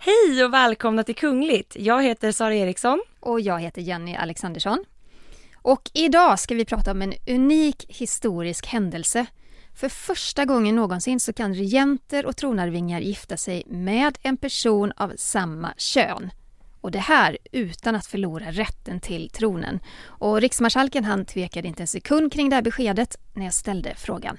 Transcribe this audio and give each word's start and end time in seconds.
Hej 0.00 0.44
och 0.44 0.54
välkomna 0.54 1.04
till 1.04 1.14
Kungligt. 1.14 1.76
Jag 1.78 2.02
heter 2.02 2.32
Sara 2.32 2.54
Eriksson. 2.54 3.02
Och 3.20 3.40
jag 3.40 3.60
heter 3.60 3.82
Jenny 3.82 4.14
Alexandersson. 4.14 4.84
Och 5.54 5.90
idag 5.94 6.38
ska 6.38 6.54
vi 6.54 6.64
prata 6.64 6.90
om 6.90 7.02
en 7.02 7.14
unik 7.26 7.86
historisk 7.88 8.66
händelse. 8.66 9.26
För 9.74 9.88
första 9.88 10.44
gången 10.44 10.76
någonsin 10.76 11.20
så 11.20 11.32
kan 11.32 11.54
regenter 11.54 12.26
och 12.26 12.36
tronarvingar 12.36 13.00
gifta 13.00 13.36
sig 13.36 13.62
med 13.66 14.18
en 14.22 14.36
person 14.36 14.92
av 14.96 15.12
samma 15.16 15.74
kön. 15.76 16.30
Och 16.80 16.90
det 16.90 16.98
här 16.98 17.38
utan 17.52 17.94
att 17.96 18.06
förlora 18.06 18.50
rätten 18.50 19.00
till 19.00 19.30
tronen. 19.30 19.80
Och 20.04 20.40
riksmarskalken 20.40 21.04
han 21.04 21.24
tvekade 21.24 21.68
inte 21.68 21.82
en 21.82 21.86
sekund 21.86 22.32
kring 22.32 22.48
det 22.50 22.56
här 22.56 22.62
beskedet 22.62 23.16
när 23.34 23.44
jag 23.44 23.54
ställde 23.54 23.94
frågan. 23.94 24.36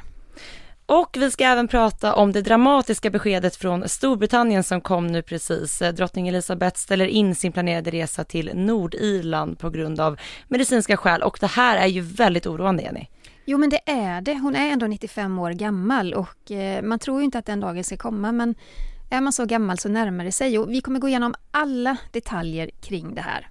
Och 0.89 1.17
vi 1.19 1.31
ska 1.31 1.43
även 1.43 1.67
prata 1.67 2.13
om 2.15 2.31
det 2.31 2.41
dramatiska 2.41 3.09
beskedet 3.09 3.55
från 3.55 3.89
Storbritannien 3.89 4.63
som 4.63 4.81
kom 4.81 5.07
nu 5.07 5.21
precis. 5.21 5.81
Eh, 5.81 5.93
drottning 5.93 6.27
Elizabeth 6.27 6.77
ställer 6.77 7.05
in 7.05 7.35
sin 7.35 7.51
planerade 7.51 7.91
resa 7.91 8.23
till 8.23 8.51
Nordirland 8.53 9.59
på 9.59 9.69
grund 9.69 9.99
av 9.99 10.19
medicinska 10.47 10.97
skäl 10.97 11.23
och 11.23 11.37
det 11.41 11.47
här 11.47 11.77
är 11.77 11.87
ju 11.87 12.01
väldigt 12.01 12.47
oroande 12.47 12.83
Jenny. 12.83 13.07
Jo 13.45 13.57
men 13.57 13.69
det 13.69 13.79
är 13.85 14.21
det. 14.21 14.33
Hon 14.33 14.55
är 14.55 14.71
ändå 14.71 14.87
95 14.87 15.39
år 15.39 15.51
gammal 15.51 16.13
och 16.13 16.51
eh, 16.51 16.81
man 16.83 16.99
tror 16.99 17.19
ju 17.19 17.25
inte 17.25 17.39
att 17.39 17.45
den 17.45 17.59
dagen 17.59 17.83
ska 17.83 17.97
komma 17.97 18.31
men 18.31 18.55
är 19.09 19.21
man 19.21 19.33
så 19.33 19.45
gammal 19.45 19.77
så 19.77 19.89
närmar 19.89 20.25
det 20.25 20.31
sig 20.31 20.59
och 20.59 20.71
vi 20.71 20.81
kommer 20.81 20.99
gå 20.99 21.07
igenom 21.07 21.35
alla 21.51 21.97
detaljer 22.11 22.69
kring 22.81 23.15
det 23.15 23.21
här. 23.21 23.49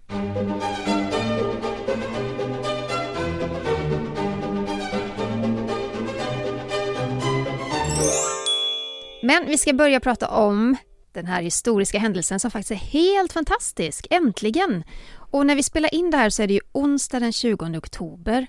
Men 9.29 9.47
vi 9.47 9.59
ska 9.59 9.73
börja 9.73 10.01
prata 10.01 10.29
om 10.29 10.77
den 11.13 11.27
här 11.27 11.43
historiska 11.43 11.99
händelsen 11.99 12.41
som 12.41 12.51
faktiskt 12.51 12.71
är 12.71 12.87
helt 12.87 13.33
fantastisk. 13.33 14.07
Äntligen! 14.11 14.85
Och 15.15 15.47
när 15.47 15.57
vi 15.57 15.63
spelar 15.63 15.95
in 15.95 16.11
det 16.11 16.17
här 16.17 16.31
så 16.31 16.43
är 16.43 16.47
det 16.47 16.55
ju 16.55 16.61
onsdag 16.73 17.21
den 17.21 17.33
20 17.33 17.79
oktober. 17.79 18.47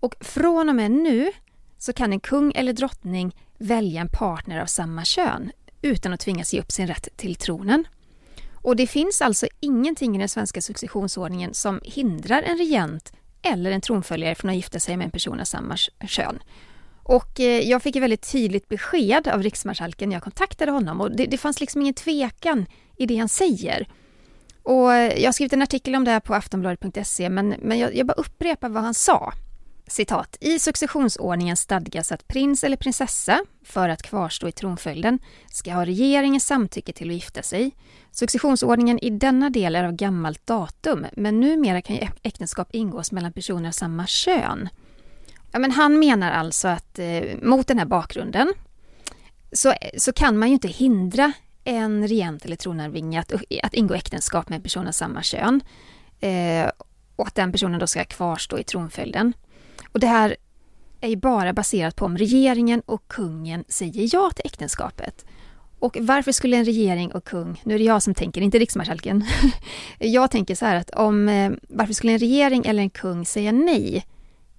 Och 0.00 0.14
från 0.20 0.68
och 0.68 0.74
med 0.74 0.90
nu 0.90 1.32
så 1.78 1.92
kan 1.92 2.12
en 2.12 2.20
kung 2.20 2.52
eller 2.54 2.72
drottning 2.72 3.36
välja 3.58 4.00
en 4.00 4.08
partner 4.08 4.60
av 4.60 4.66
samma 4.66 5.04
kön 5.04 5.52
utan 5.82 6.12
att 6.12 6.20
tvingas 6.20 6.54
ge 6.54 6.60
upp 6.60 6.72
sin 6.72 6.86
rätt 6.86 7.08
till 7.16 7.34
tronen. 7.34 7.84
Och 8.52 8.76
det 8.76 8.86
finns 8.86 9.22
alltså 9.22 9.46
ingenting 9.60 10.16
i 10.16 10.18
den 10.18 10.28
svenska 10.28 10.60
successionsordningen 10.60 11.54
som 11.54 11.80
hindrar 11.84 12.42
en 12.42 12.58
regent 12.58 13.12
eller 13.42 13.70
en 13.70 13.80
tronföljare 13.80 14.34
från 14.34 14.50
att 14.50 14.56
gifta 14.56 14.80
sig 14.80 14.96
med 14.96 15.04
en 15.04 15.10
person 15.10 15.40
av 15.40 15.44
samma 15.44 15.76
kön. 16.08 16.38
Och 17.02 17.40
eh, 17.40 17.68
jag 17.68 17.82
fick 17.82 17.96
ett 17.96 18.02
väldigt 18.02 18.32
tydligt 18.32 18.68
besked 18.68 19.28
av 19.28 19.42
riksmarskalken 19.42 20.08
när 20.08 20.16
jag 20.16 20.22
kontaktade 20.22 20.72
honom 20.72 21.00
och 21.00 21.16
det, 21.16 21.26
det 21.26 21.38
fanns 21.38 21.60
liksom 21.60 21.80
ingen 21.80 21.94
tvekan 21.94 22.66
i 22.96 23.06
det 23.06 23.16
han 23.16 23.28
säger. 23.28 23.88
Och 24.62 24.94
eh, 24.94 25.20
jag 25.20 25.28
har 25.28 25.32
skrivit 25.32 25.52
en 25.52 25.62
artikel 25.62 25.94
om 25.94 26.04
det 26.04 26.10
här 26.10 26.20
på 26.20 26.34
aftonbladet.se 26.34 27.28
men, 27.28 27.48
men 27.48 27.78
jag, 27.78 27.96
jag 27.96 28.06
bara 28.06 28.12
upprepar 28.12 28.68
vad 28.68 28.82
han 28.82 28.94
sa. 28.94 29.32
Citat. 29.86 30.36
I 30.40 30.58
successionsordningen 30.58 31.56
stadgas 31.56 32.12
att 32.12 32.28
prins 32.28 32.64
eller 32.64 32.76
prinsessa, 32.76 33.40
för 33.64 33.88
att 33.88 34.02
kvarstå 34.02 34.48
i 34.48 34.52
tronföljden, 34.52 35.18
ska 35.50 35.72
ha 35.72 35.84
regeringens 35.84 36.46
samtycke 36.46 36.92
till 36.92 37.08
att 37.08 37.14
gifta 37.14 37.42
sig. 37.42 37.72
Successionsordningen 38.10 38.98
i 38.98 39.10
denna 39.10 39.50
del 39.50 39.76
är 39.76 39.84
av 39.84 39.92
gammalt 39.92 40.46
datum, 40.46 41.06
men 41.12 41.40
numera 41.40 41.82
kan 41.82 41.96
ju 41.96 42.02
äktenskap 42.22 42.68
ingås 42.72 43.12
mellan 43.12 43.32
personer 43.32 43.68
av 43.68 43.72
samma 43.72 44.06
kön. 44.06 44.68
Ja, 45.52 45.58
men 45.58 45.70
han 45.70 45.98
menar 45.98 46.30
alltså 46.30 46.68
att 46.68 46.98
eh, 46.98 47.22
mot 47.42 47.66
den 47.66 47.78
här 47.78 47.86
bakgrunden 47.86 48.52
så, 49.52 49.74
så 49.96 50.12
kan 50.12 50.38
man 50.38 50.48
ju 50.48 50.52
inte 50.52 50.68
hindra 50.68 51.32
en 51.64 52.08
regent 52.08 52.44
eller 52.44 52.56
tronarvinge 52.56 53.20
att, 53.20 53.32
att 53.62 53.74
ingå 53.74 53.94
äktenskap 53.94 54.48
med 54.48 54.56
en 54.56 54.62
person 54.62 54.86
av 54.86 54.92
samma 54.92 55.22
kön. 55.22 55.60
Eh, 56.20 56.70
och 57.16 57.26
att 57.26 57.34
den 57.34 57.52
personen 57.52 57.80
då 57.80 57.86
ska 57.86 58.04
kvarstå 58.04 58.58
i 58.58 58.64
tronföljden. 58.64 59.32
Och 59.92 60.00
det 60.00 60.06
här 60.06 60.36
är 61.00 61.08
ju 61.08 61.16
bara 61.16 61.52
baserat 61.52 61.96
på 61.96 62.04
om 62.04 62.18
regeringen 62.18 62.82
och 62.86 63.08
kungen 63.08 63.64
säger 63.68 64.08
ja 64.12 64.30
till 64.30 64.46
äktenskapet. 64.46 65.24
Och 65.78 65.96
varför 66.00 66.32
skulle 66.32 66.56
en 66.56 66.64
regering 66.64 67.12
och 67.12 67.24
kung, 67.24 67.62
nu 67.64 67.74
är 67.74 67.78
det 67.78 67.84
jag 67.84 68.02
som 68.02 68.14
tänker, 68.14 68.40
inte 68.40 68.58
riksmarskalken. 68.58 69.24
jag 69.98 70.30
tänker 70.30 70.54
så 70.54 70.66
här 70.66 70.76
att 70.76 70.90
om, 70.90 71.28
eh, 71.28 71.52
varför 71.68 71.92
skulle 71.92 72.12
en 72.12 72.18
regering 72.18 72.66
eller 72.66 72.82
en 72.82 72.90
kung 72.90 73.26
säga 73.26 73.52
nej 73.52 74.06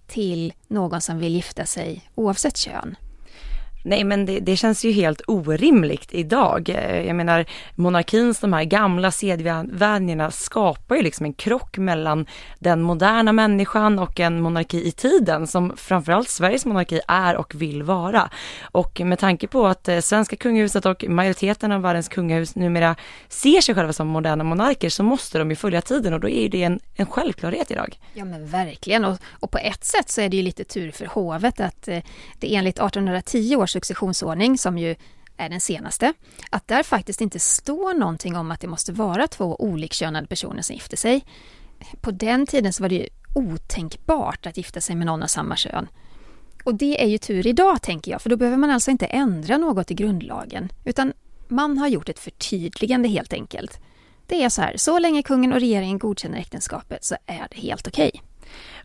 till 0.08 0.54
någon 0.68 1.02
som 1.02 1.18
vill 1.20 1.36
gifta 1.36 1.66
sig 1.66 2.10
oavsett 2.16 2.58
kön? 2.58 2.96
Nej 3.86 4.04
men 4.04 4.26
det, 4.26 4.40
det, 4.40 4.58
känns 4.58 4.86
ju 4.86 4.92
helt 4.92 5.22
orimligt 5.28 6.14
idag. 6.14 6.70
Jag 7.06 7.16
menar 7.16 7.46
monarkins 7.76 8.40
de 8.40 8.54
här 8.54 8.64
gamla 8.64 9.12
sedvänjorna 9.12 10.32
skapar 10.32 10.96
ju 10.96 11.02
liksom 11.02 11.26
en 11.26 11.34
krock 11.34 11.78
mellan 11.78 12.26
den 12.60 12.82
moderna 12.82 13.32
människan 13.32 14.00
och 14.00 14.20
en 14.20 14.42
monarki 14.42 14.88
i 14.88 14.92
tiden 14.92 15.48
som 15.48 15.74
framförallt 15.78 16.30
Sveriges 16.30 16.66
monarki 16.66 17.00
är 17.08 17.36
och 17.36 17.56
vill 17.56 17.84
vara. 17.84 18.30
Och 18.62 19.02
med 19.02 19.20
tanke 19.20 19.48
på 19.48 19.68
att 19.68 19.88
eh, 19.88 20.00
svenska 20.00 20.36
kungahuset 20.36 20.86
och 20.86 21.06
majoriteten 21.08 21.72
av 21.72 21.82
världens 21.82 22.08
kungahus 22.08 22.56
numera 22.56 22.96
ser 23.30 23.62
sig 23.62 23.76
själva 23.76 23.94
som 23.94 24.08
moderna 24.08 24.44
monarker 24.44 24.90
så 24.90 25.04
måste 25.04 25.40
de 25.40 25.50
ju 25.50 25.56
följa 25.56 25.82
tiden 25.82 26.14
och 26.14 26.20
då 26.20 26.30
är 26.30 26.42
ju 26.42 26.48
det 26.48 26.64
en, 26.64 26.80
en 26.96 27.06
självklarhet 27.06 27.72
idag. 27.72 28.00
Ja 28.14 28.26
men 28.26 28.48
verkligen 28.48 29.06
och, 29.06 29.18
och 29.40 29.52
på 29.52 29.58
ett 29.58 29.86
sätt 29.86 30.10
så 30.10 30.22
är 30.22 30.30
det 30.30 30.38
ju 30.38 30.44
lite 30.44 30.64
tur 30.64 30.92
för 30.92 31.06
hovet 31.06 31.60
att 31.60 31.88
eh, 31.88 32.00
det 32.40 32.56
enligt 32.56 32.78
1810 32.78 33.56
års 33.56 33.73
successionsordning, 33.74 34.58
som 34.58 34.78
ju 34.78 34.96
är 35.38 35.50
den 35.50 35.62
senaste, 35.62 36.14
att 36.50 36.68
där 36.68 36.84
faktiskt 36.84 37.22
inte 37.22 37.40
står 37.40 37.94
någonting 37.94 38.36
om 38.36 38.52
att 38.52 38.60
det 38.60 38.68
måste 38.68 38.92
vara 38.92 39.28
två 39.28 39.56
olikkönade 39.60 40.28
personer 40.28 40.62
som 40.62 40.74
gifter 40.74 40.98
sig. 40.98 41.26
På 42.02 42.12
den 42.12 42.46
tiden 42.46 42.74
så 42.74 42.84
var 42.84 42.90
det 42.90 42.96
ju 42.96 43.08
otänkbart 43.36 44.46
att 44.46 44.58
gifta 44.58 44.82
sig 44.82 44.96
med 44.96 45.06
någon 45.06 45.24
av 45.24 45.28
samma 45.28 45.56
kön. 45.56 45.88
Och 46.64 46.76
det 46.76 47.04
är 47.04 47.08
ju 47.08 47.18
tur 47.18 47.48
idag, 47.48 47.82
tänker 47.82 48.12
jag, 48.12 48.22
för 48.22 48.30
då 48.30 48.38
behöver 48.38 48.58
man 48.58 48.70
alltså 48.70 48.92
inte 48.92 49.06
ändra 49.06 49.58
något 49.58 49.92
i 49.92 49.94
grundlagen, 49.94 50.70
utan 50.86 51.14
man 51.48 51.78
har 51.78 51.88
gjort 51.88 52.10
ett 52.10 52.20
förtydligande 52.20 53.10
helt 53.10 53.34
enkelt. 53.34 53.80
Det 54.28 54.44
är 54.44 54.50
så 54.50 54.62
här, 54.62 54.78
så 54.78 55.00
länge 55.00 55.24
kungen 55.24 55.54
och 55.54 55.60
regeringen 55.60 55.98
godkänner 55.98 56.38
äktenskapet 56.38 57.04
så 57.04 57.16
är 57.26 57.48
det 57.52 57.60
helt 57.60 57.88
okej. 57.88 58.12
Okay. 58.14 58.33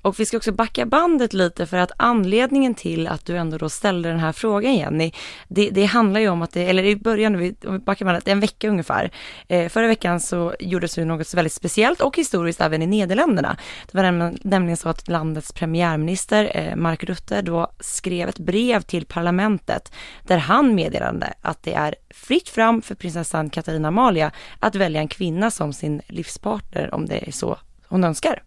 Och 0.02 0.20
vi 0.20 0.26
ska 0.26 0.36
också 0.36 0.52
backa 0.52 0.86
bandet 0.86 1.32
lite 1.32 1.66
för 1.66 1.76
att 1.76 1.90
anledningen 1.96 2.74
till 2.74 3.06
att 3.06 3.26
du 3.26 3.36
ändå 3.36 3.58
då 3.58 3.68
ställde 3.68 4.08
den 4.08 4.18
här 4.18 4.32
frågan 4.32 4.74
Jenny, 4.74 5.12
det, 5.48 5.70
det 5.70 5.84
handlar 5.84 6.20
ju 6.20 6.28
om 6.28 6.42
att 6.42 6.52
det, 6.52 6.70
eller 6.70 6.84
i 6.84 6.96
början, 6.96 7.34
om 7.34 7.40
vi 7.40 7.54
backar 7.78 8.04
bandet, 8.04 8.28
en 8.28 8.40
vecka 8.40 8.68
ungefär. 8.68 9.10
Eh, 9.48 9.68
förra 9.68 9.86
veckan 9.86 10.20
så 10.20 10.54
gjordes 10.60 10.94
det 10.94 11.04
något 11.04 11.34
väldigt 11.34 11.52
speciellt 11.52 12.00
och 12.00 12.16
historiskt 12.16 12.60
även 12.60 12.82
i 12.82 12.86
Nederländerna. 12.86 13.56
Det 13.92 13.98
var 13.98 14.32
nämligen 14.48 14.76
så 14.76 14.88
att 14.88 15.08
landets 15.08 15.52
premiärminister 15.52 16.50
eh, 16.54 16.76
Mark 16.76 17.04
Rutte 17.04 17.42
då 17.42 17.72
skrev 17.80 18.28
ett 18.28 18.38
brev 18.38 18.80
till 18.80 19.06
parlamentet 19.06 19.92
där 20.22 20.38
han 20.38 20.74
meddelade 20.74 21.32
att 21.42 21.62
det 21.62 21.74
är 21.74 21.94
fritt 22.10 22.48
fram 22.48 22.82
för 22.82 22.94
prinsessan 22.94 23.50
Katarina 23.50 23.88
Amalia 23.88 24.32
att 24.60 24.74
välja 24.74 25.00
en 25.00 25.08
kvinna 25.08 25.50
som 25.50 25.72
sin 25.72 26.02
livspartner 26.08 26.94
om 26.94 27.06
det 27.06 27.28
är 27.28 27.32
så 27.32 27.58
hon 27.88 28.04
önskar. 28.04 28.42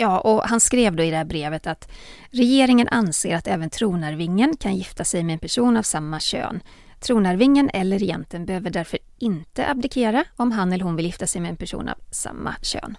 Ja, 0.00 0.18
och 0.20 0.42
han 0.42 0.60
skrev 0.60 0.96
då 0.96 1.02
i 1.02 1.10
det 1.10 1.16
här 1.16 1.24
brevet 1.24 1.66
att 1.66 1.90
regeringen 2.30 2.88
anser 2.88 3.36
att 3.36 3.46
även 3.46 3.70
tronarvingen 3.70 4.56
kan 4.56 4.76
gifta 4.76 5.04
sig 5.04 5.22
med 5.22 5.32
en 5.32 5.38
person 5.38 5.76
av 5.76 5.82
samma 5.82 6.20
kön. 6.20 6.60
Tronarvingen 7.00 7.70
eller 7.74 7.98
regenten 7.98 8.46
behöver 8.46 8.70
därför 8.70 8.98
inte 9.18 9.70
abdikera 9.70 10.24
om 10.36 10.52
han 10.52 10.72
eller 10.72 10.84
hon 10.84 10.96
vill 10.96 11.06
gifta 11.06 11.26
sig 11.26 11.40
med 11.40 11.50
en 11.50 11.56
person 11.56 11.88
av 11.88 11.94
samma 12.10 12.54
kön. 12.62 12.96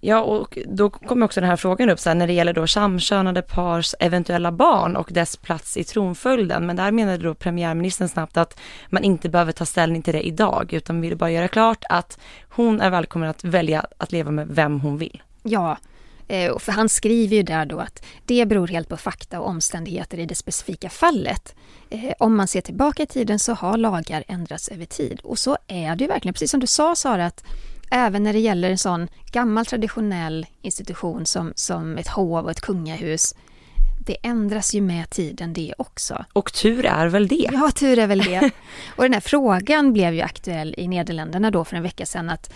Ja, 0.00 0.22
och 0.22 0.58
då 0.66 0.90
kommer 0.90 1.26
också 1.26 1.40
den 1.40 1.50
här 1.50 1.56
frågan 1.56 1.90
upp 1.90 1.98
så 1.98 2.10
här, 2.10 2.14
när 2.14 2.26
det 2.26 2.32
gäller 2.32 2.52
då 2.52 2.66
samkönade 2.66 3.42
pars 3.42 3.94
eventuella 4.00 4.52
barn 4.52 4.96
och 4.96 5.08
dess 5.12 5.36
plats 5.36 5.76
i 5.76 5.84
tronföljden. 5.84 6.66
Men 6.66 6.76
där 6.76 6.90
menade 6.90 7.18
då 7.18 7.34
premiärministern 7.34 8.08
snabbt 8.08 8.36
att 8.36 8.60
man 8.88 9.04
inte 9.04 9.28
behöver 9.28 9.52
ta 9.52 9.64
ställning 9.64 10.02
till 10.02 10.14
det 10.14 10.26
idag, 10.26 10.72
utan 10.72 11.00
vill 11.00 11.16
bara 11.16 11.30
göra 11.30 11.48
klart 11.48 11.84
att 11.88 12.18
hon 12.48 12.80
är 12.80 12.90
välkommen 12.90 13.28
att 13.28 13.44
välja 13.44 13.86
att 13.98 14.12
leva 14.12 14.30
med 14.30 14.48
vem 14.48 14.80
hon 14.80 14.98
vill. 14.98 15.22
Ja, 15.42 15.76
Eh, 16.28 16.58
för 16.58 16.72
han 16.72 16.88
skriver 16.88 17.36
ju 17.36 17.42
där 17.42 17.66
då 17.66 17.78
att 17.78 18.04
det 18.26 18.46
beror 18.46 18.68
helt 18.68 18.88
på 18.88 18.96
fakta 18.96 19.40
och 19.40 19.48
omständigheter 19.48 20.18
i 20.18 20.26
det 20.26 20.34
specifika 20.34 20.88
fallet. 20.88 21.54
Eh, 21.90 22.12
om 22.18 22.36
man 22.36 22.48
ser 22.48 22.60
tillbaka 22.60 23.02
i 23.02 23.06
tiden 23.06 23.38
så 23.38 23.52
har 23.52 23.76
lagar 23.76 24.24
ändrats 24.28 24.68
över 24.68 24.84
tid. 24.84 25.20
Och 25.20 25.38
så 25.38 25.58
är 25.66 25.96
det 25.96 26.04
ju 26.04 26.08
verkligen, 26.08 26.34
precis 26.34 26.50
som 26.50 26.60
du 26.60 26.66
sa 26.66 26.94
Sara, 26.94 27.26
att 27.26 27.44
även 27.90 28.22
när 28.22 28.32
det 28.32 28.38
gäller 28.38 28.70
en 28.70 28.78
sån 28.78 29.08
gammal 29.32 29.66
traditionell 29.66 30.46
institution 30.62 31.26
som, 31.26 31.52
som 31.56 31.98
ett 31.98 32.08
hov 32.08 32.44
och 32.44 32.50
ett 32.50 32.60
kungahus 32.60 33.34
det 34.06 34.16
ändras 34.22 34.74
ju 34.74 34.80
med 34.80 35.10
tiden 35.10 35.52
det 35.52 35.74
också. 35.78 36.24
Och 36.32 36.52
tur 36.52 36.86
är 36.86 37.06
väl 37.06 37.28
det? 37.28 37.48
Ja, 37.52 37.70
tur 37.74 37.98
är 37.98 38.06
väl 38.06 38.18
det. 38.18 38.50
Och 38.96 39.02
den 39.02 39.12
här 39.12 39.20
frågan 39.20 39.92
blev 39.92 40.14
ju 40.14 40.20
aktuell 40.20 40.74
i 40.78 40.88
Nederländerna 40.88 41.50
då 41.50 41.64
för 41.64 41.76
en 41.76 41.82
vecka 41.82 42.06
sedan 42.06 42.30
att 42.30 42.52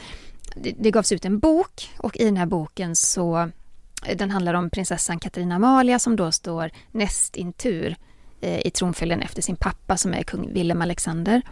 det 0.55 0.91
gavs 0.91 1.13
ut 1.13 1.25
en 1.25 1.39
bok 1.39 1.91
och 1.99 2.17
i 2.17 2.25
den 2.25 2.37
här 2.37 2.47
boken 2.47 2.97
så 2.97 3.51
den 4.17 4.31
handlar 4.31 4.55
om 4.55 4.71
prinsessan 4.71 5.19
Katarina 5.19 5.55
Amalia 5.55 5.99
som 5.99 6.17
då 6.17 6.33
står 6.33 6.71
näst 6.91 7.37
in 7.37 7.53
tur 7.53 7.97
eh, 8.41 8.67
i 8.67 8.71
tronföljden 8.71 9.23
efter 9.23 9.43
sin 9.43 9.57
pappa 9.57 9.97
som 9.97 10.15
är 10.15 10.23
kung 10.23 10.53
Willem 10.53 10.83
Alexander. 10.83 11.43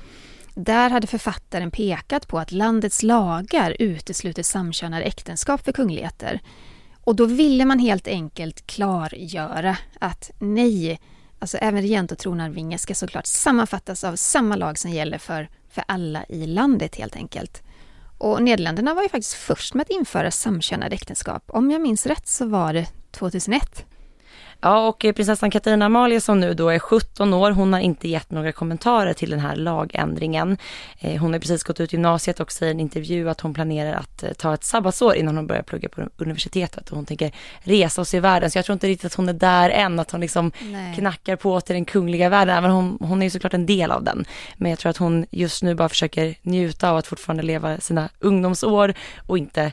Där 0.54 0.90
hade 0.90 1.06
författaren 1.06 1.70
pekat 1.70 2.28
på 2.28 2.38
att 2.38 2.52
landets 2.52 3.02
lagar 3.02 3.76
utesluter 3.78 4.42
samkönade 4.42 5.04
äktenskap 5.04 5.64
för 5.64 5.72
kungligheter. 5.72 6.40
Och 7.04 7.16
då 7.16 7.24
ville 7.24 7.64
man 7.64 7.78
helt 7.78 8.08
enkelt 8.08 8.66
klargöra 8.66 9.76
att 9.98 10.30
nej, 10.38 11.00
alltså 11.38 11.56
även 11.56 11.82
regent 11.82 12.12
och 12.12 12.18
tronarvinge 12.18 12.78
ska 12.78 12.94
såklart 12.94 13.26
sammanfattas 13.26 14.04
av 14.04 14.16
samma 14.16 14.56
lag 14.56 14.78
som 14.78 14.90
gäller 14.90 15.18
för, 15.18 15.48
för 15.70 15.84
alla 15.88 16.24
i 16.28 16.46
landet 16.46 16.96
helt 16.96 17.16
enkelt. 17.16 17.62
Och 18.20 18.42
Nederländerna 18.42 18.94
var 18.94 19.02
ju 19.02 19.08
faktiskt 19.08 19.34
först 19.34 19.74
med 19.74 19.82
att 19.82 19.90
införa 19.90 20.30
samkönade 20.30 20.94
äktenskap. 20.94 21.42
Om 21.46 21.70
jag 21.70 21.80
minns 21.80 22.06
rätt 22.06 22.28
så 22.28 22.46
var 22.46 22.72
det 22.72 22.86
2001. 23.10 23.86
Ja, 24.62 24.88
och 24.88 24.98
prinsessan 24.98 25.50
Katarina 25.50 25.86
Amalia 25.86 26.20
som 26.20 26.40
nu 26.40 26.54
då 26.54 26.68
är 26.68 26.78
17 26.78 27.34
år, 27.34 27.50
hon 27.50 27.72
har 27.72 27.80
inte 27.80 28.08
gett 28.08 28.30
några 28.30 28.52
kommentarer 28.52 29.12
till 29.12 29.30
den 29.30 29.40
här 29.40 29.56
lagändringen. 29.56 30.56
Eh, 30.98 31.20
hon 31.20 31.32
har 31.32 31.40
precis 31.40 31.62
gått 31.62 31.80
ut 31.80 31.92
gymnasiet 31.92 32.40
och 32.40 32.52
säger 32.52 32.70
i 32.70 32.74
en 32.74 32.80
intervju 32.80 33.30
att 33.30 33.40
hon 33.40 33.54
planerar 33.54 33.92
att 33.92 34.22
eh, 34.22 34.32
ta 34.32 34.54
ett 34.54 34.64
sabbatsår 34.64 35.14
innan 35.14 35.36
hon 35.36 35.46
börjar 35.46 35.62
plugga 35.62 35.88
på 35.88 36.08
universitetet 36.16 36.90
och 36.90 36.96
hon 36.96 37.06
tänker 37.06 37.32
resa 37.62 38.00
och 38.00 38.08
se 38.08 38.20
världen. 38.20 38.50
Så 38.50 38.58
jag 38.58 38.64
tror 38.64 38.74
inte 38.74 38.86
riktigt 38.86 39.06
att 39.06 39.14
hon 39.14 39.28
är 39.28 39.32
där 39.32 39.70
än, 39.70 39.98
att 39.98 40.10
hon 40.10 40.20
liksom 40.20 40.52
Nej. 40.60 40.94
knackar 40.94 41.36
på 41.36 41.60
till 41.60 41.74
den 41.74 41.84
kungliga 41.84 42.28
världen, 42.28 42.56
även 42.56 42.70
hon, 42.70 42.98
hon 43.00 43.22
är 43.22 43.26
ju 43.26 43.30
såklart 43.30 43.54
en 43.54 43.66
del 43.66 43.90
av 43.90 44.04
den. 44.04 44.24
Men 44.56 44.70
jag 44.70 44.78
tror 44.78 44.90
att 44.90 44.96
hon 44.96 45.26
just 45.30 45.62
nu 45.62 45.74
bara 45.74 45.88
försöker 45.88 46.34
njuta 46.42 46.90
av 46.90 46.96
att 46.96 47.06
fortfarande 47.06 47.42
leva 47.42 47.80
sina 47.80 48.08
ungdomsår 48.18 48.94
och 49.26 49.38
inte 49.38 49.72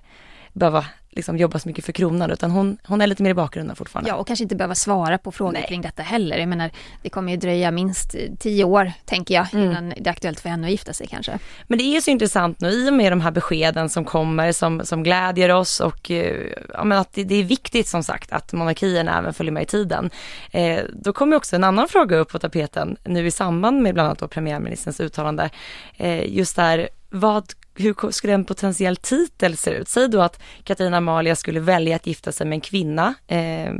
behöva 0.53 0.85
liksom 1.17 1.37
jobba 1.37 1.59
så 1.59 1.69
mycket 1.69 1.85
för 1.85 1.91
kronan 1.91 2.31
utan 2.31 2.51
hon, 2.51 2.77
hon 2.83 3.01
är 3.01 3.07
lite 3.07 3.23
mer 3.23 3.29
i 3.29 3.33
bakgrunden 3.33 3.75
fortfarande. 3.75 4.09
Ja 4.09 4.15
och 4.15 4.27
kanske 4.27 4.43
inte 4.43 4.55
behöva 4.55 4.75
svara 4.75 5.17
på 5.17 5.31
frågor 5.31 5.53
Nej. 5.53 5.65
kring 5.67 5.81
detta 5.81 6.03
heller. 6.03 6.37
Jag 6.37 6.49
menar 6.49 6.71
det 7.01 7.09
kommer 7.09 7.31
ju 7.31 7.37
dröja 7.37 7.71
minst 7.71 8.15
tio 8.39 8.63
år 8.63 8.91
tänker 9.05 9.35
jag 9.35 9.53
mm. 9.53 9.71
innan 9.71 9.89
det 9.89 10.07
är 10.07 10.11
aktuellt 10.11 10.39
för 10.39 10.49
henne 10.49 10.67
att 10.67 10.71
gifta 10.71 10.93
sig 10.93 11.07
kanske. 11.07 11.39
Men 11.67 11.77
det 11.77 11.83
är 11.83 12.01
så 12.01 12.11
intressant 12.11 12.59
nu 12.61 12.69
i 12.69 12.89
och 12.89 12.93
med 12.93 13.11
de 13.11 13.21
här 13.21 13.31
beskeden 13.31 13.89
som 13.89 14.05
kommer 14.05 14.51
som, 14.51 14.85
som 14.85 15.03
glädjer 15.03 15.51
oss 15.51 15.79
och 15.79 16.11
eh, 16.11 16.51
ja, 16.73 16.83
men 16.83 16.97
att 16.97 17.13
det, 17.13 17.23
det 17.23 17.35
är 17.35 17.43
viktigt 17.43 17.87
som 17.87 18.03
sagt 18.03 18.31
att 18.31 18.53
monarkien 18.53 19.07
även 19.07 19.33
följer 19.33 19.53
med 19.53 19.63
i 19.63 19.65
tiden. 19.65 20.09
Eh, 20.51 20.79
då 20.93 21.13
kommer 21.13 21.35
också 21.35 21.55
en 21.55 21.63
annan 21.63 21.87
fråga 21.87 22.17
upp 22.17 22.31
på 22.31 22.39
tapeten 22.39 22.97
nu 23.03 23.27
i 23.27 23.31
samband 23.31 23.81
med 23.81 23.93
bland 23.93 24.07
annat 24.07 24.19
då 24.19 24.27
premiärministerns 24.27 24.99
uttalande. 24.99 25.49
Eh, 25.97 26.33
just 26.33 26.55
där 26.55 26.89
vad 27.09 27.53
hur 27.77 28.11
skulle 28.11 28.33
en 28.33 28.45
potentiell 28.45 28.95
titel 28.95 29.57
se 29.57 29.71
ut? 29.71 29.87
Säg 29.87 30.07
då 30.07 30.21
att 30.21 30.41
Katarina 30.63 30.97
Amalia 30.97 31.35
skulle 31.35 31.59
välja 31.59 31.95
att 31.95 32.07
gifta 32.07 32.31
sig 32.31 32.47
med 32.47 32.55
en 32.55 32.61
kvinna. 32.61 33.13
Eh, 33.27 33.73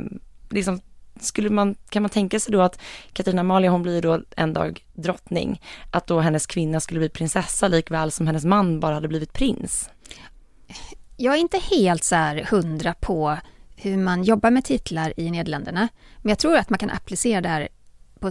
liksom, 0.50 0.80
skulle 1.20 1.50
man, 1.50 1.74
kan 1.88 2.02
man 2.02 2.10
tänka 2.10 2.40
sig 2.40 2.52
då 2.52 2.60
att 2.60 2.80
Katarina 3.12 3.40
Amalia, 3.40 3.70
hon 3.70 3.82
blir 3.82 4.02
då 4.02 4.20
en 4.36 4.52
dag 4.52 4.86
drottning, 4.94 5.62
att 5.90 6.06
då 6.06 6.20
hennes 6.20 6.46
kvinna 6.46 6.80
skulle 6.80 7.00
bli 7.00 7.08
prinsessa 7.08 7.68
likväl 7.68 8.10
som 8.10 8.26
hennes 8.26 8.44
man 8.44 8.80
bara 8.80 8.94
hade 8.94 9.08
blivit 9.08 9.32
prins? 9.32 9.90
Jag 11.16 11.34
är 11.34 11.38
inte 11.38 11.58
helt 11.58 12.04
så 12.04 12.14
här 12.14 12.46
hundra 12.50 12.94
på 12.94 13.38
hur 13.76 13.96
man 13.96 14.24
jobbar 14.24 14.50
med 14.50 14.64
titlar 14.64 15.20
i 15.20 15.30
Nederländerna, 15.30 15.88
men 16.22 16.28
jag 16.28 16.38
tror 16.38 16.56
att 16.56 16.70
man 16.70 16.78
kan 16.78 16.90
applicera 16.90 17.40
det 17.40 17.48
här 17.48 17.68
på, 18.20 18.30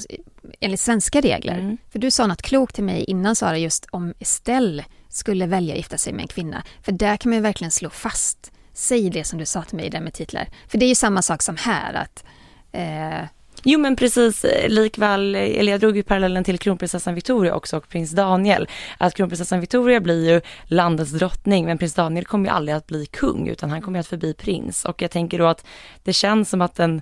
enligt 0.59 0.79
svenska 0.79 1.21
regler. 1.21 1.59
Mm. 1.59 1.77
För 1.91 1.99
du 1.99 2.11
sa 2.11 2.27
något 2.27 2.41
klokt 2.41 2.75
till 2.75 2.83
mig 2.83 3.03
innan 3.03 3.35
Sara, 3.35 3.57
just 3.57 3.87
om 3.91 4.13
Estelle 4.19 4.85
skulle 5.09 5.45
välja 5.45 5.73
att 5.73 5.77
gifta 5.77 5.97
sig 5.97 6.13
med 6.13 6.21
en 6.21 6.27
kvinna. 6.27 6.63
För 6.81 6.91
där 6.91 7.17
kan 7.17 7.31
man 7.31 7.41
verkligen 7.41 7.71
slå 7.71 7.89
fast, 7.89 8.51
säg 8.73 9.09
det 9.09 9.23
som 9.23 9.39
du 9.39 9.45
sa 9.45 9.63
till 9.63 9.77
mig 9.77 9.89
där 9.89 10.01
med 10.01 10.13
titlar. 10.13 10.47
För 10.67 10.77
det 10.77 10.85
är 10.85 10.89
ju 10.89 10.95
samma 10.95 11.21
sak 11.21 11.41
som 11.41 11.57
här 11.57 11.93
att 11.93 12.25
eh... 12.71 13.27
Jo 13.63 13.79
men 13.79 13.95
precis, 13.95 14.45
likväl, 14.67 15.35
eller 15.35 15.71
jag 15.71 15.79
drog 15.79 15.97
ju 15.97 16.03
parallellen 16.03 16.43
till 16.43 16.59
kronprinsessan 16.59 17.15
Victoria 17.15 17.55
också 17.55 17.77
och 17.77 17.89
prins 17.89 18.11
Daniel. 18.11 18.67
Att 18.97 19.13
kronprinsessan 19.13 19.59
Victoria 19.59 19.99
blir 19.99 20.29
ju 20.29 20.41
landets 20.65 21.11
drottning 21.11 21.65
men 21.65 21.77
prins 21.77 21.93
Daniel 21.93 22.25
kommer 22.25 22.49
ju 22.49 22.55
aldrig 22.55 22.75
att 22.75 22.87
bli 22.87 23.05
kung 23.05 23.47
utan 23.47 23.69
han 23.69 23.81
kommer 23.81 23.99
att 23.99 24.07
förbli 24.07 24.33
prins. 24.33 24.85
Och 24.85 25.01
jag 25.01 25.11
tänker 25.11 25.39
då 25.39 25.47
att 25.47 25.65
det 26.03 26.13
känns 26.13 26.49
som 26.49 26.61
att 26.61 26.75
den 26.75 27.01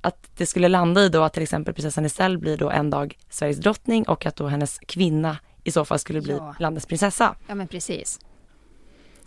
att 0.00 0.30
det 0.36 0.46
skulle 0.46 0.68
landa 0.68 1.04
i 1.04 1.08
då 1.08 1.22
att 1.22 1.32
till 1.32 1.42
exempel 1.42 1.74
prinsessan 1.74 2.04
Estelle 2.04 2.38
blir 2.38 2.56
då 2.56 2.70
en 2.70 2.90
dag 2.90 3.18
Sveriges 3.30 3.58
drottning 3.58 4.08
och 4.08 4.26
att 4.26 4.36
då 4.36 4.46
hennes 4.46 4.78
kvinna 4.78 5.36
i 5.64 5.70
så 5.70 5.84
fall 5.84 5.98
skulle 5.98 6.20
bli 6.20 6.32
ja. 6.32 6.54
landets 6.58 6.86
prinsessa. 6.86 7.34
Ja 7.46 7.54
men 7.54 7.68
precis. 7.68 8.20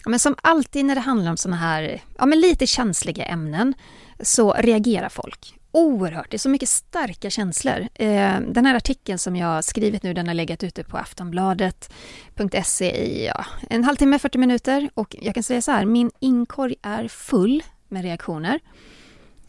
Ja, 0.04 0.10
men 0.10 0.20
som 0.20 0.36
alltid 0.44 0.86
när 0.86 0.96
det 0.96 1.02
handlar 1.02 1.32
om 1.32 1.38
sådana 1.38 1.58
här, 1.58 2.02
ja 2.18 2.26
men 2.26 2.40
lite 2.40 2.68
känsliga 2.68 3.26
ämnen 3.26 3.74
så 4.20 4.54
reagerar 4.54 5.10
folk 5.10 5.58
oerhört. 5.72 6.32
Det 6.32 6.36
är 6.36 6.40
så 6.40 6.50
mycket 6.50 6.70
starka 6.70 7.30
känslor. 7.30 7.88
Eh, 7.94 8.40
den 8.40 8.66
här 8.66 8.76
artikeln 8.76 9.20
som 9.20 9.36
jag 9.36 9.64
skrivit 9.64 10.04
nu, 10.04 10.14
den 10.14 10.28
har 10.28 10.34
legat 10.34 10.64
ute 10.64 10.84
på 10.84 10.98
aftonbladet.se 10.98 13.06
i 13.06 13.26
ja, 13.26 13.46
en 13.70 13.84
halvtimme, 13.84 14.20
40 14.20 14.38
minuter 14.38 14.90
och 14.94 15.16
jag 15.22 15.34
kan 15.34 15.44
säga 15.44 15.62
så 15.62 15.72
här, 15.72 15.86
min 15.86 16.12
inkorg 16.20 16.76
är 16.82 17.08
full 17.08 17.64
med 17.88 18.04
reaktioner. 18.04 18.60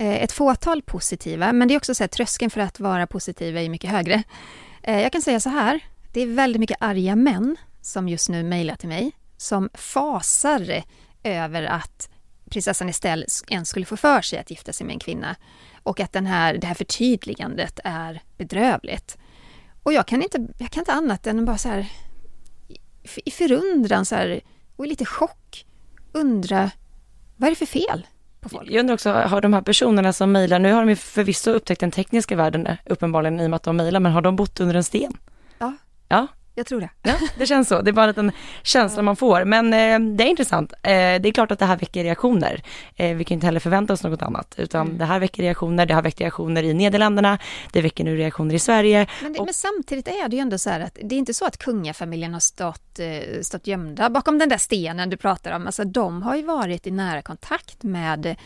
Eh, 0.03 0.23
ett 0.23 0.33
fåtal 0.33 0.83
positiva, 0.83 1.53
men 1.53 1.69
det 1.69 1.75
är 1.75 1.77
också 1.77 1.95
så 1.95 2.05
att 2.05 2.11
tröskeln 2.11 2.51
för 2.51 2.61
att 2.61 2.81
vara 2.81 3.07
positiv 3.07 3.57
är 3.57 3.69
mycket 3.69 3.91
högre. 3.91 4.23
Eh, 4.83 5.01
jag 5.01 5.13
kan 5.13 5.23
säga 5.23 5.41
så 5.41 5.49
här, 5.49 5.81
det 6.13 6.21
är 6.21 6.27
väldigt 6.27 6.61
mycket 6.61 6.77
arga 6.81 7.17
män 7.17 7.57
som 7.81 8.09
just 8.09 8.29
nu 8.29 8.43
mejlar 8.43 8.77
till 8.77 8.89
mig 8.89 9.13
som 9.37 9.69
fasar 9.75 10.83
över 11.23 11.63
att 11.63 12.11
prinsessan 12.51 12.89
Estelle 12.89 13.27
ens 13.49 13.69
skulle 13.69 13.87
få 13.87 13.97
för 13.97 14.23
sig 14.23 14.39
att 14.39 14.51
gifta 14.51 14.73
sig 14.73 14.87
med 14.87 14.95
en 14.95 15.01
kvinna 15.01 15.37
och 15.83 16.01
att 16.01 16.13
den 16.13 16.27
här, 16.27 16.55
det 16.55 16.67
här 16.67 16.75
förtydligandet 16.75 17.81
är 17.85 18.23
bedrövligt. 18.37 19.19
Och 19.83 19.93
jag 19.93 20.07
kan 20.07 20.23
inte, 20.23 20.47
jag 20.59 20.71
kan 20.71 20.81
inte 20.81 20.93
annat 20.93 21.27
än 21.27 21.45
bara 21.45 21.59
så 21.59 21.69
här 21.69 21.87
i 23.25 23.31
förundran 23.31 24.07
så 24.07 24.15
här, 24.15 24.41
och 24.77 24.87
i 24.87 24.89
lite 24.89 25.05
chock 25.05 25.67
undra 26.13 26.71
vad 27.37 27.47
är 27.47 27.51
det 27.51 27.57
för 27.57 27.67
fel? 27.67 28.07
På 28.43 28.49
folk. 28.49 28.71
Jag 28.71 28.81
undrar 28.81 28.95
också, 28.95 29.13
har 29.13 29.41
de 29.41 29.53
här 29.53 29.63
personerna 29.63 30.13
som 30.13 30.33
mejlar, 30.33 30.59
nu 30.59 30.73
har 30.73 30.81
de 30.81 30.89
ju 30.89 30.97
förvisso 30.97 31.51
upptäckt 31.51 31.81
den 31.81 31.91
tekniska 31.91 32.37
världen 32.37 32.69
uppenbarligen 32.85 33.41
i 33.41 33.47
och 33.47 33.51
med 33.51 33.57
att 33.57 33.63
de 33.63 33.77
mejlar, 33.77 34.01
men 34.01 34.13
har 34.13 34.23
de 34.23 34.37
bott 34.37 34.61
under 34.61 34.75
en 34.75 34.85
sten? 34.85 35.13
Ja. 35.59 35.73
Ja, 36.09 36.27
jag 36.55 36.67
tror 36.67 36.81
det. 36.81 36.91
Ja, 37.03 37.15
det 37.39 37.47
känns 37.47 37.69
så. 37.69 37.83
Det 37.83 37.91
är 37.91 37.93
bara 37.93 38.03
en 38.03 38.09
liten 38.09 38.33
känsla 38.63 39.03
man 39.03 39.17
får. 39.17 39.45
Men 39.45 39.67
eh, 39.67 40.17
det 40.17 40.25
är 40.25 40.29
intressant. 40.29 40.73
Eh, 40.73 40.81
det 40.83 41.29
är 41.29 41.33
klart 41.33 41.51
att 41.51 41.59
det 41.59 41.65
här 41.65 41.77
väcker 41.77 42.05
reaktioner. 42.05 42.63
Eh, 42.97 43.17
vi 43.17 43.25
kan 43.25 43.35
inte 43.35 43.47
heller 43.47 43.61
förvänta 43.61 43.93
oss 43.93 44.03
något 44.03 44.23
annat, 44.23 44.55
utan 44.59 44.87
mm. 44.87 44.99
det 44.99 45.05
här 45.05 45.21
väcker 45.21 45.43
reaktioner. 45.43 45.87
Det 45.87 45.95
har 45.95 46.03
väckt 46.03 46.21
reaktioner 46.21 46.63
i 46.63 46.75
Nederländerna. 46.75 47.39
Det 47.73 47.83
väcker 47.83 48.05
nu 48.05 48.17
reaktioner 48.17 48.55
i 48.55 48.59
Sverige. 48.59 49.07
Men, 49.23 49.33
det, 49.33 49.39
och... 49.39 49.45
men 49.45 49.55
samtidigt 49.55 50.09
är 50.09 50.29
det 50.29 50.37
ju 50.37 50.43
ändå 50.43 50.59
så 50.59 50.71
här 50.71 50.81
att 50.81 50.99
det 51.03 51.15
är 51.15 51.19
inte 51.19 51.35
så 51.35 51.45
att 51.45 51.59
kungafamiljen 51.59 52.33
har 52.33 52.41
stått, 52.41 52.99
eh, 52.99 53.41
stått 53.43 53.67
gömda 53.67 54.11
bakom 54.11 54.39
den 54.39 54.49
där 54.49 54.59
stenen 54.59 55.11
du 55.11 55.17
pratar 55.17 55.57
om. 55.57 55.67
Alltså 55.67 55.85
de 55.85 56.23
har 56.23 56.37
ju 56.37 56.43
varit 56.43 56.87
i 56.87 56.91
nära 56.91 57.23
kontakt 57.23 57.83
med 57.83 58.37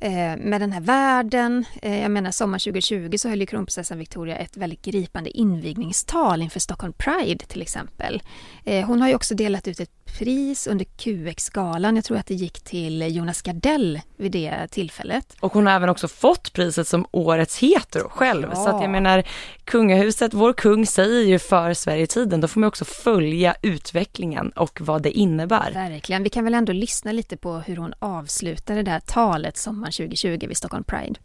Eh, 0.00 0.36
med 0.36 0.60
den 0.60 0.72
här 0.72 0.80
världen. 0.80 1.64
Eh, 1.82 2.02
jag 2.02 2.10
menar 2.10 2.30
sommar 2.30 2.58
2020 2.58 3.16
så 3.18 3.28
höll 3.28 3.40
ju 3.40 3.46
kronprinsessan 3.46 3.98
Victoria 3.98 4.36
ett 4.36 4.56
väldigt 4.56 4.82
gripande 4.82 5.30
invigningstal 5.30 6.42
inför 6.42 6.60
Stockholm 6.60 6.92
Pride 6.92 7.46
till 7.46 7.62
exempel. 7.62 8.22
Eh, 8.64 8.86
hon 8.86 9.00
har 9.00 9.08
ju 9.08 9.14
också 9.14 9.34
delat 9.34 9.68
ut 9.68 9.80
ett 9.80 9.95
pris 10.18 10.66
under 10.66 10.84
QX-galan. 10.84 11.96
Jag 11.96 12.04
tror 12.04 12.18
att 12.18 12.26
det 12.26 12.34
gick 12.34 12.60
till 12.60 13.16
Jonas 13.16 13.42
Gardell 13.42 14.00
vid 14.16 14.32
det 14.32 14.68
tillfället. 14.70 15.36
Och 15.40 15.52
hon 15.52 15.66
har 15.66 15.72
även 15.72 15.88
också 15.88 16.08
fått 16.08 16.52
priset 16.52 16.88
som 16.88 17.06
årets 17.10 17.58
hetero 17.58 18.08
själv. 18.08 18.48
Ja. 18.50 18.56
Så 18.56 18.68
att 18.68 18.82
jag 18.82 18.90
menar, 18.90 19.24
kungahuset, 19.64 20.34
vår 20.34 20.52
kung 20.52 20.86
säger 20.86 21.24
ju 21.24 21.38
för 21.38 21.74
Sverige-tiden, 21.74 22.40
då 22.40 22.48
får 22.48 22.60
man 22.60 22.68
också 22.68 22.84
följa 22.84 23.54
utvecklingen 23.62 24.50
och 24.50 24.80
vad 24.80 25.02
det 25.02 25.10
innebär. 25.10 25.72
Verkligen. 25.74 26.22
Vi 26.22 26.30
kan 26.30 26.44
väl 26.44 26.54
ändå 26.54 26.72
lyssna 26.72 27.12
lite 27.12 27.36
på 27.36 27.52
hur 27.54 27.76
hon 27.76 27.94
avslutade 27.98 28.82
det 28.82 28.90
här 28.90 29.00
talet 29.00 29.56
sommaren 29.56 29.92
2020 29.92 30.46
vid 30.48 30.56
Stockholm 30.56 30.84
Pride. 30.84 31.20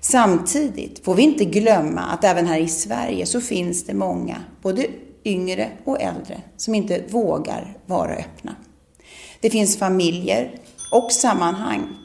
Samtidigt 0.00 1.04
får 1.04 1.14
vi 1.14 1.22
inte 1.22 1.44
glömma 1.44 2.00
att 2.00 2.24
även 2.24 2.46
här 2.46 2.58
i 2.58 2.68
Sverige 2.68 3.26
så 3.26 3.40
finns 3.40 3.86
det 3.86 3.94
många, 3.94 4.36
både 4.62 4.86
yngre 5.24 5.70
och 5.84 6.00
äldre, 6.00 6.42
som 6.56 6.74
inte 6.74 7.04
vågar 7.08 7.76
vara 7.86 8.12
öppna. 8.12 8.56
Det 9.40 9.50
finns 9.50 9.78
familjer 9.78 10.60
och 10.92 11.12
sammanhang 11.12 11.96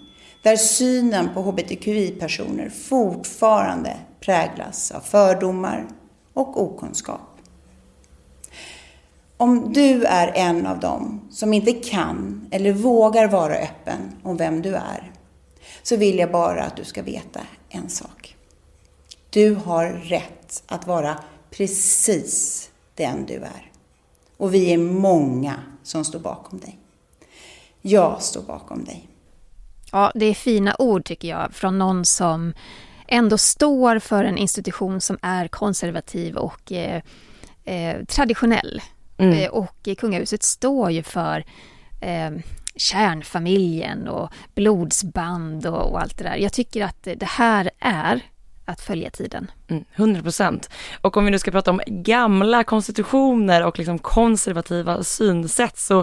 där 0.43 0.55
synen 0.55 1.29
på 1.34 1.41
hbtqi-personer 1.41 2.69
fortfarande 2.69 3.98
präglas 4.19 4.91
av 4.91 5.00
fördomar 5.00 5.88
och 6.34 6.62
okunskap. 6.62 7.22
Om 9.38 9.74
du 9.74 10.03
är 10.03 10.31
en 10.36 10.65
av 10.65 10.79
dem 10.79 11.27
som 11.31 11.53
inte 11.53 11.72
kan 11.72 12.48
eller 12.51 12.72
vågar 12.72 13.27
vara 13.27 13.55
öppen 13.55 14.00
om 14.24 14.38
vem 14.38 14.62
du 14.62 14.75
är, 14.75 15.12
så 15.84 15.95
vill 15.95 16.19
jag 16.19 16.31
bara 16.31 16.63
att 16.63 16.77
du 16.77 16.84
ska 16.84 17.01
veta 17.01 17.39
en 17.69 17.89
sak. 17.89 18.36
Du 19.29 19.55
har 19.55 19.86
rätt 19.86 20.63
att 20.67 20.88
vara 20.88 21.19
precis 21.51 22.69
den 22.95 23.25
du 23.25 23.35
är. 23.35 23.71
Och 24.37 24.53
vi 24.53 24.73
är 24.73 24.77
många 24.77 25.55
som 25.83 26.05
står 26.05 26.19
bakom 26.19 26.59
dig. 26.59 26.79
Jag 27.81 28.21
står 28.21 28.41
bakom 28.41 28.83
dig. 28.83 29.07
Ja, 29.91 30.11
det 30.15 30.25
är 30.25 30.33
fina 30.33 30.75
ord 30.79 31.05
tycker 31.05 31.27
jag 31.27 31.53
från 31.53 31.79
någon 31.79 32.05
som 32.05 32.53
ändå 33.07 33.37
står 33.37 33.99
för 33.99 34.23
en 34.23 34.37
institution 34.37 35.01
som 35.01 35.17
är 35.21 35.47
konservativ 35.47 36.35
och 36.35 36.71
eh, 36.71 37.01
eh, 37.63 38.05
traditionell. 38.05 38.81
Mm. 39.17 39.39
Eh, 39.39 39.49
och 39.49 39.87
kungahuset 39.97 40.43
står 40.43 40.91
ju 40.91 41.03
för 41.03 41.45
eh, 42.01 42.31
kärnfamiljen 42.75 44.07
och 44.07 44.29
blodsband 44.55 45.65
och, 45.65 45.91
och, 45.91 46.01
allt 46.01 46.17
det 46.17 46.23
där. 46.23 46.35
Jag 46.35 46.53
tycker 46.53 46.83
att 46.83 47.03
det 47.03 47.25
här 47.25 47.71
är 47.79 48.21
att 48.65 48.81
följa 48.81 49.10
tiden. 49.10 49.51
Mm, 49.67 49.86
100 49.95 50.22
procent. 50.22 50.69
Och 51.01 51.17
om 51.17 51.25
vi 51.25 51.31
nu 51.31 51.39
ska 51.39 51.51
prata 51.51 51.72
om 51.72 51.81
gamla 51.88 52.63
konstitutioner 52.63 53.65
och 53.65 53.77
liksom 53.77 54.00
konservativa 54.00 55.03
synsätt 55.03 55.77
så 55.77 56.00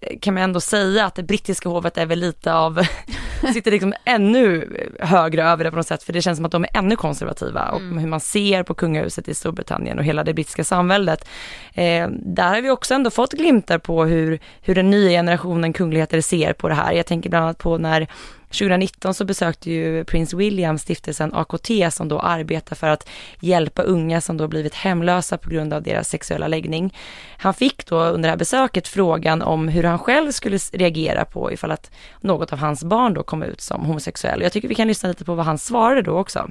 eh, 0.00 0.18
kan 0.20 0.34
man 0.34 0.42
ändå 0.42 0.60
säga 0.60 1.06
att 1.06 1.14
det 1.14 1.22
brittiska 1.22 1.68
hovet 1.68 1.98
är 1.98 2.06
väl 2.06 2.18
lite 2.18 2.54
av, 2.54 2.86
sitter 3.52 3.70
liksom 3.70 3.94
ännu 4.04 4.68
högre 5.00 5.44
över 5.44 5.64
det 5.64 5.70
på 5.70 5.76
något 5.76 5.86
sätt 5.86 6.02
för 6.02 6.12
det 6.12 6.22
känns 6.22 6.38
som 6.38 6.44
att 6.44 6.52
de 6.52 6.64
är 6.64 6.76
ännu 6.76 6.96
konservativa 6.96 7.70
och 7.70 7.80
mm. 7.80 7.98
hur 7.98 8.08
man 8.08 8.20
ser 8.20 8.62
på 8.62 8.74
kungahuset 8.74 9.28
i 9.28 9.34
Storbritannien 9.34 9.98
och 9.98 10.04
hela 10.04 10.24
det 10.24 10.34
brittiska 10.34 10.64
samväldet. 10.64 11.28
Eh, 11.74 12.08
där 12.10 12.54
har 12.54 12.60
vi 12.60 12.70
också 12.70 12.94
ändå 12.94 13.10
fått 13.10 13.32
glimtar 13.32 13.78
på 13.78 14.04
hur, 14.04 14.38
hur 14.62 14.74
den 14.74 14.90
nya 14.90 15.10
generationen 15.10 15.72
kungligheter 15.72 16.20
ser 16.20 16.52
på 16.52 16.68
det 16.68 16.74
här. 16.74 16.92
Jag 16.92 17.06
tänker 17.06 17.30
bland 17.30 17.44
annat 17.44 17.58
på 17.58 17.78
när 17.78 18.08
2019 18.54 19.14
så 19.14 19.24
besökte 19.24 19.70
ju 19.70 20.04
prins 20.04 20.34
William 20.34 20.78
stiftelsen 20.78 21.34
AKT 21.34 21.70
som 21.90 22.08
då 22.08 22.20
arbetar 22.20 22.76
för 22.76 22.88
att 22.88 23.08
hjälpa 23.40 23.82
unga 23.82 24.20
som 24.20 24.36
då 24.36 24.48
blivit 24.48 24.74
hemlösa 24.74 25.38
på 25.38 25.50
grund 25.50 25.72
av 25.72 25.82
deras 25.82 26.08
sexuella 26.08 26.48
läggning. 26.48 26.96
Han 27.38 27.54
fick 27.54 27.86
då 27.86 28.00
under 28.00 28.28
det 28.28 28.32
här 28.32 28.36
besöket 28.36 28.88
frågan 28.88 29.42
om 29.42 29.68
hur 29.68 29.84
han 29.84 29.98
själv 29.98 30.32
skulle 30.32 30.58
reagera 30.72 31.24
på 31.24 31.52
ifall 31.52 31.70
att 31.70 31.90
något 32.20 32.52
av 32.52 32.58
hans 32.58 32.84
barn 32.84 33.14
då 33.14 33.22
kom 33.22 33.42
ut 33.42 33.60
som 33.60 33.84
homosexuell. 33.84 34.42
Jag 34.42 34.52
tycker 34.52 34.68
vi 34.68 34.74
kan 34.74 34.88
lyssna 34.88 35.08
lite 35.08 35.24
på 35.24 35.34
vad 35.34 35.46
han 35.46 35.58
svarade 35.58 36.02
då 36.02 36.18
också. 36.18 36.50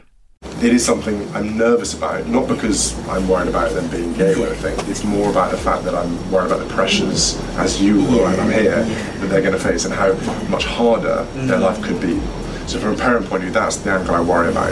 It 0.64 0.74
is 0.74 0.86
something 0.86 1.28
I'm 1.36 1.58
nervous 1.58 1.94
about, 1.94 2.28
not 2.28 2.48
because 2.48 2.98
I'm 3.10 3.28
worried 3.28 3.50
about 3.50 3.72
them 3.72 3.90
being 3.90 4.14
gay 4.14 4.34
or 4.34 4.48
anything. 4.48 4.76
It's 4.90 5.04
more 5.04 5.30
about 5.30 5.52
the 5.52 5.58
fact 5.58 5.84
that 5.84 5.94
I'm 5.94 6.32
worried 6.32 6.52
about 6.52 6.66
the 6.66 6.74
pressures, 6.74 7.38
as 7.58 7.82
you 7.82 8.00
and 8.26 8.40
I'm 8.40 8.52
here, 8.52 8.84
that 8.84 9.30
they're 9.30 9.42
going 9.42 9.54
to 9.54 9.60
face 9.60 9.84
and 9.86 9.94
how 9.94 10.14
much 10.50 10.66
harder 10.66 11.24
their 11.34 11.60
life 11.60 11.82
could 11.84 12.00
be. 12.00 12.20
So 12.68 12.80
from 12.80 12.94
a 12.94 12.98
parent 12.98 13.26
point 13.28 13.44
of 13.44 13.50
view, 13.50 13.52
that's 13.52 13.76
the 13.78 13.92
angle 13.92 14.16
I 14.16 14.22
worry 14.22 14.50
about. 14.50 14.72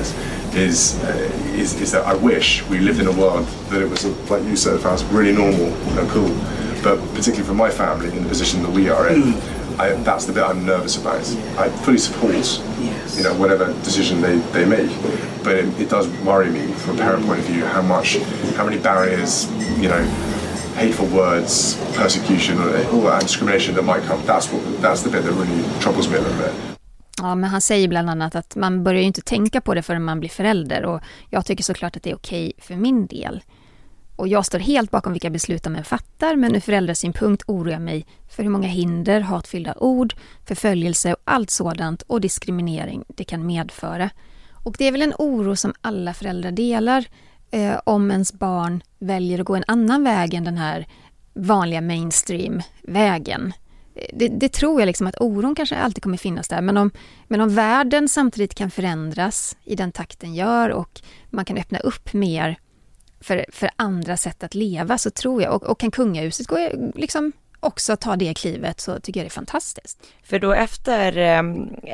Is, 0.53 1.01
uh, 1.03 1.07
is 1.53 1.79
is 1.79 1.91
that 1.93 2.05
I 2.05 2.13
wish 2.13 2.61
we 2.67 2.79
lived 2.79 2.99
in 2.99 3.07
a 3.07 3.11
world 3.11 3.45
that 3.69 3.81
it 3.81 3.89
was 3.89 4.03
like 4.29 4.43
you 4.43 4.57
said, 4.57 4.79
found 4.81 5.01
really 5.03 5.31
normal 5.31 5.67
and 5.97 6.09
cool. 6.09 6.29
But 6.83 6.99
particularly 7.13 7.43
for 7.43 7.53
my 7.53 7.69
family 7.69 8.07
in 8.09 8.23
the 8.23 8.29
position 8.29 8.61
that 8.63 8.71
we 8.71 8.89
are 8.89 9.07
in, 9.09 9.33
I, 9.81 9.93
that's 10.03 10.25
the 10.25 10.33
bit 10.33 10.43
I'm 10.43 10.63
nervous 10.63 10.95
about. 10.97 11.21
I 11.57 11.69
fully 11.83 11.97
support, 11.97 12.33
you 13.17 13.23
know, 13.23 13.33
whatever 13.41 13.73
decision 13.83 14.21
they, 14.21 14.37
they 14.53 14.63
make, 14.63 14.91
but 15.43 15.55
it, 15.55 15.67
it 15.79 15.89
does 15.89 16.07
worry 16.23 16.49
me 16.51 16.71
from 16.73 16.99
a 16.99 17.01
parent 17.01 17.23
mm. 17.23 17.27
point 17.27 17.39
of 17.39 17.45
view 17.45 17.65
how 17.65 17.81
much, 17.81 18.19
how 18.57 18.63
many 18.63 18.77
barriers, 18.77 19.49
you 19.81 19.89
know, 19.89 20.03
hateful 20.75 21.07
words, 21.07 21.79
persecution, 21.95 22.57
all 22.91 23.01
that 23.01 23.21
discrimination 23.21 23.73
that 23.75 23.83
might 23.83 24.03
come. 24.03 24.21
That's 24.25 24.53
what 24.53 24.61
that's 24.81 25.01
the 25.01 25.09
bit 25.09 25.23
that 25.23 25.33
really 25.33 25.63
troubles 25.79 26.07
me 26.09 26.17
a 26.17 26.21
little 26.21 26.37
bit. 26.37 26.53
Ja, 27.21 27.35
men 27.35 27.49
han 27.49 27.61
säger 27.61 27.87
bland 27.87 28.09
annat 28.09 28.35
att 28.35 28.55
man 28.55 28.83
börjar 28.83 29.01
ju 29.01 29.07
inte 29.07 29.21
tänka 29.21 29.61
på 29.61 29.73
det 29.73 29.81
förrän 29.81 30.03
man 30.03 30.19
blir 30.19 30.29
förälder 30.29 30.85
och 30.85 31.01
jag 31.29 31.45
tycker 31.45 31.63
såklart 31.63 31.97
att 31.97 32.03
det 32.03 32.11
är 32.11 32.15
okej 32.15 32.53
för 32.57 32.75
min 32.75 33.07
del. 33.07 33.43
Och 34.15 34.27
jag 34.27 34.45
står 34.45 34.59
helt 34.59 34.91
bakom 34.91 35.13
vilka 35.13 35.29
beslut 35.29 35.63
de 35.63 35.75
än 35.75 35.83
fattar, 35.83 36.35
men 36.35 36.55
ur 36.55 36.59
föräldrasynpunkt 36.59 37.43
oroar 37.47 37.71
jag 37.71 37.81
mig 37.81 38.05
för 38.29 38.43
hur 38.43 38.49
många 38.49 38.67
hinder, 38.67 39.21
hatfyllda 39.21 39.75
ord, 39.77 40.13
förföljelse 40.45 41.13
och 41.13 41.21
allt 41.23 41.49
sådant 41.49 42.01
och 42.01 42.21
diskriminering 42.21 43.03
det 43.07 43.23
kan 43.23 43.45
medföra. 43.45 44.09
Och 44.63 44.75
det 44.77 44.87
är 44.87 44.91
väl 44.91 45.01
en 45.01 45.13
oro 45.17 45.55
som 45.55 45.73
alla 45.81 46.13
föräldrar 46.13 46.51
delar 46.51 47.05
eh, 47.51 47.79
om 47.85 48.11
ens 48.11 48.33
barn 48.33 48.83
väljer 48.99 49.39
att 49.39 49.45
gå 49.45 49.55
en 49.55 49.63
annan 49.67 50.03
väg 50.03 50.33
än 50.33 50.43
den 50.43 50.57
här 50.57 50.87
vanliga 51.33 51.81
mainstream-vägen. 51.81 53.53
Det, 54.13 54.27
det, 54.27 54.49
tror 54.53 54.81
jag 54.81 54.87
liksom 54.87 55.07
att 55.07 55.21
oron 55.21 55.55
kanske 55.55 55.77
alltid 55.77 56.03
kommer 56.03 56.17
finnas 56.17 56.47
där, 56.47 56.61
men 56.61 56.77
om, 56.77 56.91
men 57.27 57.41
om 57.41 57.55
världen 57.55 58.09
samtidigt 58.09 58.55
kan 58.55 58.71
förändras 58.71 59.57
i 59.63 59.75
den 59.75 59.91
takten 59.91 60.35
gör 60.35 60.69
och 60.69 61.01
man 61.29 61.45
kan 61.45 61.57
öppna 61.57 61.79
upp 61.79 62.13
mer 62.13 62.57
för, 63.21 63.45
för 63.51 63.69
andra 63.75 64.17
sätt 64.17 64.43
att 64.43 64.55
leva 64.55 64.97
så 64.97 65.11
tror 65.11 65.41
jag, 65.41 65.53
och, 65.53 65.63
och 65.63 65.79
kan 65.79 65.91
kungahuset 65.91 66.47
gå, 66.47 66.69
liksom 66.95 67.31
också 67.61 67.95
ta 67.95 68.15
det 68.15 68.33
klivet 68.33 68.79
så 68.79 68.99
tycker 68.99 69.19
jag 69.19 69.25
det 69.25 69.27
är 69.27 69.31
fantastiskt. 69.31 70.07
För 70.23 70.39
då 70.39 70.53
efter, 70.53 71.17
eh, 71.17 71.43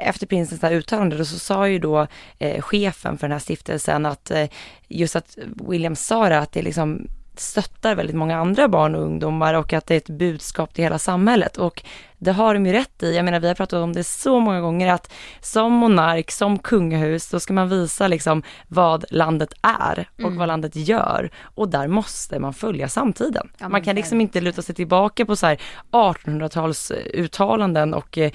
efter 0.07 0.27
prinsens 0.27 0.63
uttalande 0.63 1.25
så 1.25 1.39
sa 1.39 1.67
ju 1.67 1.79
då 1.79 2.07
eh, 2.39 2.61
chefen 2.61 3.17
för 3.17 3.27
den 3.27 3.31
här 3.31 3.39
stiftelsen 3.39 4.05
att 4.05 4.31
eh, 4.31 4.49
just 4.87 5.15
att 5.15 5.37
William 5.69 5.95
sa 5.95 6.29
det 6.29 6.39
att 6.39 6.51
det 6.51 6.61
liksom 6.61 7.07
stöttar 7.39 7.95
väldigt 7.95 8.15
många 8.15 8.37
andra 8.37 8.67
barn 8.67 8.95
och 8.95 9.01
ungdomar 9.01 9.53
och 9.53 9.73
att 9.73 9.87
det 9.87 9.93
är 9.93 9.97
ett 9.97 10.09
budskap 10.09 10.73
till 10.73 10.83
hela 10.83 10.99
samhället. 10.99 11.57
Och 11.57 11.83
det 12.17 12.31
har 12.31 12.53
de 12.53 12.65
ju 12.65 12.71
rätt 12.71 13.03
i. 13.03 13.15
Jag 13.15 13.25
menar, 13.25 13.39
vi 13.39 13.47
har 13.47 13.55
pratat 13.55 13.83
om 13.83 13.93
det 13.93 14.03
så 14.03 14.39
många 14.39 14.61
gånger 14.61 14.93
att 14.93 15.13
som 15.41 15.73
monark, 15.73 16.31
som 16.31 16.59
kungahus, 16.59 17.29
då 17.29 17.39
ska 17.39 17.53
man 17.53 17.69
visa 17.69 18.07
liksom 18.07 18.43
vad 18.67 19.05
landet 19.09 19.53
är 19.61 20.09
och 20.13 20.19
mm. 20.19 20.37
vad 20.37 20.47
landet 20.47 20.75
gör. 20.75 21.31
Och 21.43 21.69
där 21.69 21.87
måste 21.87 22.39
man 22.39 22.53
följa 22.53 22.89
samtiden. 22.89 23.49
Ja, 23.57 23.69
man 23.69 23.83
kan 23.83 23.95
liksom 23.95 24.21
inte 24.21 24.41
luta 24.41 24.61
sig 24.61 24.75
tillbaka 24.75 25.25
på 25.25 25.35
så 25.35 25.45
här 25.45 25.61
1800-tals 25.91 26.91
uttalanden 27.13 27.93
och 27.93 28.17
eh, 28.17 28.31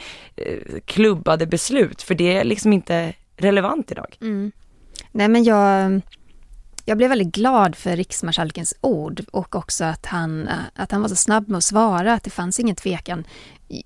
klubbade 0.84 1.46
beslut, 1.46 2.02
för 2.02 2.14
det 2.14 2.36
är 2.36 2.44
liksom 2.44 2.72
inte 2.72 3.14
relevant 3.36 3.90
idag. 3.90 4.16
Mm. 4.20 4.52
Nej 5.10 5.28
men 5.28 5.44
jag 5.44 6.00
jag 6.84 6.96
blev 6.96 7.08
väldigt 7.08 7.34
glad 7.34 7.76
för 7.76 7.96
riksmarskalkens 7.96 8.74
ord 8.80 9.24
och 9.30 9.54
också 9.54 9.84
att 9.84 10.06
han, 10.06 10.48
eh, 10.48 10.54
att 10.74 10.90
han 10.90 11.02
var 11.02 11.08
så 11.08 11.16
snabb 11.16 11.48
med 11.48 11.58
att 11.58 11.64
svara, 11.64 12.12
att 12.14 12.24
det 12.24 12.30
fanns 12.30 12.60
ingen 12.60 12.76
tvekan. 12.76 13.24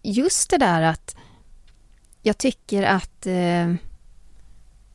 Just 0.02 0.50
det 0.50 0.58
där 0.58 0.82
att 0.82 1.16
jag 2.22 2.38
tycker 2.38 2.82
att 2.82 3.26
eh, 3.26 3.74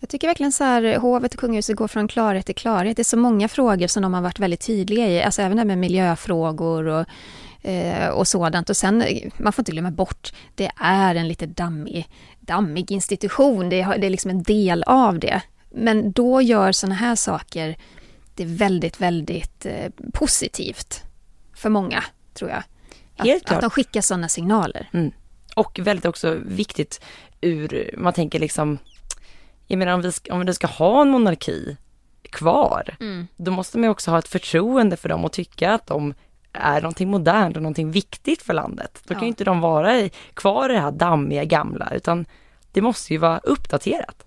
jag 0.01 0.09
tycker 0.09 0.27
verkligen 0.27 0.51
så 0.51 0.63
här, 0.63 0.97
hovet 0.97 1.33
och 1.33 1.39
kungahuset 1.39 1.75
går 1.75 1.87
från 1.87 2.07
klarhet 2.07 2.45
till 2.45 2.55
klarhet. 2.55 2.95
Det 2.97 3.01
är 3.01 3.03
så 3.03 3.17
många 3.17 3.47
frågor 3.47 3.87
som 3.87 4.03
de 4.03 4.13
har 4.13 4.21
varit 4.21 4.39
väldigt 4.39 4.65
tydliga 4.65 5.07
i, 5.07 5.23
alltså 5.23 5.41
även 5.41 5.57
det 5.57 5.61
här 5.61 5.65
med 5.65 5.77
miljöfrågor 5.77 6.87
och, 6.87 7.05
eh, 7.69 8.09
och 8.09 8.27
sådant. 8.27 8.69
Och 8.69 8.77
sen, 8.77 9.01
eh, 9.01 9.29
man 9.37 9.53
får 9.53 9.61
inte 9.61 9.71
glömma 9.71 9.91
bort, 9.91 10.33
det 10.55 10.71
är 10.75 11.15
en 11.15 11.27
lite 11.27 11.45
dammig, 11.45 12.07
dammig 12.39 12.91
institution, 12.91 13.69
det 13.69 13.81
är, 13.81 13.97
det 13.97 14.07
är 14.07 14.09
liksom 14.09 14.31
en 14.31 14.43
del 14.43 14.83
av 14.83 15.19
det. 15.19 15.41
Men 15.71 16.11
då 16.11 16.41
gör 16.41 16.71
sådana 16.71 16.95
här 16.95 17.15
saker 17.15 17.77
det 18.35 18.45
väldigt, 18.45 19.01
väldigt 19.01 19.65
eh, 19.65 19.91
positivt 20.13 21.03
för 21.53 21.69
många, 21.69 22.03
tror 22.33 22.49
jag. 22.49 22.63
Att, 23.17 23.51
att 23.51 23.61
de 23.61 23.69
skickar 23.69 24.01
sådana 24.01 24.29
signaler. 24.29 24.89
Mm. 24.93 25.11
Och 25.55 25.79
väldigt 25.83 26.05
också 26.05 26.37
viktigt 26.45 27.01
ur, 27.41 27.95
man 27.97 28.13
tänker 28.13 28.39
liksom, 28.39 28.77
jag 29.67 29.79
menar 29.79 29.93
om 29.93 30.01
vi 30.01 30.11
ska, 30.11 30.33
om 30.33 30.45
vi 30.45 30.53
ska 30.53 30.67
ha 30.67 31.01
en 31.01 31.09
monarki 31.09 31.77
kvar, 32.23 32.95
mm. 32.99 33.27
då 33.37 33.51
måste 33.51 33.77
man 33.77 33.89
också 33.89 34.11
ha 34.11 34.19
ett 34.19 34.27
förtroende 34.27 34.97
för 34.97 35.09
dem 35.09 35.25
och 35.25 35.31
tycka 35.31 35.73
att 35.73 35.87
de 35.87 36.13
är 36.53 36.81
någonting 36.81 37.09
modernt 37.09 37.55
och 37.55 37.63
någonting 37.63 37.91
viktigt 37.91 38.41
för 38.41 38.53
landet. 38.53 39.01
Då 39.03 39.13
kan 39.13 39.23
ju 39.23 39.27
inte 39.27 39.43
de 39.43 39.61
vara 39.61 39.99
i, 39.99 40.11
kvar 40.33 40.69
i 40.69 40.73
det 40.73 40.79
här 40.79 40.91
dammiga 40.91 41.43
gamla, 41.43 41.91
utan 41.95 42.25
det 42.71 42.81
måste 42.81 43.13
ju 43.13 43.19
vara 43.19 43.37
uppdaterat. 43.37 44.23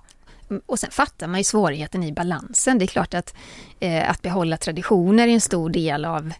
Och 0.66 0.78
sen 0.78 0.90
fattar 0.90 1.26
man 1.26 1.40
ju 1.40 1.44
svårigheten 1.44 2.02
i 2.04 2.12
balansen. 2.12 2.78
Det 2.78 2.84
är 2.84 2.86
klart 2.86 3.14
att, 3.14 3.34
eh, 3.80 4.10
att 4.10 4.22
behålla 4.22 4.56
traditioner 4.56 5.28
är 5.28 5.32
en 5.32 5.40
stor 5.40 5.70
del 5.70 6.04
av, 6.04 6.32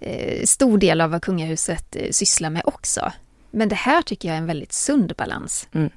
eh, 0.00 0.44
stor 0.44 0.78
del 0.78 1.00
av 1.00 1.10
vad 1.10 1.22
kungahuset 1.22 1.96
eh, 1.96 2.10
sysslar 2.10 2.50
med 2.50 2.62
också. 2.64 3.12
Men 3.50 3.68
det 3.68 3.74
här 3.74 4.02
tycker 4.02 4.28
jag 4.28 4.34
är 4.34 4.40
en 4.40 4.46
väldigt 4.46 4.72
sund 4.72 5.12
balans. 5.16 5.68
Mm. 5.72 5.90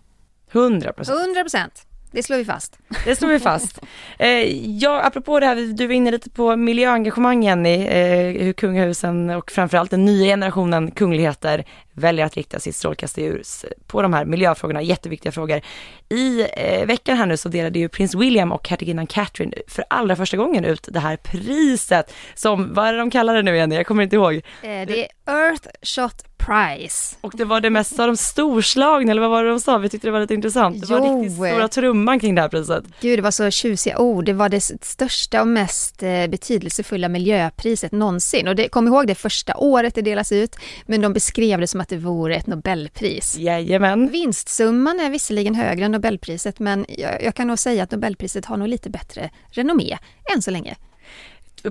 100 0.52 0.94
procent. 0.94 1.20
100 1.20 1.42
procent. 1.42 1.86
Det 2.16 2.24
slår 2.24 2.38
vi 2.38 2.46
fast. 2.46 2.80
Det 3.06 3.16
slår 3.16 3.30
vi 3.30 3.40
fast. 3.40 3.82
Eh, 4.20 4.70
ja, 4.78 5.02
apropå 5.04 5.40
det 5.40 5.46
här, 5.46 5.56
du 5.56 5.88
var 5.88 5.94
inne 5.94 6.12
lite 6.12 6.30
på 6.30 6.56
miljöengagemang 6.56 7.44
Jenny, 7.44 7.86
eh, 7.86 8.44
hur 8.44 8.54
kungahusen 8.54 9.30
och 9.30 9.52
framförallt 9.52 9.92
den 9.92 10.06
nya 10.06 10.26
generationen 10.26 10.92
kungligheter 10.92 11.66
väljer 11.94 12.26
att 12.26 12.36
rikta 12.36 12.60
sitt 12.60 12.76
strålkastarljus 12.76 13.66
på 13.88 14.02
de 14.02 14.14
här 14.14 14.26
miljöfrågorna, 14.26 14.82
jätteviktiga 14.82 15.32
frågor. 15.32 15.62
I 16.10 16.48
eh, 16.54 16.86
veckan 16.86 17.18
här 17.18 17.26
nu 17.26 17.38
så 17.38 17.50
delade 17.50 17.80
ju 17.80 17.90
prins 17.90 18.16
William 18.16 18.52
och 18.52 18.70
hertiginnan 18.70 19.08
Catherine 19.08 19.56
för 19.68 19.86
allra 19.90 20.16
första 20.16 20.38
gången 20.38 20.66
ut 20.66 20.88
det 20.92 21.00
här 21.00 21.18
priset 21.18 22.14
som, 22.36 22.74
vad 22.74 22.88
är 22.88 22.94
det 22.94 23.00
de 23.00 23.12
kallar 23.12 23.36
det 23.36 23.42
nu 23.42 23.58
Jenny? 23.58 23.76
Jag 23.76 23.88
kommer 23.88 24.04
inte 24.04 24.16
ihåg. 24.16 24.34
Eh, 24.36 24.42
det 24.62 25.06
är 25.06 25.08
Earthshot 25.26 26.35
Prize. 26.46 27.16
Och 27.22 27.34
det 27.36 27.46
var 27.46 27.62
det 27.62 27.70
mest 27.70 28.00
av 28.00 28.08
de 28.08 28.18
storslagna, 28.18 29.12
eller 29.12 29.22
vad 29.22 29.30
var 29.30 29.44
det 29.44 29.50
de 29.50 29.60
sa? 29.60 29.78
Vi 29.78 29.90
tyckte 29.90 30.08
det 30.08 30.12
var 30.12 30.20
lite 30.20 30.34
intressant. 30.34 30.82
Det 30.82 30.90
var 30.90 30.98
Jo. 31.08 31.22
riktigt 31.22 31.38
stora 31.38 31.68
trumman 31.68 32.20
kring 32.20 32.36
det 32.36 32.42
här 32.42 32.50
priset. 32.50 32.84
Gud, 33.02 33.18
det 33.20 33.24
var 33.24 33.32
så 33.32 33.50
tjusiga 33.52 33.98
ord. 34.00 34.26
Det 34.26 34.34
var 34.34 34.50
det 34.50 34.62
största 34.82 35.42
och 35.42 35.48
mest 35.48 36.04
eh, 36.04 36.28
betydelsefulla 36.28 37.10
miljöpriset 37.10 37.92
någonsin. 37.92 38.48
Och 38.48 38.56
det, 38.56 38.70
kom 38.70 38.88
ihåg 38.88 39.08
det 39.08 39.16
första 39.16 39.58
året 39.58 39.96
det 39.96 40.02
delas 40.02 40.32
ut, 40.32 40.56
men 40.86 41.02
de 41.02 41.14
beskrev 41.14 41.60
det 41.60 41.68
som 41.68 41.82
att 41.82 41.90
det 41.90 41.98
vore 41.98 42.36
ett 42.36 42.48
Nobelpris. 42.48 43.38
Jajamän. 43.38 44.10
Vinstsumman 44.10 45.00
är 45.00 45.10
visserligen 45.10 45.56
högre 45.56 45.86
än 45.86 45.92
Nobelpriset, 45.92 46.60
men 46.60 46.86
jag, 46.90 47.24
jag 47.24 47.36
kan 47.36 47.48
nog 47.48 47.60
säga 47.60 47.84
att 47.84 47.92
Nobelpriset 47.92 48.46
har 48.46 48.58
nog 48.58 48.68
lite 48.68 48.90
bättre 48.90 49.30
renommé 49.50 49.98
än 50.36 50.42
så 50.42 50.52
länge. 50.52 50.76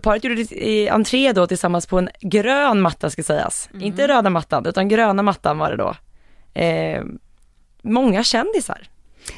Paret 0.02 0.24
gjorde 0.24 0.90
entré 0.90 1.32
då 1.32 1.46
tillsammans 1.46 1.86
på 1.86 1.98
en 1.98 2.08
grön 2.20 2.80
matta 2.80 3.10
ska 3.10 3.22
sägas. 3.22 3.68
Inte 3.80 4.08
röda 4.08 4.30
mattan 4.30 4.66
utan 4.66 4.88
gröna 4.88 5.22
mattan 5.22 5.58
var 5.58 5.70
det 5.70 5.76
då. 5.76 5.94
Eh, 6.60 7.04
många 7.82 8.24
kändisar. 8.24 8.88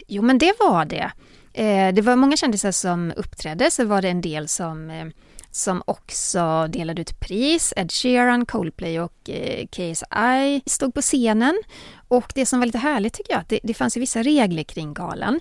Jo, 0.06 0.22
men 0.22 0.38
det 0.38 0.52
var 0.60 0.84
det. 0.84 1.10
Eh, 1.52 1.94
det 1.94 2.02
var 2.02 2.16
många 2.16 2.36
kändisar 2.36 2.72
som 2.72 3.12
uppträdde, 3.16 3.70
så 3.70 3.84
var 3.84 4.02
det 4.02 4.08
en 4.08 4.20
del 4.20 4.48
som, 4.48 4.90
eh, 4.90 5.06
som 5.50 5.82
också 5.84 6.66
delade 6.68 7.02
ut 7.02 7.20
pris. 7.20 7.72
Ed 7.76 7.92
Sheeran, 7.92 8.46
Coldplay 8.46 9.00
och 9.00 9.30
eh, 9.30 9.66
KSI 9.66 10.62
stod 10.66 10.94
på 10.94 11.00
scenen. 11.00 11.62
Och 12.08 12.32
det 12.34 12.46
som 12.46 12.58
var 12.58 12.66
lite 12.66 12.78
härligt 12.78 13.14
tycker 13.14 13.32
jag, 13.32 13.40
att 13.40 13.48
det, 13.48 13.60
det 13.62 13.74
fanns 13.74 13.96
ju 13.96 14.00
vissa 14.00 14.22
regler 14.22 14.62
kring 14.62 14.94
galan. 14.94 15.40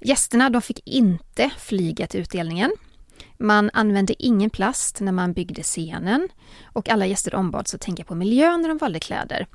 Gästerna 0.00 0.50
de 0.50 0.62
fick 0.62 0.80
inte 0.84 1.50
flyga 1.58 2.06
till 2.06 2.20
utdelningen. 2.20 2.72
Man 3.38 3.70
använde 3.72 4.14
ingen 4.24 4.50
plast 4.50 5.00
när 5.00 5.12
man 5.12 5.32
byggde 5.32 5.62
scenen 5.62 6.28
och 6.72 6.88
alla 6.88 7.06
gäster 7.06 7.34
ombads 7.34 7.74
att 7.74 7.80
tänka 7.80 8.04
på 8.04 8.14
miljön 8.14 8.62
när 8.62 8.68
de 8.68 8.78
valde 8.78 9.00
kläder. 9.00 9.46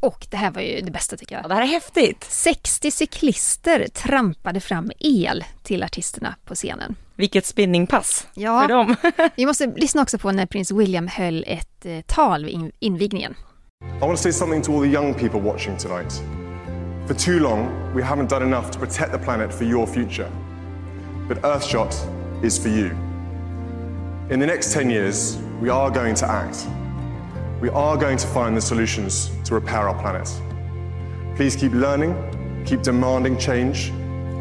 Och 0.00 0.26
det 0.30 0.36
här 0.36 0.50
var 0.50 0.60
ju 0.62 0.80
det 0.80 0.90
bästa 0.90 1.16
tycker 1.16 1.34
Ja, 1.34 1.40
jag. 1.42 1.50
det 1.50 1.54
här 1.54 1.62
är 1.62 1.66
häftigt. 1.66 2.24
60 2.28 2.90
cyklister 2.90 3.86
trampade 3.88 4.60
fram 4.60 4.90
el 4.98 5.44
till 5.62 5.82
artisterna 5.82 6.34
på 6.44 6.54
scenen. 6.54 6.96
Vilket 7.16 7.46
spinningpass 7.46 8.26
Ja. 8.34 8.60
för 8.62 8.68
dem. 8.68 8.96
Vi 9.36 9.46
måste 9.46 9.66
lyssna 9.66 10.02
också 10.02 10.18
på 10.18 10.32
när 10.32 10.46
prins 10.46 10.70
William 10.70 11.08
höll 11.08 11.44
ett 11.46 11.86
eh, 11.86 12.00
tal 12.06 12.44
vid 12.44 12.54
in- 12.54 12.72
invigningen. 12.78 13.34
I 13.96 14.00
want 14.00 14.16
to 14.16 14.22
say 14.22 14.32
something 14.32 14.62
to 14.62 14.72
all 14.76 14.82
the 14.82 14.88
young 14.94 15.14
people 15.14 15.40
watching 15.40 15.76
tonight. 15.78 16.12
For 17.06 17.14
too 17.14 17.38
long, 17.38 17.68
we 17.94 18.02
haven't 18.02 18.28
done 18.28 18.42
enough 18.46 18.70
to 18.70 18.78
protect 18.78 19.12
the 19.12 19.18
planet 19.18 19.54
for 19.54 19.64
your 19.66 19.86
future. 19.86 20.28
But 21.28 21.38
Earthshot 21.42 21.94
is 22.44 22.62
for 22.62 22.68
you. 22.70 22.90
In 24.28 24.40
the 24.40 24.46
next 24.46 24.72
10 24.72 24.90
years, 24.90 25.38
we 25.60 25.70
are 25.70 25.88
going 25.88 26.16
to 26.16 26.26
act. 26.26 26.66
We 27.62 27.70
are 27.70 27.96
going 27.96 28.18
to 28.18 28.26
find 28.26 28.56
the 28.56 28.60
solutions 28.60 29.30
to 29.44 29.54
repair 29.54 29.88
our 29.88 29.94
planet. 30.00 30.28
Please 31.36 31.56
keep 31.56 31.72
learning, 31.72 32.14
keep 32.66 32.82
demanding 32.82 33.38
change, 33.38 33.92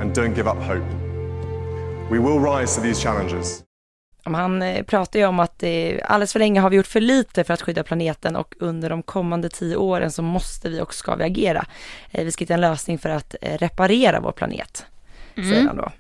and 0.02 0.16
don't 0.16 0.34
give 0.34 0.48
up 0.48 0.58
hope. 0.58 0.84
We 2.10 2.20
will 2.20 2.40
rise 2.40 2.76
to 2.76 2.82
these 2.82 3.04
challenges. 3.04 3.64
Han 4.24 4.62
eh, 4.62 4.84
pratar 4.84 5.20
ju 5.20 5.26
om 5.26 5.40
att 5.40 5.64
eh, 5.64 6.00
alldeles 6.04 6.34
för 6.34 6.40
länge 6.40 6.60
har 6.60 6.70
vi 6.70 6.76
gjort 6.78 6.88
för 6.88 7.02
lite 7.02 7.44
för 7.44 7.54
att 7.54 7.62
skydda 7.62 7.84
planeten 7.84 8.36
och 8.36 8.56
under 8.60 8.90
de 8.90 9.04
kommande 9.04 9.50
tio 9.50 9.76
åren 9.76 10.12
så 10.12 10.22
måste 10.22 10.70
vi 10.70 10.82
och 10.82 10.94
ska 10.94 11.16
vi 11.16 11.24
agera. 11.24 11.66
Eh, 12.12 12.26
vi 12.26 12.32
ska 12.32 12.42
hitta 12.44 12.54
en 12.54 12.62
lösning 12.62 13.00
för 13.00 13.10
att 13.10 13.36
reparera 13.42 14.20
vår 14.20 14.32
planet, 14.32 14.86
säger 15.36 15.68
han 15.68 15.78
då. 15.78 15.92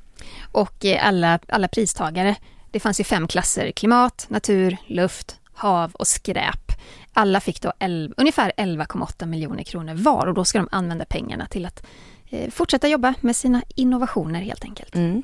Och 0.51 0.85
alla, 1.01 1.39
alla 1.47 1.67
pristagare, 1.67 2.35
det 2.75 2.79
fanns 2.79 2.99
ju 2.99 3.03
fem 3.03 3.27
klasser, 3.27 3.71
klimat, 3.71 4.25
natur, 4.29 4.77
luft, 4.87 5.39
hav 5.53 5.91
och 5.93 6.07
skräp. 6.07 6.71
Alla 7.13 7.39
fick 7.39 7.61
då 7.61 7.73
11, 7.79 8.13
ungefär 8.17 8.51
11,8 8.57 9.25
miljoner 9.25 9.63
kronor 9.63 9.93
var 9.93 10.27
och 10.27 10.33
då 10.33 10.45
ska 10.45 10.57
de 10.57 10.67
använda 10.71 11.05
pengarna 11.05 11.45
till 11.45 11.65
att 11.65 11.85
eh, 12.29 12.49
fortsätta 12.51 12.87
jobba 12.87 13.13
med 13.21 13.35
sina 13.35 13.61
innovationer 13.75 14.41
helt 14.41 14.63
enkelt. 14.63 14.95
Mm. 14.95 15.23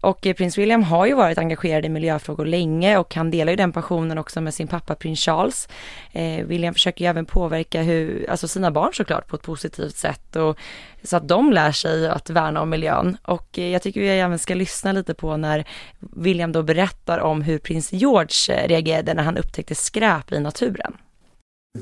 Och 0.00 0.26
eh, 0.26 0.34
prins 0.34 0.58
William 0.58 0.82
har 0.82 1.06
ju 1.06 1.14
varit 1.14 1.38
engagerad 1.38 1.84
i 1.84 1.88
miljöfrågor 1.88 2.44
länge 2.44 2.98
och 2.98 3.14
han 3.14 3.30
delar 3.30 3.52
ju 3.52 3.56
den 3.56 3.72
passionen 3.72 4.18
också 4.18 4.40
med 4.40 4.54
sin 4.54 4.68
pappa 4.68 4.94
prins 4.94 5.20
Charles. 5.20 5.68
Eh, 6.12 6.44
William 6.46 6.74
försöker 6.74 7.04
ju 7.04 7.08
även 7.08 7.26
påverka 7.26 7.82
hur, 7.82 8.30
alltså 8.30 8.48
sina 8.48 8.70
barn 8.70 8.94
såklart 8.94 9.28
på 9.28 9.36
ett 9.36 9.42
positivt 9.42 9.96
sätt 9.96 10.36
och 10.36 10.58
så 11.02 11.16
att 11.16 11.28
de 11.28 11.52
lär 11.52 11.72
sig 11.72 12.08
att 12.08 12.30
värna 12.30 12.60
om 12.60 12.70
miljön. 12.70 13.16
Och 13.22 13.58
eh, 13.58 13.68
jag 13.68 13.82
tycker 13.82 14.00
vi 14.00 14.08
även 14.08 14.38
ska 14.38 14.54
lyssna 14.54 14.92
lite 14.92 15.14
på 15.14 15.36
när 15.36 15.64
William 15.98 16.52
då 16.52 16.62
berättar 16.62 17.18
om 17.18 17.42
hur 17.42 17.58
prins 17.58 17.92
George 17.92 18.56
eh, 18.56 18.68
reagerade 18.68 19.14
när 19.14 19.22
han 19.22 19.38
upptäckte 19.38 19.74
skräp 19.74 20.32
i 20.32 20.40
naturen. 20.40 20.96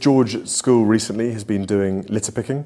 George 0.00 0.40
School 0.46 0.90
recently 0.92 1.32
has 1.32 1.46
been 1.46 1.66
doing 1.66 2.04
litter 2.08 2.32
picking, 2.32 2.64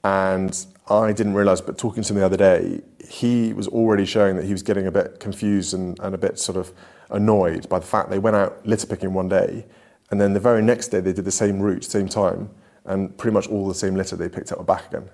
and 0.00 0.54
I 0.88 1.12
didn't 1.12 1.34
realise, 1.34 1.60
but 1.60 1.78
talking 1.78 2.02
to 2.02 2.12
him 2.12 2.18
the 2.18 2.26
other 2.26 2.36
day, 2.36 2.80
he 3.08 3.52
was 3.52 3.68
already 3.68 4.04
showing 4.04 4.36
that 4.36 4.44
he 4.44 4.52
was 4.52 4.62
getting 4.62 4.86
a 4.86 4.90
bit 4.90 5.20
confused 5.20 5.74
and, 5.74 5.98
and 6.00 6.14
a 6.14 6.18
bit 6.18 6.38
sort 6.38 6.58
of 6.58 6.72
annoyed 7.10 7.68
by 7.68 7.78
the 7.78 7.86
fact 7.86 8.10
they 8.10 8.18
went 8.18 8.36
out 8.36 8.66
litter 8.66 8.86
picking 8.86 9.14
one 9.14 9.28
day, 9.28 9.64
and 10.10 10.20
then 10.20 10.32
the 10.32 10.40
very 10.40 10.62
next 10.62 10.88
day 10.88 11.00
they 11.00 11.12
did 11.12 11.24
the 11.24 11.30
same 11.30 11.60
route, 11.60 11.84
same 11.84 12.08
time, 12.08 12.50
and 12.84 13.16
pretty 13.16 13.32
much 13.32 13.48
all 13.48 13.68
the 13.68 13.74
same 13.74 13.94
litter 13.94 14.16
they 14.16 14.28
picked 14.28 14.50
up 14.52 14.58
were 14.58 14.64
back 14.64 14.88
again. 14.88 15.08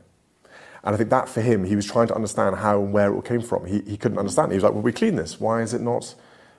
And 0.85 0.95
I 0.95 0.97
think 0.99 1.11
that 1.11 1.29
for 1.29 1.41
him, 1.41 1.65
he 1.65 1.77
was 1.77 1.87
trying 1.87 2.09
to 2.09 2.15
understand 2.15 2.57
how 2.57 2.81
and 2.83 2.93
where 2.93 3.11
it 3.13 3.15
all 3.15 3.23
came 3.23 3.43
from. 3.43 3.67
He, 3.67 3.83
he 3.87 3.97
couldn't 3.97 4.19
understand. 4.19 4.53
He 4.53 4.57
was 4.57 4.65
like, 4.65 4.73
"Well, 4.73 4.83
we 4.83 4.93
clean 4.93 5.17
this. 5.17 5.41
Why 5.41 5.63
is 5.63 5.75
it 5.75 5.81
not? 5.83 6.15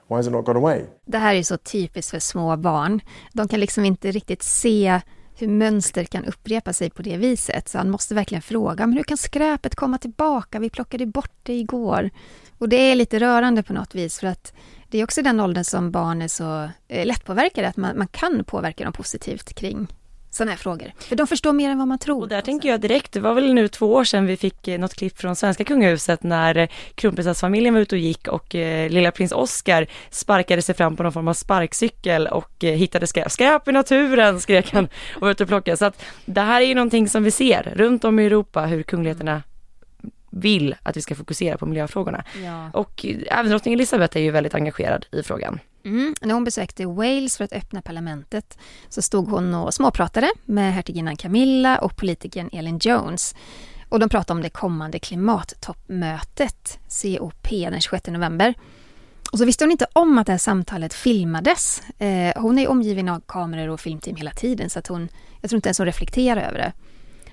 Why 0.08 0.18
has 0.18 0.26
it 0.26 0.30
not 0.30 0.44
gone 0.44 0.56
away?" 0.56 0.86
Det 1.06 1.18
här 1.18 1.34
är 1.34 1.42
så 1.42 1.56
typiskt 1.56 2.10
för 2.10 2.18
små 2.18 2.56
barn. 2.56 3.00
De 3.32 3.48
kan 3.48 3.60
liksom 3.60 3.84
inte 3.84 4.10
riktigt 4.10 4.42
se 4.42 5.00
hur 5.40 5.48
mönster 5.48 6.04
kan 6.04 6.24
upprepa 6.24 6.72
sig 6.72 6.90
på 6.90 7.02
det 7.02 7.16
viset. 7.16 7.68
Så 7.68 7.78
han 7.78 7.90
måste 7.90 8.14
verkligen 8.14 8.42
fråga, 8.42 8.86
men 8.86 8.96
hur 8.96 9.04
kan 9.04 9.16
skräpet 9.16 9.74
komma 9.74 9.98
tillbaka? 9.98 10.58
Vi 10.58 10.70
plockade 10.70 11.06
bort 11.06 11.32
det 11.42 11.54
igår. 11.54 12.10
Och 12.58 12.68
det 12.68 12.76
är 12.76 12.94
lite 12.94 13.18
rörande 13.18 13.62
på 13.62 13.72
något 13.72 13.94
vis, 13.94 14.20
för 14.20 14.26
att 14.26 14.52
det 14.88 14.98
är 14.98 15.04
också 15.04 15.22
den 15.22 15.40
åldern 15.40 15.64
som 15.64 15.90
barn 15.90 16.22
är 16.22 16.28
så 16.28 16.68
eh, 16.88 17.06
lättpåverkade, 17.06 17.68
att 17.68 17.76
man, 17.76 17.98
man 17.98 18.08
kan 18.08 18.44
påverka 18.44 18.84
dem 18.84 18.92
positivt 18.92 19.54
kring 19.54 19.88
sådana 20.30 20.50
här 20.50 20.58
frågor. 20.58 20.92
För 20.98 21.16
de 21.16 21.26
förstår 21.26 21.52
mer 21.52 21.70
än 21.70 21.78
vad 21.78 21.88
man 21.88 21.98
tror. 21.98 22.20
Och 22.20 22.28
där 22.28 22.40
tänker 22.40 22.68
jag 22.68 22.80
direkt, 22.80 23.12
det 23.12 23.20
var 23.20 23.34
väl 23.34 23.54
nu 23.54 23.68
två 23.68 23.94
år 23.94 24.04
sedan 24.04 24.26
vi 24.26 24.36
fick 24.36 24.68
eh, 24.68 24.78
något 24.78 24.94
klipp 24.94 25.18
från 25.18 25.36
svenska 25.36 25.64
kungahuset 25.64 26.22
när 26.22 26.56
eh, 26.56 26.68
kronprinsessfamiljen 26.94 27.74
var 27.74 27.80
ute 27.80 27.94
och 27.94 28.00
gick 28.00 28.28
och 28.28 28.54
eh, 28.54 28.90
lilla 28.90 29.10
prins 29.10 29.32
Oscar 29.32 29.86
sparkade 30.10 30.62
sig 30.62 30.74
fram 30.74 30.96
på 30.96 31.02
någon 31.02 31.12
form 31.12 31.28
av 31.28 31.34
sparkcykel 31.34 32.26
och 32.26 32.64
eh, 32.64 32.74
hittade 32.74 33.06
skräp. 33.06 33.30
Skräp 33.30 33.68
i 33.68 33.72
naturen 33.72 34.40
skrek 34.40 34.72
han 34.72 34.88
och 35.14 35.20
var 35.20 35.30
ute 35.30 35.42
och 35.42 35.48
plockade. 35.48 35.76
Så 35.76 35.84
att 35.84 36.04
det 36.24 36.40
här 36.40 36.60
är 36.60 36.66
ju 36.66 36.74
någonting 36.74 37.08
som 37.08 37.24
vi 37.24 37.30
ser 37.30 37.72
runt 37.76 38.04
om 38.04 38.18
i 38.18 38.26
Europa 38.26 38.66
hur 38.66 38.82
kungligheterna 38.82 39.42
vill 40.30 40.74
att 40.82 40.96
vi 40.96 41.02
ska 41.02 41.14
fokusera 41.14 41.58
på 41.58 41.66
miljöfrågorna. 41.66 42.24
Ja. 42.44 42.70
Och 42.72 43.06
även 43.26 43.50
drottning 43.50 43.74
Elizabeth 43.74 44.16
är 44.16 44.20
ju 44.20 44.30
väldigt 44.30 44.54
engagerad 44.54 45.06
i 45.12 45.22
frågan. 45.22 45.60
Mm. 45.84 46.14
När 46.20 46.34
hon 46.34 46.44
besökte 46.44 46.86
Wales 46.86 47.36
för 47.36 47.44
att 47.44 47.52
öppna 47.52 47.82
parlamentet 47.82 48.58
så 48.88 49.02
stod 49.02 49.28
hon 49.28 49.54
och 49.54 49.74
småpratade 49.74 50.30
med 50.44 50.74
hertiginnan 50.74 51.16
Camilla 51.16 51.78
och 51.78 51.96
politikern 51.96 52.50
Elin 52.52 52.78
Jones. 52.78 53.34
Och 53.88 54.00
de 54.00 54.08
pratade 54.08 54.36
om 54.36 54.42
det 54.42 54.50
kommande 54.50 54.98
klimattoppmötet, 54.98 56.78
COP, 57.02 57.48
den 57.50 57.80
26 57.80 58.06
november. 58.06 58.54
Och 59.32 59.38
så 59.38 59.44
visste 59.44 59.64
hon 59.64 59.72
inte 59.72 59.86
om 59.92 60.18
att 60.18 60.26
det 60.26 60.32
här 60.32 60.38
samtalet 60.38 60.94
filmades. 60.94 61.82
Eh, 61.98 62.42
hon 62.42 62.58
är 62.58 62.68
omgiven 62.68 63.08
av 63.08 63.22
kameror 63.26 63.68
och 63.68 63.80
filmteam 63.80 64.16
hela 64.16 64.30
tiden 64.30 64.70
så 64.70 64.78
att 64.78 64.86
hon, 64.86 65.08
jag 65.40 65.50
tror 65.50 65.56
inte 65.56 65.68
ens 65.68 65.78
hon 65.78 65.86
reflekterar 65.86 66.40
över 66.40 66.58
det. 66.58 66.72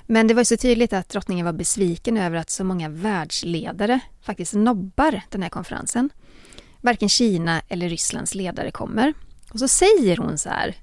Men 0.05 0.27
det 0.27 0.33
var 0.33 0.41
ju 0.41 0.45
så 0.45 0.57
tydligt 0.57 0.93
att 0.93 1.09
drottningen 1.09 1.45
var 1.45 1.53
besviken 1.53 2.17
över 2.17 2.37
att 2.37 2.49
så 2.49 2.63
många 2.63 2.89
världsledare 2.89 3.99
faktiskt 4.21 4.53
nobbar 4.53 5.21
den 5.29 5.41
här 5.43 5.49
konferensen. 5.49 6.09
Varken 6.87 7.09
Kina 7.09 7.61
eller 7.67 7.89
Rysslands 7.89 8.35
ledare 8.35 8.71
kommer. 8.71 9.13
Och 9.49 9.59
så 9.59 9.67
säger 9.67 10.17
hon 10.17 10.37
så 10.37 10.49
här. 10.49 10.75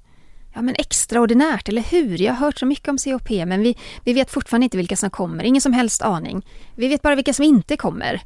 Ja 0.53 0.61
men 0.61 0.75
extraordinärt, 0.75 1.69
eller 1.69 1.81
hur? 1.81 2.21
Jag 2.21 2.33
har 2.33 2.45
hört 2.45 2.59
så 2.59 2.65
mycket 2.65 2.87
om 2.87 2.97
COP 2.97 3.29
men 3.29 3.61
vi, 3.61 3.77
vi 4.03 4.13
vet 4.13 4.31
fortfarande 4.31 4.63
inte 4.63 4.77
vilka 4.77 4.95
som 4.95 5.09
kommer. 5.09 5.43
Ingen 5.43 5.61
som 5.61 5.73
helst 5.73 6.01
aning. 6.01 6.45
Vi 6.75 6.87
vet 6.87 7.01
bara 7.01 7.15
vilka 7.15 7.33
som 7.33 7.45
inte 7.45 7.77
kommer. 7.77 8.21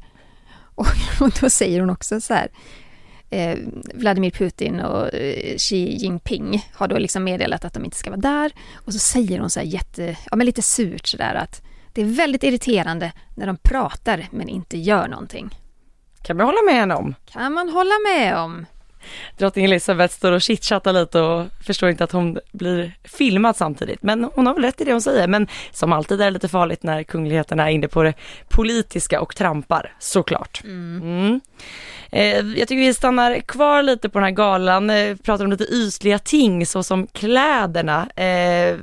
Och, 0.74 0.86
och 1.20 1.30
då 1.40 1.50
säger 1.50 1.80
hon 1.80 1.90
också 1.90 2.20
så 2.20 2.34
här. 2.34 2.50
Eh, 3.30 3.58
Vladimir 3.94 4.30
Putin 4.30 4.80
och 4.80 5.14
eh, 5.14 5.56
Xi 5.56 5.96
Jinping 5.96 6.66
har 6.72 6.88
då 6.88 6.98
liksom 6.98 7.24
meddelat 7.24 7.64
att 7.64 7.74
de 7.74 7.84
inte 7.84 7.96
ska 7.96 8.10
vara 8.10 8.20
där. 8.20 8.52
Och 8.74 8.92
så 8.92 8.98
säger 8.98 9.38
hon 9.38 9.50
så 9.50 9.60
här 9.60 9.66
jätte, 9.66 10.16
ja 10.30 10.36
men 10.36 10.46
lite 10.46 10.62
surt 10.62 11.06
sådär 11.06 11.34
att 11.34 11.62
Det 11.92 12.00
är 12.00 12.06
väldigt 12.06 12.42
irriterande 12.42 13.12
när 13.36 13.46
de 13.46 13.56
pratar 13.56 14.28
men 14.30 14.48
inte 14.48 14.78
gör 14.78 15.08
någonting. 15.08 15.50
Kan 16.22 16.36
man 16.36 16.46
hålla 16.46 16.62
med 16.66 16.74
henne 16.74 16.94
om. 16.94 17.14
Kan 17.32 17.52
man 17.52 17.68
hålla 17.68 17.94
med 18.08 18.38
om. 18.38 18.66
Drottning 19.36 19.64
Elizabeth 19.64 20.14
står 20.14 20.32
och 20.32 20.42
chitchattar 20.42 20.92
lite 20.92 21.20
och 21.20 21.46
förstår 21.66 21.88
inte 21.88 22.04
att 22.04 22.12
hon 22.12 22.38
blir 22.52 22.92
filmad 23.04 23.56
samtidigt. 23.56 24.02
Men 24.02 24.24
hon 24.34 24.46
har 24.46 24.54
väl 24.54 24.64
rätt 24.64 24.80
i 24.80 24.84
det 24.84 24.92
hon 24.92 25.02
säger. 25.02 25.28
Men 25.28 25.46
som 25.72 25.92
alltid 25.92 26.20
är 26.20 26.24
det 26.24 26.30
lite 26.30 26.48
farligt 26.48 26.82
när 26.82 27.02
kungligheterna 27.02 27.70
är 27.70 27.74
inne 27.74 27.88
på 27.88 28.02
det 28.02 28.14
politiska 28.48 29.20
och 29.20 29.36
trampar, 29.36 29.92
såklart. 29.98 30.60
Mm. 30.64 31.40
Eh, 32.12 32.38
jag 32.38 32.68
tycker 32.68 32.76
vi 32.76 32.94
stannar 32.94 33.38
kvar 33.38 33.82
lite 33.82 34.08
på 34.08 34.18
den 34.18 34.24
här 34.24 34.30
galan, 34.30 34.90
eh, 34.90 35.16
pratar 35.16 35.44
om 35.44 35.50
lite 35.50 35.64
ytliga 35.64 36.18
ting 36.18 36.66
såsom 36.66 37.06
kläderna. 37.06 38.08
Eh, 38.16 38.76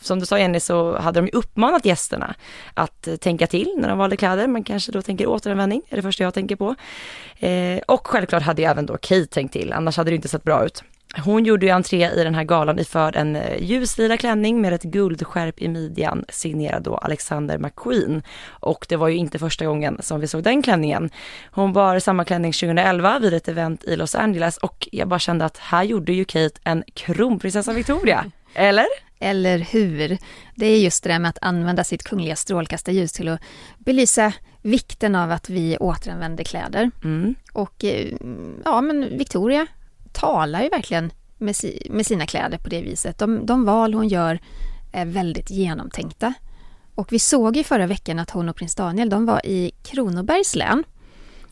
som 0.00 0.20
du 0.20 0.26
sa 0.26 0.38
Jenny 0.38 0.60
så 0.60 0.98
hade 0.98 1.20
de 1.20 1.26
ju 1.26 1.32
uppmanat 1.32 1.84
gästerna 1.84 2.34
att 2.74 3.08
tänka 3.20 3.46
till 3.46 3.74
när 3.76 3.88
de 3.88 3.98
valde 3.98 4.16
kläder. 4.16 4.46
Man 4.46 4.64
kanske 4.64 4.92
då 4.92 5.02
tänker 5.02 5.26
återanvändning, 5.26 5.82
är 5.88 5.96
det 5.96 6.02
första 6.02 6.24
jag 6.24 6.34
tänker 6.34 6.56
på. 6.56 6.74
Eh, 7.36 7.78
och 7.86 8.06
självklart 8.06 8.42
hade 8.42 8.62
ju 8.62 8.68
även 8.68 8.86
då 8.86 8.96
Kate 8.96 9.26
tänkt 9.26 9.52
till, 9.52 9.59
annars 9.72 9.96
hade 9.96 10.10
det 10.10 10.14
inte 10.14 10.28
sett 10.28 10.44
bra 10.44 10.64
ut. 10.64 10.82
Hon 11.16 11.44
gjorde 11.44 11.66
ju 11.66 11.72
entré 11.72 12.10
i 12.10 12.24
den 12.24 12.34
här 12.34 12.44
galan 12.44 12.78
iförd 12.78 13.16
en 13.16 13.36
eh, 13.36 13.62
ljuslila 13.62 14.16
klänning 14.16 14.60
med 14.60 14.72
ett 14.72 14.82
guldskärp 14.82 15.62
i 15.62 15.68
midjan 15.68 16.24
signerad 16.28 16.82
då 16.82 16.96
Alexander 16.96 17.58
McQueen. 17.58 18.22
Och 18.48 18.86
det 18.88 18.96
var 18.96 19.08
ju 19.08 19.16
inte 19.16 19.38
första 19.38 19.66
gången 19.66 19.98
som 20.00 20.20
vi 20.20 20.26
såg 20.26 20.42
den 20.42 20.62
klänningen. 20.62 21.10
Hon 21.50 21.72
bar 21.72 21.98
samma 21.98 22.24
klänning 22.24 22.52
2011 22.52 23.18
vid 23.18 23.34
ett 23.34 23.48
event 23.48 23.84
i 23.84 23.96
Los 23.96 24.14
Angeles 24.14 24.56
och 24.56 24.88
jag 24.92 25.08
bara 25.08 25.18
kände 25.18 25.44
att 25.44 25.58
här 25.58 25.82
gjorde 25.82 26.12
ju 26.12 26.24
Kate 26.24 26.60
en 26.64 26.84
kronprinsessa 26.94 27.72
Victoria. 27.72 28.24
Eller? 28.54 28.86
Eller 29.20 29.58
hur? 29.58 30.18
Det 30.54 30.66
är 30.66 30.78
just 30.78 31.02
det 31.02 31.08
där 31.08 31.18
med 31.18 31.28
att 31.28 31.38
använda 31.40 31.84
sitt 31.84 32.02
kungliga 32.02 32.36
strålkastarljus 32.36 33.12
till 33.12 33.28
att 33.28 33.40
belysa 33.78 34.32
vikten 34.62 35.14
av 35.14 35.30
att 35.30 35.50
vi 35.50 35.76
återanvänder 35.76 36.44
kläder. 36.44 36.90
Mm. 37.04 37.34
Och 37.52 37.84
eh, 37.84 38.16
ja, 38.64 38.80
men 38.80 39.18
Victoria 39.18 39.66
talar 40.12 40.62
ju 40.62 40.68
verkligen 40.68 41.12
med, 41.38 41.56
si, 41.56 41.86
med 41.90 42.06
sina 42.06 42.26
kläder 42.26 42.58
på 42.58 42.68
det 42.68 42.82
viset. 42.82 43.18
De, 43.18 43.46
de 43.46 43.64
val 43.64 43.94
hon 43.94 44.08
gör 44.08 44.40
är 44.92 45.06
väldigt 45.06 45.50
genomtänkta. 45.50 46.34
Och 46.94 47.12
vi 47.12 47.18
såg 47.18 47.56
ju 47.56 47.64
förra 47.64 47.86
veckan 47.86 48.18
att 48.18 48.30
hon 48.30 48.48
och 48.48 48.56
prins 48.56 48.74
Daniel, 48.74 49.08
de 49.08 49.26
var 49.26 49.46
i 49.46 49.72
Kronobergs 49.82 50.56
län. 50.56 50.84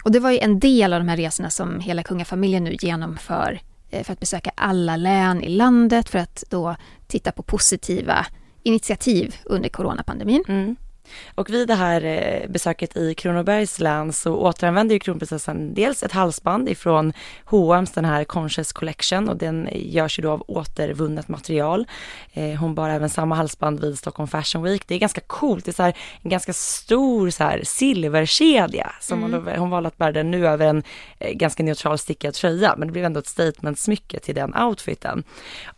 Och 0.04 0.12
det 0.12 0.20
var 0.20 0.30
ju 0.30 0.38
en 0.38 0.58
del 0.58 0.92
av 0.92 1.00
de 1.00 1.08
här 1.08 1.16
resorna 1.16 1.50
som 1.50 1.80
hela 1.80 2.02
kungafamiljen 2.02 2.64
nu 2.64 2.76
genomför 2.80 3.60
eh, 3.90 4.04
för 4.04 4.12
att 4.12 4.20
besöka 4.20 4.50
alla 4.54 4.96
län 4.96 5.42
i 5.42 5.48
landet 5.48 6.08
för 6.08 6.18
att 6.18 6.44
då 6.50 6.76
titta 7.06 7.32
på 7.32 7.42
positiva 7.42 8.26
initiativ 8.62 9.36
under 9.44 9.68
coronapandemin. 9.68 10.44
Mm. 10.48 10.76
Och 11.34 11.50
vid 11.50 11.68
det 11.68 11.74
här 11.74 12.04
eh, 12.04 12.50
besöket 12.50 12.96
i 12.96 13.14
Kronobergs 13.14 13.80
län 13.80 14.12
så 14.12 14.36
återanvänder 14.36 14.94
ju 14.94 14.98
kronprinsessan 14.98 15.74
dels 15.74 16.02
ett 16.02 16.12
halsband 16.12 16.68
ifrån 16.68 17.12
H&M's 17.44 17.94
den 17.94 18.04
här 18.04 18.24
Conscious 18.24 18.72
Collection 18.72 19.28
och 19.28 19.36
den 19.36 19.68
görs 19.72 20.18
ju 20.18 20.22
då 20.22 20.30
av 20.30 20.44
återvunnet 20.48 21.28
material. 21.28 21.86
Eh, 22.32 22.54
hon 22.54 22.74
bar 22.74 22.88
även 22.88 23.10
samma 23.10 23.34
halsband 23.34 23.80
vid 23.80 23.98
Stockholm 23.98 24.28
Fashion 24.28 24.62
Week. 24.62 24.82
Det 24.86 24.94
är 24.94 24.98
ganska 24.98 25.20
coolt, 25.20 25.64
det 25.64 25.70
är 25.70 25.72
så 25.72 25.82
här, 25.82 25.96
en 26.22 26.30
ganska 26.30 26.52
stor 26.52 27.30
så 27.30 27.44
här 27.44 27.62
silverkedja 27.64 28.92
som 29.00 29.22
hon, 29.22 29.30
då, 29.30 29.50
hon 29.56 29.70
valde 29.70 29.88
att 29.88 29.96
bära 29.96 30.12
den 30.12 30.30
nu 30.30 30.48
över 30.48 30.66
en 30.66 30.82
eh, 31.18 31.32
ganska 31.32 31.62
neutral 31.62 31.98
stickad 31.98 32.34
tröja 32.34 32.74
men 32.76 32.88
det 32.88 32.92
blev 32.92 33.04
ändå 33.04 33.20
ett 33.20 33.26
statement-smycke 33.26 34.20
till 34.20 34.34
den 34.34 34.54
outfiten. 34.56 35.24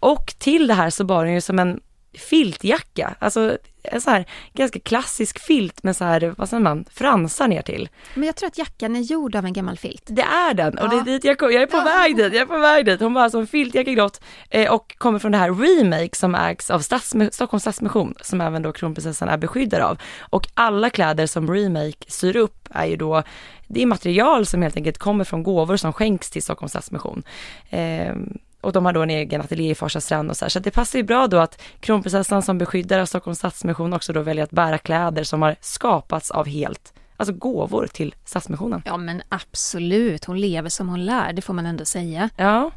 Och 0.01 0.35
till 0.39 0.67
det 0.67 0.75
här 0.75 0.91
så 0.91 1.05
bar 1.05 1.25
hon 1.25 1.35
ju 1.35 1.41
som 1.41 1.59
en 1.59 1.81
filtjacka, 2.19 3.15
alltså 3.19 3.59
en 3.83 4.01
så 4.01 4.11
här 4.11 4.25
ganska 4.55 4.81
klassisk 4.81 5.39
filt 5.39 5.83
med 5.83 5.97
så 5.97 6.05
här, 6.05 6.35
vad 6.39 6.49
säger 6.49 6.63
man, 6.63 6.85
fransar 6.91 7.49
ner 7.49 7.63
till. 7.63 7.89
Men 8.15 8.25
jag 8.27 8.37
tror 8.37 8.47
att 8.47 8.59
jackan 8.59 8.97
är 8.97 9.01
gjord 9.01 9.37
av 9.37 9.45
en 9.45 9.53
gammal 9.53 9.77
filt. 9.79 10.03
Det 10.07 10.23
är 10.23 10.55
den 10.55 10.79
och 10.79 10.89
det 10.89 10.95
är 10.95 10.99
Ja. 10.99 11.05
dit 11.05 11.25
jag, 11.25 11.39
kom, 11.39 11.53
jag 11.53 11.63
är 11.63 11.67
på 11.67 11.77
Ja. 11.77 11.85
väg 11.85 12.17
dit, 12.17 12.33
jag 12.35 12.43
är 12.43 12.47
på 12.47 12.59
väg 12.59 12.85
dit. 12.85 13.01
Hon 13.01 13.15
var 13.15 13.23
alltså 13.23 13.39
en 13.39 13.47
filtjacka 13.47 13.93
grått 13.93 14.21
eh, 14.51 14.73
och 14.73 14.95
kommer 14.99 15.19
från 15.19 15.33
det 15.33 15.39
här 15.39 15.51
Remake 15.51 16.17
som 16.17 16.35
ägs 16.35 16.71
av 16.71 16.81
Stadsmi- 16.81 17.31
Stockholms 17.31 17.63
Stadsmission 17.63 18.15
som 18.21 18.41
även 18.41 18.63
då 18.63 18.73
kronprinsessan 18.73 19.29
är 19.29 19.37
beskyddad 19.37 19.81
av. 19.83 19.99
Och 20.21 20.47
alla 20.55 20.91
kläder 20.91 21.27
som 21.27 21.55
Remake 21.55 22.05
syr 22.09 22.37
upp 22.37 22.69
är 22.71 22.87
ju 22.87 22.97
då, 22.97 23.23
det 23.69 23.83
är 23.83 23.87
material 23.87 24.47
som 24.47 24.63
helt 24.63 24.77
enkelt 24.77 24.99
kommer 24.99 25.25
från 25.25 25.43
gåvor 25.43 25.77
som 25.77 25.93
skänks 25.93 26.31
till 26.31 26.43
Stockholms 26.43 26.73
Stadsmission. 26.73 27.23
Eh, 27.71 28.15
och 28.61 28.73
de 28.73 28.85
har 28.85 28.93
då 28.93 29.03
en 29.03 29.11
egen 29.11 29.41
ateljé 29.41 29.71
i 29.71 29.75
Farsta 29.75 30.01
strand 30.01 30.31
och 30.31 30.37
så 30.37 30.45
här. 30.45 30.51
Så 30.51 30.59
det 30.59 30.71
passar 30.71 30.99
ju 30.99 31.03
bra 31.03 31.27
då 31.27 31.39
att 31.39 31.63
kronprinsessan 31.81 32.43
som 32.43 32.59
beskyddare 32.59 33.03
av 33.03 33.07
Stockholms 33.07 33.39
Stadsmission 33.39 33.93
också 33.93 34.13
då 34.13 34.23
väljer 34.23 34.45
att 34.45 34.51
bära 34.51 34.79
kläder 34.79 35.25
som 35.25 35.43
har 35.43 35.57
skapats 35.61 36.31
av 36.31 36.47
helt, 36.47 36.93
alltså 37.17 37.35
gåvor 37.35 37.87
till 37.87 38.15
Stadsmissionen. 38.25 38.83
Ja 38.85 38.97
men 38.97 39.23
absolut, 39.29 40.25
hon 40.25 40.41
lever 40.41 40.69
som 40.69 40.89
hon 40.89 41.05
lär, 41.05 41.33
det 41.33 41.43
får 41.43 41.55
man 41.55 41.67
ändå 41.67 41.85
säga. 41.85 42.31
Ja, 42.37 42.71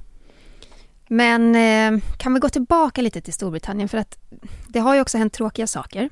Men 1.07 1.55
eh, 1.55 2.03
kan 2.17 2.33
vi 2.33 2.39
gå 2.39 2.49
tillbaka 2.49 3.01
lite 3.01 3.21
till 3.21 3.33
Storbritannien 3.33 3.89
för 3.89 3.97
att 3.97 4.17
det 4.67 4.79
har 4.79 4.95
ju 4.95 5.01
också 5.01 5.17
hänt 5.17 5.33
tråkiga 5.33 5.67
saker. 5.67 6.09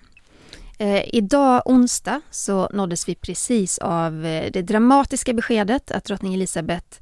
Eh, 0.78 1.16
idag 1.16 1.62
onsdag 1.66 2.22
så 2.32 2.70
nåddes 2.74 3.10
vi 3.10 3.16
precis 3.16 3.78
av 3.78 4.26
eh, 4.26 4.52
det 4.52 4.62
dramatiska 4.62 5.34
beskedet 5.34 5.92
att 5.92 6.04
drottning 6.04 6.34
Elizabeth 6.34 7.00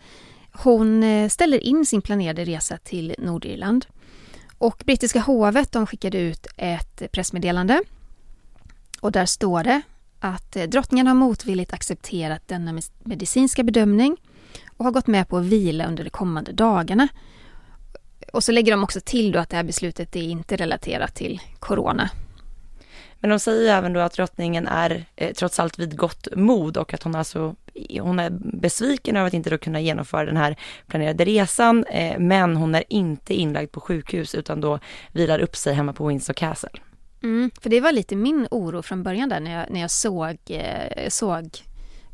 hon 0.64 1.04
eh, 1.04 1.30
ställer 1.30 1.64
in 1.64 1.86
sin 1.86 2.02
planerade 2.02 2.46
resa 2.46 2.78
till 2.78 3.16
Nordirland. 3.18 3.86
Och 4.58 4.84
brittiska 4.86 5.20
hovet 5.20 5.72
de 5.72 5.88
skickade 5.88 6.18
ut 6.18 6.48
ett 6.58 7.12
pressmeddelande. 7.12 7.82
Och 9.02 9.12
där 9.12 9.26
står 9.26 9.64
det 9.64 9.82
att 10.20 10.56
eh, 10.56 10.64
drottningen 10.64 11.08
har 11.08 11.14
motvilligt 11.14 11.74
accepterat 11.74 12.48
denna 12.48 12.82
medicinska 13.04 13.64
bedömning 13.64 14.18
och 14.78 14.86
har 14.86 14.92
gått 14.92 15.08
med 15.08 15.28
på 15.28 15.38
att 15.38 15.46
vila 15.46 15.88
under 15.88 16.04
de 16.04 16.10
kommande 16.10 16.52
dagarna. 16.52 17.08
Och 18.34 18.44
så 18.44 18.52
lägger 18.52 18.72
de 18.72 18.84
också 18.84 19.00
till 19.06 19.32
då 19.32 19.40
att 19.40 19.50
det 19.50 19.58
här 19.58 19.64
beslutet 19.64 20.16
är 20.16 20.22
inte 20.22 20.56
relaterat 20.56 21.16
till 21.16 21.42
corona. 21.60 22.10
men 23.20 23.30
de 23.30 23.40
säger 23.40 23.74
även 23.74 23.94
då 23.94 24.00
att 24.00 24.14
drottningen 24.14 24.68
är 24.68 25.06
eh, 25.16 25.34
trots 25.34 25.60
allt 25.60 25.80
vid 25.80 25.98
gott 25.98 26.28
mod 26.36 26.78
och 26.78 26.94
att 26.94 27.04
hon 27.04 27.16
alltså 27.16 27.56
hon 28.02 28.20
är 28.20 28.30
besviken 28.62 29.16
över 29.16 29.28
att 29.28 29.34
inte 29.34 29.50
då 29.50 29.58
kunna 29.58 29.82
genomföra 29.82 30.26
den 30.26 30.38
här 30.38 30.56
planerade 30.88 31.26
resan, 31.26 31.84
eh, 31.84 32.20
men 32.20 32.56
hon 32.56 32.76
är 32.76 32.84
inte 32.90 33.34
inlagd 33.34 33.72
på 33.72 33.80
sjukhus 33.80 34.36
utan 34.36 34.62
då 34.62 34.80
vilar 35.12 35.40
upp 35.40 35.56
sig 35.56 35.74
hemma 35.74 35.94
på 35.94 36.08
Windsor 36.08 36.34
Castle. 36.34 36.70
Mm, 37.24 37.52
för 37.62 37.70
det 37.70 37.82
var 37.82 37.92
lite 37.92 38.16
min 38.16 38.48
oro 38.52 38.82
från 38.82 39.04
början 39.04 39.30
där 39.30 39.40
när 39.40 39.60
jag, 39.60 39.72
när 39.72 39.82
jag 39.82 39.92
såg, 39.92 40.38
eh, 40.48 41.10
såg 41.10 41.50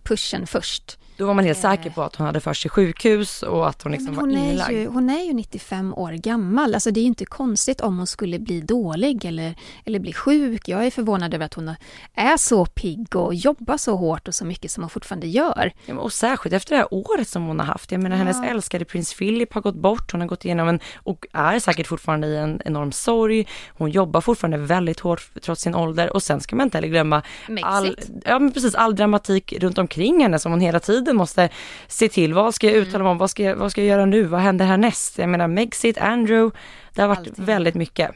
pushen 0.04 0.48
först. 0.48 1.00
Då 1.18 1.26
var 1.26 1.34
man 1.34 1.46
helt 1.46 1.58
Eh. 1.58 1.62
säker 1.72 1.90
på 1.90 2.02
att 2.04 2.16
hon 2.16 2.26
hade 2.28 2.40
förts 2.40 2.62
till 2.62 2.70
sjukhus 2.72 3.44
och 3.44 3.68
att 3.70 3.82
hon 3.84 3.92
liksom 3.92 4.16
hon, 4.18 4.30
var 4.30 4.38
är 4.38 4.52
inlagd. 4.52 4.72
ju, 4.72 4.88
hon 4.88 5.10
är 5.10 5.24
ju 5.26 5.34
95 5.34 5.94
år 5.94 6.12
gammal. 6.12 6.74
Alltså 6.74 6.92
det 6.92 7.00
är 7.00 7.02
ju 7.02 7.08
inte 7.08 7.26
konstigt 7.26 7.82
om 7.82 7.98
hon 7.98 8.08
skulle 8.08 8.40
bli 8.40 8.62
dålig 8.62 9.26
eller, 9.26 9.56
eller 9.86 10.00
bli 10.00 10.14
sjuk. 10.14 10.68
Jag 10.68 10.86
är 10.86 10.92
förvånad 10.92 11.34
över 11.34 11.46
att 11.46 11.54
hon 11.54 11.76
är 12.16 12.38
så 12.38 12.66
pigg 12.66 13.16
och 13.16 13.34
jobbar 13.36 13.78
så 13.78 13.96
hårt 13.96 14.28
och 14.28 14.36
så 14.36 14.46
mycket 14.46 14.72
som 14.72 14.84
hon 14.84 14.90
fortfarande 14.90 15.28
gör. 15.28 15.72
Ja, 15.86 15.96
och 16.00 16.14
särskilt 16.14 16.54
efter 16.56 16.76
det 16.76 16.78
här 16.78 16.94
året 16.94 17.28
som 17.28 17.46
hon 17.46 17.60
har 17.60 17.66
haft. 17.66 17.92
Jag 17.92 18.02
menar 18.04 18.16
hennes 18.18 18.38
Ja. 18.38 18.46
älskade 18.46 18.86
prins 18.86 19.14
Philip 19.14 19.54
har 19.54 19.62
gått 19.62 19.76
bort. 19.76 20.12
Hon 20.12 20.22
har 20.22 20.28
gått 20.28 20.46
igenom 20.46 20.68
en, 20.68 20.80
och 21.04 21.26
är 21.34 21.60
säkert 21.60 21.88
fortfarande 21.88 22.28
i 22.28 22.38
en 22.38 22.62
enorm 22.66 22.92
sorg. 22.92 23.48
Hon 23.78 23.90
jobbar 23.92 24.22
fortfarande 24.22 24.58
väldigt 24.58 25.00
hårt 25.00 25.30
trots 25.42 25.62
sin 25.62 25.76
ålder. 25.76 26.14
Och 26.14 26.24
sen 26.24 26.42
ska 26.42 26.56
man 26.56 26.64
inte 26.68 26.78
heller 26.78 26.88
glömma 26.88 27.22
all, 27.64 27.96
ja, 28.26 28.40
men 28.40 28.52
precis, 28.52 28.76
all 28.76 28.96
dramatik 28.96 29.54
runt 29.60 29.78
omkring 29.78 30.22
henne 30.22 30.40
som 30.40 30.52
hon 30.52 30.62
hela 30.62 30.80
tiden 30.80 31.05
måste 31.14 31.50
se 31.88 32.10
till. 32.10 32.34
Vad 32.34 32.56
ska 32.56 32.68
jag 32.68 32.76
uttala 32.76 33.04
mig 33.04 33.12
om? 33.12 33.18
Vad 33.18 33.30
ska, 33.30 33.44
jag, 33.44 33.56
vad 33.56 33.72
ska 33.72 33.82
jag 33.82 33.88
göra 33.88 34.06
nu? 34.06 34.24
Vad 34.24 34.40
händer 34.40 34.66
härnäst? 34.66 35.18
Jag 35.18 35.30
menar 35.30 35.48
Megxit, 35.48 35.98
Andrew. 35.98 36.58
Det 36.94 37.02
har 37.02 37.10
varit 37.10 37.18
Allting. 37.18 37.46
väldigt 37.46 37.76
mycket. 37.76 38.12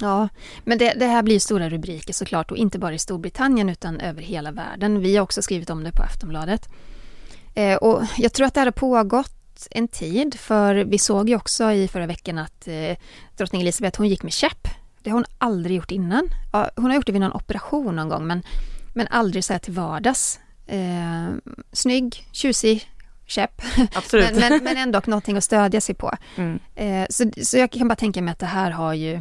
Ja, 0.00 0.28
men 0.64 0.78
det, 0.78 0.94
det 0.96 1.06
här 1.06 1.22
blir 1.22 1.38
stora 1.38 1.68
rubriker 1.68 2.12
såklart 2.12 2.50
och 2.50 2.56
inte 2.56 2.78
bara 2.78 2.94
i 2.94 2.98
Storbritannien 2.98 3.68
utan 3.68 4.00
över 4.00 4.22
hela 4.22 4.52
världen. 4.52 5.00
Vi 5.00 5.16
har 5.16 5.22
också 5.22 5.42
skrivit 5.42 5.70
om 5.70 5.84
det 5.84 5.92
på 5.92 6.02
Aftonbladet. 6.02 6.68
Eh, 7.54 7.76
och 7.76 8.02
jag 8.16 8.32
tror 8.32 8.46
att 8.46 8.54
det 8.54 8.60
här 8.60 8.66
har 8.66 8.72
pågått 8.72 9.68
en 9.70 9.88
tid 9.88 10.40
för 10.40 10.74
vi 10.74 10.98
såg 10.98 11.28
ju 11.28 11.36
också 11.36 11.72
i 11.72 11.88
förra 11.88 12.06
veckan 12.06 12.38
att 12.38 12.68
eh, 12.68 12.96
drottning 13.36 13.62
Elizabeth 13.62 13.98
hon 13.98 14.08
gick 14.08 14.22
med 14.22 14.32
käpp. 14.32 14.68
Det 15.02 15.10
har 15.10 15.14
hon 15.14 15.24
aldrig 15.38 15.76
gjort 15.76 15.90
innan. 15.90 16.28
Ja, 16.52 16.70
hon 16.76 16.84
har 16.84 16.94
gjort 16.94 17.06
det 17.06 17.12
vid 17.12 17.20
någon 17.20 17.32
operation 17.32 17.96
någon 17.96 18.08
gång 18.08 18.26
men, 18.26 18.42
men 18.94 19.06
aldrig 19.10 19.44
så 19.44 19.52
här 19.52 19.60
till 19.60 19.72
vardags. 19.72 20.40
Eh, 20.70 21.34
snygg, 21.72 22.28
tjusig 22.32 22.90
käpp. 23.26 23.62
Absolut. 23.94 24.30
men, 24.30 24.40
men, 24.50 24.64
men 24.64 24.76
ändå 24.76 25.02
någonting 25.06 25.36
att 25.36 25.44
stödja 25.44 25.80
sig 25.80 25.94
på. 25.94 26.12
Mm. 26.36 26.58
Eh, 26.74 27.06
så, 27.10 27.30
så 27.42 27.58
jag 27.58 27.70
kan 27.70 27.88
bara 27.88 27.96
tänka 27.96 28.22
mig 28.22 28.32
att 28.32 28.38
det 28.38 28.46
här 28.46 28.70
har 28.70 28.94
ju 28.94 29.20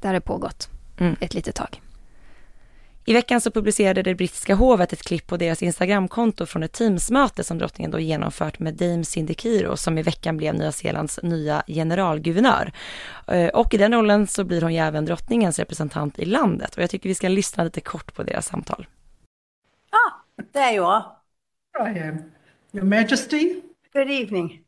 det 0.00 0.08
här 0.08 0.14
har 0.14 0.20
pågått 0.20 0.68
Mm. 0.98 1.16
ett 1.20 1.34
litet 1.34 1.54
tag. 1.54 1.80
I 3.06 3.12
veckan 3.12 3.40
så 3.40 3.50
publicerade 3.50 4.02
det 4.02 4.14
brittiska 4.14 4.54
hovet 4.54 4.92
ett 4.92 5.02
klipp 5.02 5.26
på 5.26 5.36
deras 5.36 5.62
Instagramkonto 5.62 6.46
från 6.46 6.62
ett 6.62 6.72
Teamsmöte 6.72 7.44
som 7.44 7.58
drottningen 7.58 7.90
då 7.90 8.00
genomfört 8.00 8.58
med 8.58 8.74
Dame 8.74 9.04
Cindy 9.04 9.34
Kiro 9.34 9.76
som 9.76 9.98
i 9.98 10.02
veckan 10.02 10.36
blev 10.36 10.54
Nya 10.54 10.72
Zeelands 10.72 11.20
nya 11.22 11.62
generalguvernör. 11.66 12.72
Eh, 13.26 13.48
och 13.48 13.74
i 13.74 13.76
den 13.76 13.92
rollen 13.92 14.26
så 14.26 14.44
blir 14.44 14.62
hon 14.62 14.74
ju 14.74 14.80
även 14.80 15.04
drottningens 15.04 15.58
representant 15.58 16.18
i 16.18 16.24
landet 16.24 16.74
och 16.74 16.82
jag 16.82 16.90
tycker 16.90 17.08
vi 17.08 17.14
ska 17.14 17.28
lyssna 17.28 17.64
lite 17.64 17.80
kort 17.80 18.14
på 18.14 18.22
deras 18.22 18.46
samtal. 18.46 18.86
Ah, 19.90 20.12
there 20.52 20.72
you 20.72 20.84
are. 20.84 21.16
Here 21.76 21.86
I 21.86 21.90
am. 21.92 22.32
Your 22.72 22.84
Majesty, 22.84 23.62
Good 23.92 24.10
evening. 24.10 24.60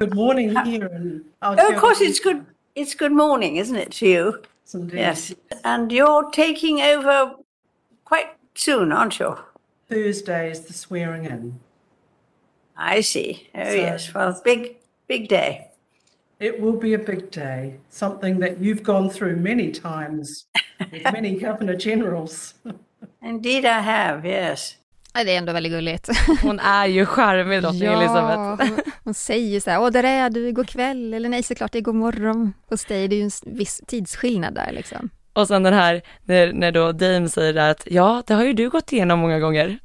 good 0.00 0.14
morning 0.14 0.48
here 0.64 0.86
in 0.86 1.24
Oh, 1.42 1.52
of 1.54 1.76
course, 1.80 2.00
it's 2.00 2.18
good. 2.18 2.44
It's 2.74 2.94
good 2.94 3.12
morning, 3.12 3.56
isn't 3.56 3.76
it, 3.76 3.92
to 3.92 4.06
you? 4.08 4.42
Indeed. 4.74 4.98
Yes. 4.98 5.34
And 5.64 5.90
you're 5.92 6.28
taking 6.32 6.80
over 6.80 7.36
quite 8.04 8.30
soon, 8.54 8.90
aren't 8.92 9.18
you? 9.20 9.38
Thursday 9.88 10.50
is 10.50 10.60
the 10.62 10.72
swearing 10.72 11.24
in. 11.24 11.60
I 12.76 13.00
see. 13.00 13.48
Oh, 13.54 13.64
So- 13.64 13.70
yes. 13.74 14.12
Well, 14.14 14.40
big, 14.44 14.76
big 15.06 15.28
day. 15.28 15.68
It 16.40 16.60
will 16.60 16.76
be 16.76 16.92
a 16.92 16.98
big 16.98 17.30
day, 17.30 17.78
something 17.88 18.40
that 18.40 18.60
you've 18.60 18.82
gone 18.82 19.08
through 19.08 19.36
many 19.36 19.70
times 19.70 20.44
with 20.92 21.02
many 21.04 21.36
governor 21.46 21.76
generals. 21.76 22.54
Indeed, 23.24 23.64
I 23.64 23.68
have. 23.68 24.28
Yes. 24.28 24.74
Ja, 25.14 25.24
Det 25.24 25.34
är 25.34 25.38
ändå 25.38 25.52
väldigt 25.52 25.72
gulligt. 25.72 26.08
Hon 26.42 26.58
är 26.60 26.86
ju 26.86 27.06
charmig 27.06 27.62
drottning 27.62 27.88
Elizabeth. 27.88 28.38
hon, 28.38 28.78
hon 29.04 29.14
säger 29.14 29.60
så 29.60 29.70
här, 29.70 29.80
åh 29.80 29.90
där 29.90 30.04
är 30.04 30.30
du, 30.30 30.52
god 30.52 30.68
kväll, 30.68 31.14
eller 31.14 31.28
nej 31.28 31.42
såklart 31.42 31.72
det 31.72 31.78
är 31.78 31.82
god 31.82 31.94
morgon 31.94 32.52
hos 32.68 32.84
dig, 32.84 33.08
det 33.08 33.16
är 33.16 33.18
ju 33.18 33.24
en 33.24 33.56
viss 33.56 33.80
tidsskillnad 33.86 34.54
där 34.54 34.72
liksom. 34.72 35.10
Och 35.32 35.48
sen 35.48 35.62
den 35.62 35.74
här, 35.74 36.02
när, 36.24 36.52
när 36.52 36.72
då 36.72 36.92
Dame 36.92 37.28
säger 37.28 37.70
att 37.70 37.82
ja, 37.90 38.22
det 38.26 38.34
har 38.34 38.44
ju 38.44 38.52
du 38.52 38.70
gått 38.70 38.92
igenom 38.92 39.18
många 39.18 39.38
gånger. 39.38 39.78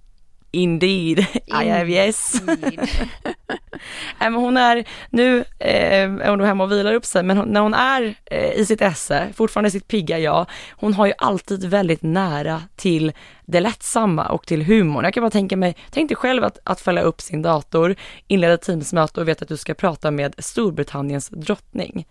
Indeed, 0.51 1.19
I 1.47 1.69
have 1.69 1.91
yes. 1.91 2.41
Men 4.19 4.33
hon 4.33 4.57
är, 4.57 4.87
nu 5.09 5.39
eh, 5.59 6.03
är 6.03 6.29
hon 6.29 6.39
då 6.39 6.45
hemma 6.45 6.63
och 6.63 6.71
vilar 6.71 6.93
upp 6.93 7.05
sig, 7.05 7.23
men 7.23 7.37
när 7.37 7.61
hon 7.61 7.73
är 7.73 8.15
eh, 8.25 8.51
i 8.51 8.65
sitt 8.65 8.81
esse, 8.81 9.27
fortfarande 9.33 9.71
sitt 9.71 9.87
pigga 9.87 10.19
jag, 10.19 10.45
hon 10.71 10.93
har 10.93 11.05
ju 11.05 11.13
alltid 11.17 11.65
väldigt 11.65 12.01
nära 12.01 12.63
till 12.75 13.11
det 13.45 13.59
lättsamma 13.59 14.29
och 14.29 14.47
till 14.47 14.63
humorn. 14.63 15.03
Jag 15.03 15.13
kan 15.13 15.21
bara 15.21 15.31
tänka 15.31 15.57
mig, 15.57 15.75
tänk 15.91 16.09
dig 16.09 16.15
själv 16.15 16.43
att, 16.43 16.59
att 16.63 16.81
följa 16.81 17.01
upp 17.01 17.21
sin 17.21 17.41
dator, 17.41 17.95
inleda 18.27 18.57
teamsmöte 18.57 19.21
och 19.21 19.27
veta 19.27 19.43
att 19.43 19.49
du 19.49 19.57
ska 19.57 19.73
prata 19.73 20.11
med 20.11 20.35
Storbritanniens 20.37 21.29
drottning. 21.29 22.05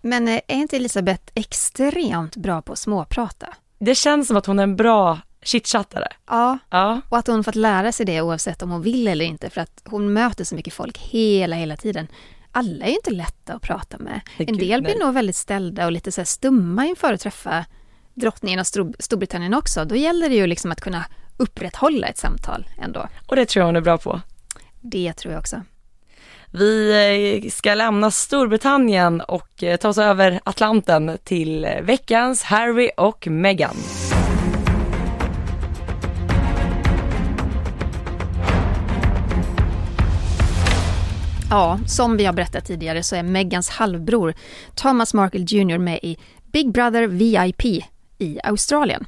Men 0.00 0.28
eh, 0.28 0.40
är 0.48 0.56
inte 0.56 0.76
Elisabeth 0.76 1.22
extremt 1.34 2.36
bra 2.36 2.62
på 2.62 2.72
att 2.72 2.78
småprata? 2.78 3.46
Det 3.78 3.94
känns 3.94 4.28
som 4.28 4.36
att 4.36 4.46
hon 4.46 4.58
är 4.58 4.62
en 4.62 4.76
bra 4.76 5.18
chitchattare. 5.42 6.08
Ja, 6.26 6.58
Ja, 6.70 7.00
och 7.08 7.18
att 7.18 7.26
hon 7.26 7.44
fått 7.44 7.54
lära 7.54 7.92
sig 7.92 8.06
det 8.06 8.20
oavsett 8.20 8.62
om 8.62 8.70
hon 8.70 8.82
vill 8.82 9.08
eller 9.08 9.24
inte, 9.24 9.50
för 9.50 9.60
att 9.60 9.82
hon 9.84 10.12
möter 10.12 10.44
så 10.44 10.54
mycket 10.54 10.74
folk 10.74 10.98
hela, 10.98 11.56
hela 11.56 11.76
tiden. 11.76 12.06
Alla 12.52 12.84
är 12.84 12.88
ju 12.88 12.94
inte 12.94 13.10
lätta 13.10 13.52
att 13.54 13.62
prata 13.62 13.98
med. 13.98 14.20
Nej, 14.38 14.48
En 14.48 14.56
gud, 14.56 14.68
del 14.68 14.82
blir 14.82 14.94
nej. 14.94 15.04
nog 15.04 15.14
väldigt 15.14 15.36
ställda 15.36 15.84
och 15.86 15.92
lite 15.92 16.12
så 16.12 16.20
här 16.20 16.26
stumma 16.26 16.86
inför 16.86 17.12
att 17.12 17.20
träffa 17.20 17.64
drottningen 18.14 18.60
av 18.60 18.64
Stor- 18.64 18.94
Storbritannien 18.98 19.54
också. 19.54 19.84
Då 19.84 19.96
gäller 19.96 20.28
det 20.28 20.34
ju 20.34 20.46
liksom 20.46 20.72
att 20.72 20.80
kunna 20.80 21.04
upprätthålla 21.36 22.06
ett 22.06 22.18
samtal 22.18 22.66
ändå. 22.78 23.08
och 23.26 23.36
det 23.36 23.46
tror 23.46 23.60
jag 23.60 23.66
hon 23.66 23.76
är 23.76 23.80
bra 23.80 23.98
på. 23.98 24.20
Det 24.80 25.12
tror 25.12 25.32
jag 25.32 25.40
också. 25.40 25.62
Vi 26.50 27.40
eh, 27.44 27.50
ska 27.50 27.74
lämna 27.74 28.10
Storbritannien 28.10 29.20
och 29.20 29.62
eh, 29.62 29.76
ta 29.76 29.88
oss 29.88 29.98
över 29.98 30.40
Atlanten 30.44 31.18
till 31.24 31.64
eh, 31.64 31.80
veckans 31.82 32.42
Harry 32.42 32.90
och 32.96 33.26
Meghan. 33.26 33.76
Ja, 41.52 41.78
som 41.86 42.16
vi 42.16 42.24
har 42.24 42.32
berättat 42.32 42.64
tidigare 42.64 43.02
så 43.02 43.16
är 43.16 43.22
Megans 43.22 43.70
halvbror 43.70 44.34
Thomas 44.74 45.14
Markle 45.14 45.40
Jr 45.40 45.78
med 45.78 45.98
i 46.02 46.16
Big 46.52 46.72
Brother 46.72 47.06
VIP 47.06 47.64
i 48.18 48.40
Australien. 48.44 49.06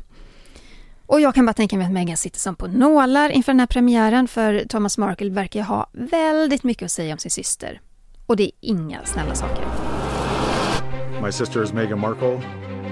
Och 1.07 1.20
jag 1.20 1.35
kan 1.35 1.46
bara 1.46 1.52
tänka 1.52 1.76
mig 1.76 1.87
att 1.87 1.92
Meghan 1.92 2.16
sitter 2.16 2.38
som 2.38 2.57
på 2.57 2.66
nålar 2.66 3.28
inför 3.28 3.52
den 3.52 3.61
här 3.61 3.66
premiären 3.66 4.28
för 4.28 4.64
Thomas 4.68 4.98
Markle 4.98 5.30
verkar 5.30 5.61
ju 5.61 5.64
ha 5.64 5.87
väldigt 5.92 6.64
mycket 6.64 6.87
att 6.87 6.92
säga 6.92 7.12
om 7.12 7.18
sin 7.18 7.30
syster. 7.30 7.80
Och 8.26 8.37
det 8.37 8.44
är 8.44 8.52
inga 8.61 9.04
snälla 9.04 9.35
saker. 9.35 9.64
My 11.22 11.33
sister 11.33 11.62
is 11.62 11.72
Meghan 11.72 12.00
Markle. 12.00 12.40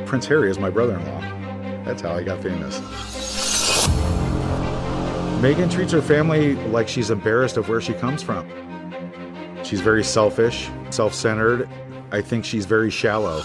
Prince 0.06 0.34
Harry 0.34 0.50
is 0.50 0.58
my 0.58 0.70
brother 0.70 0.94
in 0.94 1.04
law. 1.04 1.22
That's 1.86 2.02
how 2.02 2.20
I 2.20 2.24
got 2.24 2.42
famous. 2.42 2.82
Meghan 5.42 5.70
treats 5.70 5.92
her 5.92 6.00
family 6.00 6.56
like 6.78 6.88
she's 6.88 7.12
embarrassed 7.12 7.58
of 7.58 7.68
where 7.68 7.80
she 7.80 7.92
comes 7.92 8.22
from. 8.22 8.71
She's 9.64 9.80
very 9.80 10.04
selfish, 10.04 10.70
self 10.90 11.14
centered. 11.14 11.68
I 12.12 12.22
think 12.22 12.44
she's 12.44 12.66
very 12.66 12.90
shallow. 12.90 13.42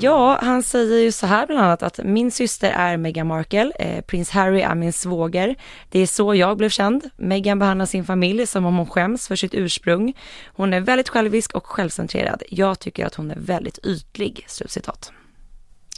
Ja, 0.00 0.38
han 0.42 0.62
säger 0.62 0.98
ju 0.98 1.12
så 1.12 1.26
här 1.26 1.46
bland 1.46 1.60
annat 1.60 1.82
att 1.82 2.00
min 2.04 2.30
syster 2.30 2.70
är 2.70 2.96
Meghan 2.96 3.26
Markle, 3.26 3.72
eh, 3.78 4.00
prins 4.04 4.30
Harry 4.30 4.60
är 4.60 4.74
min 4.74 4.92
svåger. 4.92 5.54
Det 5.90 6.00
är 6.00 6.06
så 6.06 6.34
jag 6.34 6.56
blev 6.56 6.68
känd. 6.68 7.10
Meghan 7.16 7.58
behandlar 7.58 7.86
sin 7.86 8.04
familj 8.04 8.46
som 8.46 8.64
om 8.64 8.76
hon 8.76 8.86
skäms 8.86 9.28
för 9.28 9.36
sitt 9.36 9.54
ursprung. 9.54 10.16
Hon 10.46 10.72
är 10.72 10.80
väldigt 10.80 11.08
självisk 11.08 11.54
och 11.54 11.66
självcentrerad. 11.66 12.42
Jag 12.48 12.78
tycker 12.78 13.06
att 13.06 13.14
hon 13.14 13.30
är 13.30 13.38
väldigt 13.38 13.78
ytlig. 13.86 14.44
Slutcitat. 14.48 15.12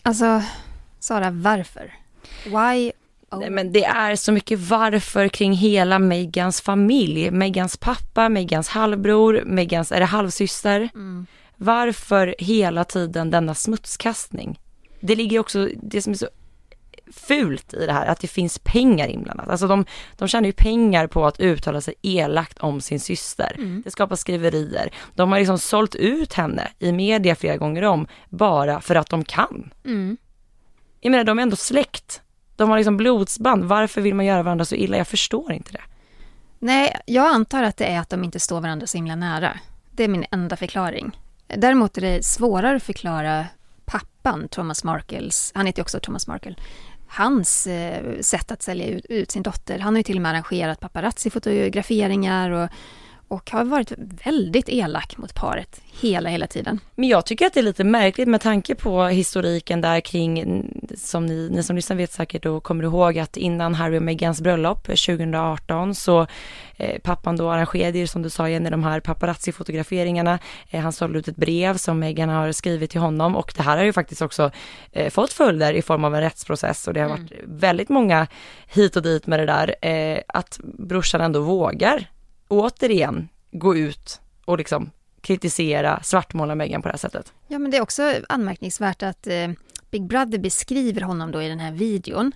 Alltså, 0.02 0.42
Sara, 1.00 1.30
varför? 1.30 1.94
Why? 2.44 2.92
Oh. 3.30 3.38
Nej, 3.38 3.50
men 3.50 3.72
det 3.72 3.84
är 3.84 4.16
så 4.16 4.32
mycket 4.32 4.58
varför 4.58 5.28
kring 5.28 5.52
hela 5.52 5.98
Megans 5.98 6.60
familj. 6.60 7.30
Megans 7.30 7.76
pappa, 7.76 8.28
Megans 8.28 8.68
halvbror, 8.68 9.42
Megans, 9.46 9.92
är 9.92 10.00
det 10.00 10.06
halvsyster? 10.06 10.88
Varför 11.56 12.34
hela 12.38 12.84
tiden 12.84 13.30
denna 13.30 13.54
smutskastning? 13.54 14.60
Det 15.00 15.14
ligger 15.14 15.38
också, 15.38 15.68
det 15.82 16.02
som 16.02 16.12
är 16.12 16.16
så 16.16 16.28
fult 17.12 17.74
i 17.74 17.86
det 17.86 17.92
här, 17.92 18.06
att 18.06 18.20
det 18.20 18.26
finns 18.28 18.58
pengar 18.58 19.08
inblandat. 19.08 19.48
Alltså 19.48 19.66
de, 19.66 19.84
de 20.16 20.28
tjänar 20.28 20.46
ju 20.46 20.52
pengar 20.52 21.06
på 21.06 21.26
att 21.26 21.40
uttala 21.40 21.80
sig 21.80 21.94
elakt 22.02 22.58
om 22.58 22.80
sin 22.80 23.00
syster. 23.00 23.56
Det 23.84 23.90
skapar 23.90 24.16
skriverier. 24.16 24.90
De 25.14 25.32
har 25.32 25.38
liksom 25.38 25.58
sålt 25.58 25.94
ut 25.94 26.32
henne 26.32 26.68
i 26.78 26.92
media 26.92 27.34
flera 27.34 27.56
gånger 27.56 27.82
om, 27.82 28.06
bara 28.28 28.80
för 28.80 28.94
att 28.94 29.10
de 29.10 29.24
kan. 29.24 29.70
Jag 31.00 31.10
menar, 31.10 31.24
de 31.24 31.38
är 31.38 31.42
ändå 31.42 31.56
släkt. 31.56 32.22
De 32.58 32.70
har 32.70 32.76
liksom 32.76 32.96
blodsband. 32.96 33.64
Varför 33.64 34.00
vill 34.00 34.14
man 34.14 34.26
göra 34.26 34.42
varandra 34.42 34.64
så 34.64 34.74
illa? 34.74 34.96
Jag 34.96 35.08
förstår 35.08 35.52
inte 35.52 35.72
det. 35.72 35.80
Nej, 36.58 37.00
jag 37.06 37.26
antar 37.26 37.62
att 37.62 37.76
det 37.76 37.86
är 37.86 38.00
att 38.00 38.10
de 38.10 38.24
inte 38.24 38.40
står 38.40 38.60
varandra 38.60 38.86
så 38.86 38.98
himla 38.98 39.16
nära. 39.16 39.58
Det 39.92 40.04
är 40.04 40.08
min 40.08 40.24
enda 40.30 40.56
förklaring. 40.56 41.18
Däremot 41.46 41.98
är 41.98 42.00
det 42.00 42.24
svårare 42.24 42.76
att 42.76 42.82
förklara 42.82 43.46
pappan, 43.84 44.48
Thomas 44.48 44.84
Markles, 44.84 45.52
han 45.54 45.66
heter 45.66 45.80
ju 45.80 45.82
också 45.82 46.00
Thomas 46.00 46.26
Markle, 46.26 46.54
hans 47.08 47.66
eh, 47.66 48.20
sätt 48.20 48.50
att 48.50 48.62
sälja 48.62 48.86
ut, 48.86 49.06
ut 49.08 49.30
sin 49.30 49.42
dotter. 49.42 49.78
Han 49.78 49.94
har 49.94 49.98
ju 49.98 50.02
till 50.02 50.16
och 50.16 50.22
med 50.22 50.30
arrangerat 50.30 50.80
paparazzi-fotograferingar 50.80 52.50
och, 52.50 52.70
och 53.28 53.50
har 53.50 53.64
varit 53.64 53.92
väldigt 54.24 54.68
elak 54.68 55.16
mot 55.16 55.34
paret 55.34 55.80
hela, 56.00 56.28
hela 56.28 56.46
tiden. 56.46 56.80
Men 56.94 57.08
jag 57.08 57.26
tycker 57.26 57.46
att 57.46 57.54
det 57.54 57.60
är 57.60 57.64
lite 57.64 57.84
märkligt 57.84 58.28
med 58.28 58.40
tanke 58.40 58.74
på 58.74 59.04
historiken 59.04 59.80
där 59.80 60.00
kring, 60.00 60.64
som 60.96 61.26
ni, 61.26 61.48
ni 61.52 61.62
som 61.62 61.76
lyssnar 61.76 61.96
vet 61.96 62.12
säkert 62.12 62.46
och 62.46 62.62
kommer 62.62 62.84
ihåg 62.84 63.18
att 63.18 63.36
innan 63.36 63.74
Harry 63.74 63.98
och 63.98 64.02
Megans 64.02 64.40
bröllop 64.40 64.86
2018 64.86 65.94
så 65.94 66.26
eh, 66.76 67.00
pappan 67.02 67.36
då 67.36 67.50
arrangerade 67.50 68.06
som 68.06 68.22
du 68.22 68.30
sa 68.30 68.48
Jenny 68.48 68.70
de 68.70 68.84
här 68.84 69.00
paparazzi-fotograferingarna. 69.00 70.38
Eh, 70.70 70.80
han 70.80 70.92
sålde 70.92 71.18
ut 71.18 71.28
ett 71.28 71.36
brev 71.36 71.76
som 71.76 71.98
Meghan 71.98 72.28
har 72.28 72.52
skrivit 72.52 72.90
till 72.90 73.00
honom 73.00 73.36
och 73.36 73.52
det 73.56 73.62
här 73.62 73.76
har 73.76 73.84
ju 73.84 73.92
faktiskt 73.92 74.22
också 74.22 74.50
eh, 74.92 75.10
fått 75.10 75.32
följder 75.32 75.72
i 75.72 75.82
form 75.82 76.04
av 76.04 76.14
en 76.14 76.20
rättsprocess 76.20 76.88
och 76.88 76.94
det 76.94 77.00
har 77.00 77.08
varit 77.08 77.32
väldigt 77.44 77.88
många 77.88 78.26
hit 78.68 78.96
och 78.96 79.02
dit 79.02 79.26
med 79.26 79.40
det 79.40 79.46
där. 79.46 79.74
Eh, 79.82 80.20
att 80.28 80.60
brorsan 80.62 81.20
ändå 81.20 81.40
vågar 81.40 82.06
återigen 82.48 83.28
gå 83.50 83.76
ut 83.76 84.20
och 84.44 84.58
liksom 84.58 84.90
kritisera, 85.20 86.02
svartmåla 86.02 86.54
Meghan 86.54 86.82
på 86.82 86.88
det 86.88 86.92
här 86.92 86.98
sättet. 86.98 87.32
Ja, 87.48 87.58
men 87.58 87.70
det 87.70 87.76
är 87.76 87.82
också 87.82 88.14
anmärkningsvärt 88.28 89.02
att 89.02 89.26
eh, 89.26 89.48
Big 89.90 90.06
Brother 90.06 90.38
beskriver 90.38 91.00
honom 91.00 91.32
då 91.32 91.42
i 91.42 91.48
den 91.48 91.58
här 91.58 91.72
videon. 91.72 92.32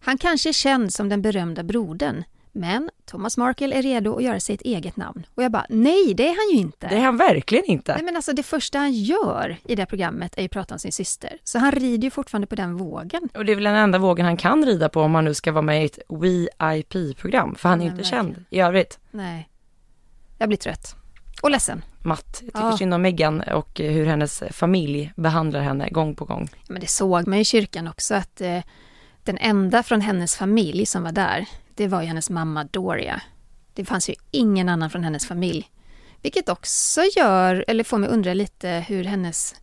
Han 0.00 0.18
kanske 0.18 0.48
är 0.48 0.52
känd 0.52 0.92
som 0.92 1.08
den 1.08 1.22
berömda 1.22 1.62
brodern, 1.62 2.24
men 2.52 2.90
Thomas 3.04 3.36
Markle 3.36 3.76
är 3.78 3.82
redo 3.82 4.16
att 4.16 4.22
göra 4.22 4.40
sig 4.40 4.54
ett 4.54 4.62
eget 4.62 4.96
namn. 4.96 5.26
Och 5.34 5.42
jag 5.42 5.52
bara, 5.52 5.66
nej, 5.68 6.14
det 6.14 6.22
är 6.28 6.48
han 6.48 6.56
ju 6.56 6.62
inte. 6.62 6.88
Det 6.88 6.94
är 6.96 7.00
han 7.00 7.16
verkligen 7.16 7.64
inte. 7.64 7.94
Nej, 7.94 8.02
men 8.04 8.16
alltså 8.16 8.32
det 8.32 8.42
första 8.42 8.78
han 8.78 8.92
gör 8.92 9.56
i 9.64 9.74
det 9.74 9.86
programmet 9.86 10.34
är 10.36 10.42
ju 10.42 10.46
att 10.46 10.50
prata 10.52 10.74
om 10.74 10.78
sin 10.78 10.92
syster. 10.92 11.38
Så 11.44 11.58
han 11.58 11.72
rider 11.72 12.04
ju 12.04 12.10
fortfarande 12.10 12.46
på 12.46 12.54
den 12.54 12.76
vågen. 12.76 13.28
Och 13.34 13.44
det 13.44 13.52
är 13.52 13.56
väl 13.56 13.64
den 13.64 13.74
enda 13.76 13.98
vågen 13.98 14.26
han 14.26 14.36
kan 14.36 14.64
rida 14.66 14.88
på 14.88 15.00
om 15.00 15.14
han 15.14 15.24
nu 15.24 15.34
ska 15.34 15.52
vara 15.52 15.62
med 15.62 15.82
i 15.82 15.86
ett 15.86 15.98
VIP-program, 16.08 17.54
för 17.54 17.68
han 17.68 17.80
är 17.80 17.84
ju 17.84 17.90
inte 17.90 18.02
verkligen. 18.02 18.24
känd 18.34 18.44
i 18.50 18.60
övrigt. 18.60 18.98
Nej, 19.10 19.48
jag 20.38 20.48
blir 20.48 20.58
trött. 20.58 20.96
Och 21.42 21.50
ledsen. 21.50 21.84
matt. 22.04 22.38
Jag 22.40 22.46
tycker 22.54 22.60
Ja. 22.66 22.76
synd 22.76 22.94
om 22.94 23.02
Meghan 23.02 23.40
och 23.40 23.80
eh, 23.80 23.92
hur 23.92 24.06
hennes 24.06 24.42
familj 24.50 25.12
behandlar 25.16 25.60
henne 25.60 25.88
gång 25.90 26.14
på 26.14 26.24
gång. 26.24 26.48
Men 26.68 26.80
det 26.80 26.86
såg 26.86 27.26
man 27.28 27.38
i 27.38 27.44
kyrkan 27.44 27.88
också 27.88 28.14
att 28.14 28.40
eh, 28.40 28.58
den 29.24 29.38
enda 29.38 29.82
från 29.82 30.00
hennes 30.00 30.36
familj 30.36 30.86
som 30.86 31.02
var 31.02 31.12
där, 31.12 31.46
det 31.82 31.88
var 31.88 32.00
ju 32.02 32.06
hennes 32.08 32.30
mamma 32.30 32.64
Doria. 32.64 33.22
Det 33.74 33.84
fanns 33.84 34.10
ju 34.10 34.14
ingen 34.30 34.68
annan 34.68 34.90
från 34.90 35.04
hennes 35.04 35.26
familj. 35.26 35.70
Vilket 36.22 36.48
också 36.48 37.00
gör, 37.16 37.64
eller 37.68 37.84
får 37.84 37.98
mig 37.98 38.08
undra 38.08 38.34
lite 38.34 38.68
hur 38.88 39.04
hennes 39.04 39.54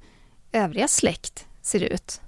övriga 0.51 0.87
släkt 0.87 1.45
ser 1.61 1.83
ut. 1.83 2.21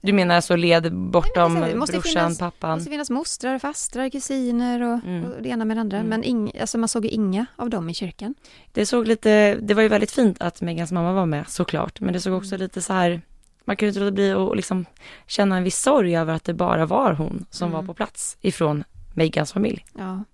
Du 0.00 0.12
menar 0.12 0.34
alltså 0.36 0.56
led 0.56 0.92
bortom 0.94 1.54
Nej, 1.54 1.72
det 1.72 1.78
måste 1.78 1.92
brorsan, 1.92 2.12
finnas- 2.12 2.38
Det 2.38 2.44
pappan? 2.44 2.78
måste 2.78 2.90
finnas 2.90 3.10
mostrar, 3.10 3.58
fastrar, 3.58 4.08
kusiner 4.10 4.82
och, 4.82 5.04
Mm. 5.04 5.24
och 5.24 5.42
det 5.42 5.48
ena 5.48 5.64
med 5.64 5.76
det 5.76 5.80
andra. 5.80 6.02
Men 6.02 6.24
ing, 6.24 6.52
alltså 6.60 6.78
man 6.78 6.88
såg 6.88 7.04
ju 7.04 7.10
inga 7.10 7.46
av 7.56 7.70
dem 7.70 7.88
i 7.90 7.94
kyrkan. 7.94 8.34
Det 8.72 8.86
såg 8.86 9.06
lite, 9.08 9.54
det 9.54 9.74
var 9.74 9.82
ju 9.82 9.88
väldigt 9.88 10.10
fint 10.10 10.40
att 10.40 10.60
Megans 10.60 10.92
mamma 10.92 11.12
var 11.12 11.26
med 11.26 11.48
såklart, 11.48 12.00
men 12.00 12.12
det 12.12 12.20
såg 12.20 12.30
Mm. 12.32 12.38
också 12.42 12.56
lite 12.56 12.82
så 12.82 12.92
här, 12.92 13.22
man 13.64 13.76
kunde 13.76 13.88
inte 13.88 14.00
låta 14.00 14.12
bli 14.12 14.32
att 14.32 14.56
liksom 14.56 14.84
känna 15.26 15.56
en 15.56 15.62
viss 15.64 15.78
sorg 15.82 16.16
över 16.16 16.34
att 16.34 16.44
det 16.44 16.54
bara 16.54 16.86
var 16.86 17.12
hon 17.12 17.46
som 17.50 17.68
Mm. 17.68 17.76
var 17.80 17.86
på 17.86 17.94
plats 17.94 18.36
ifrån 18.40 18.84
Megans 19.16 19.52
familj. 19.52 19.84
Ja. 19.98 20.24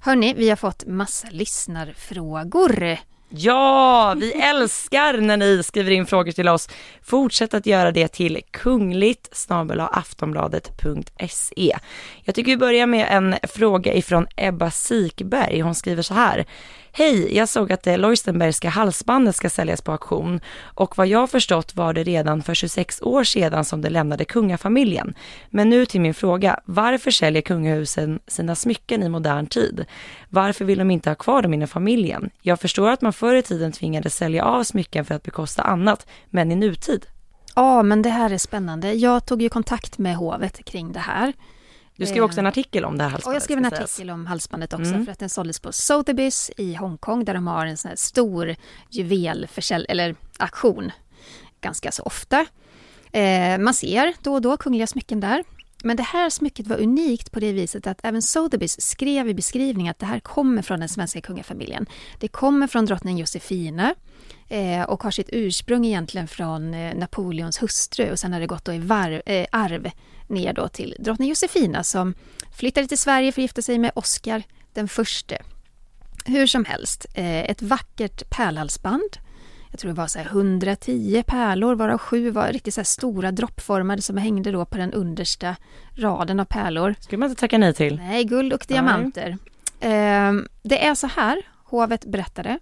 Hörni, 0.00 0.34
vi 0.34 0.48
har 0.48 0.56
fått 0.56 0.86
massa 0.86 1.28
lyssnarfrågor. 1.30 2.98
Ja, 3.28 4.14
vi 4.16 4.32
älskar 4.42 5.18
när 5.18 5.36
ni 5.36 5.62
skriver 5.62 5.90
in 5.90 6.06
frågor 6.06 6.32
till 6.32 6.48
oss. 6.48 6.68
Fortsätt 7.02 7.54
att 7.54 7.66
göra 7.66 7.92
det 7.92 8.08
till 8.08 8.40
kungligt 8.50 9.48
aftonbladet.se. 9.92 11.78
Jag 12.24 12.34
tycker 12.34 12.52
vi 12.52 12.56
börjar 12.56 12.86
med 12.86 13.06
en 13.10 13.34
fråga 13.42 13.94
ifrån 13.94 14.26
Ebba 14.36 14.70
Sikberg. 14.70 15.60
Hon 15.60 15.74
skriver 15.74 16.02
så 16.02 16.14
här. 16.14 16.46
Hej, 16.94 17.36
jag 17.36 17.48
såg 17.48 17.72
att 17.72 17.86
eh, 17.86 17.92
det 17.92 17.96
Leustenbergska 17.96 18.68
halsbandet 18.68 19.36
ska 19.36 19.50
säljas 19.50 19.82
på 19.82 19.92
auktion 19.92 20.40
och 20.62 20.98
vad 20.98 21.06
jag 21.06 21.30
förstått 21.30 21.76
var 21.76 21.92
det 21.92 22.02
redan 22.02 22.42
för 22.42 22.54
26 22.54 23.02
år 23.02 23.24
sedan 23.24 23.64
som 23.64 23.80
det 23.80 23.90
lämnade 23.90 24.24
kungafamiljen. 24.24 25.14
Men 25.50 25.70
nu 25.70 25.86
till 25.86 26.00
min 26.00 26.14
fråga, 26.14 26.60
varför 26.64 27.10
säljer 27.10 27.42
kungahusen 27.42 28.20
sina 28.26 28.54
smycken 28.54 29.02
i 29.02 29.08
modern 29.08 29.46
tid? 29.46 29.84
Varför 30.28 30.64
vill 30.64 30.78
de 30.78 30.90
inte 30.90 31.10
ha 31.10 31.14
kvar 31.14 31.42
dem 31.42 31.54
inom 31.54 31.68
familjen? 31.68 32.30
Jag 32.42 32.60
förstår 32.60 32.90
att 32.90 33.02
man 33.02 33.12
förr 33.12 33.34
i 33.34 33.42
tiden 33.42 33.72
tvingades 33.72 34.16
sälja 34.16 34.44
av 34.44 34.64
smycken 34.64 35.04
för 35.04 35.14
att 35.14 35.22
bekosta 35.22 35.62
annat, 35.62 36.06
men 36.30 36.52
i 36.52 36.56
nutid? 36.56 37.06
Ja, 37.54 37.82
men 37.82 38.02
det 38.02 38.10
här 38.10 38.30
är 38.30 38.38
spännande. 38.38 38.92
Jag 38.92 39.26
tog 39.26 39.42
ju 39.42 39.48
kontakt 39.48 39.98
med 39.98 40.16
hovet 40.16 40.64
kring 40.64 40.92
det 40.92 41.00
här. 41.00 41.32
Du 42.02 42.06
skrev 42.06 42.24
också 42.24 42.40
en 42.40 42.46
artikel 42.46 42.84
om 42.84 42.98
det 42.98 43.04
här 43.04 43.08
Och 43.08 43.12
halsbandet. 43.12 43.34
jag 43.36 43.42
skrev 43.42 43.58
en 43.58 43.64
sägas. 43.70 43.82
artikel 43.94 44.10
om 44.10 44.26
halsbandet 44.26 44.72
också 44.72 44.90
Mm. 44.92 45.04
för 45.04 45.12
att 45.12 45.18
den 45.18 45.28
såldes 45.28 45.60
på 45.60 45.70
Sotheby's 45.70 46.50
i 46.56 46.74
Hongkong 46.74 47.24
där 47.24 47.34
de 47.34 47.46
har 47.46 47.66
en 47.66 47.76
sån 47.76 47.88
här 47.88 47.96
stor 47.96 48.56
juvelförsäljning, 48.90 49.86
eller 49.90 50.14
auktion, 50.38 50.90
ganska 51.60 51.92
så 51.92 52.02
ofta. 52.02 52.46
Eh, 53.12 53.58
man 53.58 53.74
ser 53.74 54.14
då 54.22 54.34
och 54.34 54.42
då 54.42 54.56
kungliga 54.56 54.86
smycken 54.86 55.20
där. 55.20 55.44
Men 55.84 55.96
det 55.96 56.02
här 56.02 56.30
smycket 56.30 56.66
var 56.66 56.76
unikt 56.76 57.32
på 57.32 57.40
det 57.40 57.52
viset 57.52 57.86
att 57.86 58.00
även 58.02 58.20
Sotheby's 58.20 58.80
skrev 58.80 59.28
i 59.28 59.34
beskrivningen 59.34 59.90
att 59.90 59.98
det 59.98 60.06
här 60.06 60.20
kommer 60.20 60.62
från 60.62 60.80
den 60.80 60.88
svenska 60.88 61.20
kungafamiljen. 61.20 61.86
Det 62.18 62.28
kommer 62.28 62.66
från 62.66 62.86
drottning 62.86 63.18
Josefina 63.18 63.94
eh, 64.52 64.82
och 64.82 65.02
har 65.02 65.10
sitt 65.10 65.28
ursprung 65.32 65.86
egentligen 65.86 66.28
från 66.28 66.74
eh, 66.74 66.94
Napoleons 66.94 67.62
hustru 67.62 68.10
och 68.10 68.18
sen 68.18 68.32
har 68.32 68.40
det 68.40 68.46
gått 68.46 68.64
då 68.64 68.72
i 68.72 68.78
var, 68.78 69.22
eh, 69.26 69.46
arv 69.50 69.90
ner 70.26 70.52
då 70.52 70.68
till 70.68 70.96
drottning 70.98 71.28
Josefina 71.28 71.82
som 71.82 72.14
flyttade 72.56 72.86
till 72.86 72.98
Sverige 72.98 73.32
för 73.32 73.40
att 73.40 73.44
gifta 73.44 73.62
sig 73.62 73.78
med 73.78 73.90
Oscar 73.94 74.42
den 74.72 74.88
förste. 74.88 75.38
Hur 76.24 76.46
som 76.46 76.64
helst, 76.64 77.06
eh, 77.14 77.50
ett 77.50 77.62
vackert 77.62 78.30
pärlhalsband. 78.30 79.16
Jag 79.70 79.80
tror 79.80 79.88
det 79.88 79.96
var 79.96 80.06
så 80.06 80.18
här 80.18 80.26
110 80.26 81.22
pärlor 81.26 81.74
varav 81.74 81.98
sju 81.98 82.30
var 82.30 82.48
riktigt 82.48 82.74
så 82.74 82.84
stora 82.84 83.30
droppformade 83.30 84.02
som 84.02 84.16
hängde 84.16 84.52
då 84.52 84.64
på 84.64 84.78
den 84.78 84.92
understa 84.92 85.56
raden 85.94 86.40
av 86.40 86.44
pärlor. 86.44 86.94
Skulle 87.00 87.18
man 87.18 87.28
inte 87.28 87.40
tacka 87.40 87.58
nej 87.58 87.74
till? 87.74 87.96
Nej, 87.96 88.24
guld 88.24 88.52
och 88.52 88.64
diamanter. 88.68 89.38
Eh, 89.80 90.32
det 90.62 90.86
är 90.86 90.94
så 90.94 91.06
här, 91.06 91.42
hovet 91.64 92.04
berättade, 92.04 92.58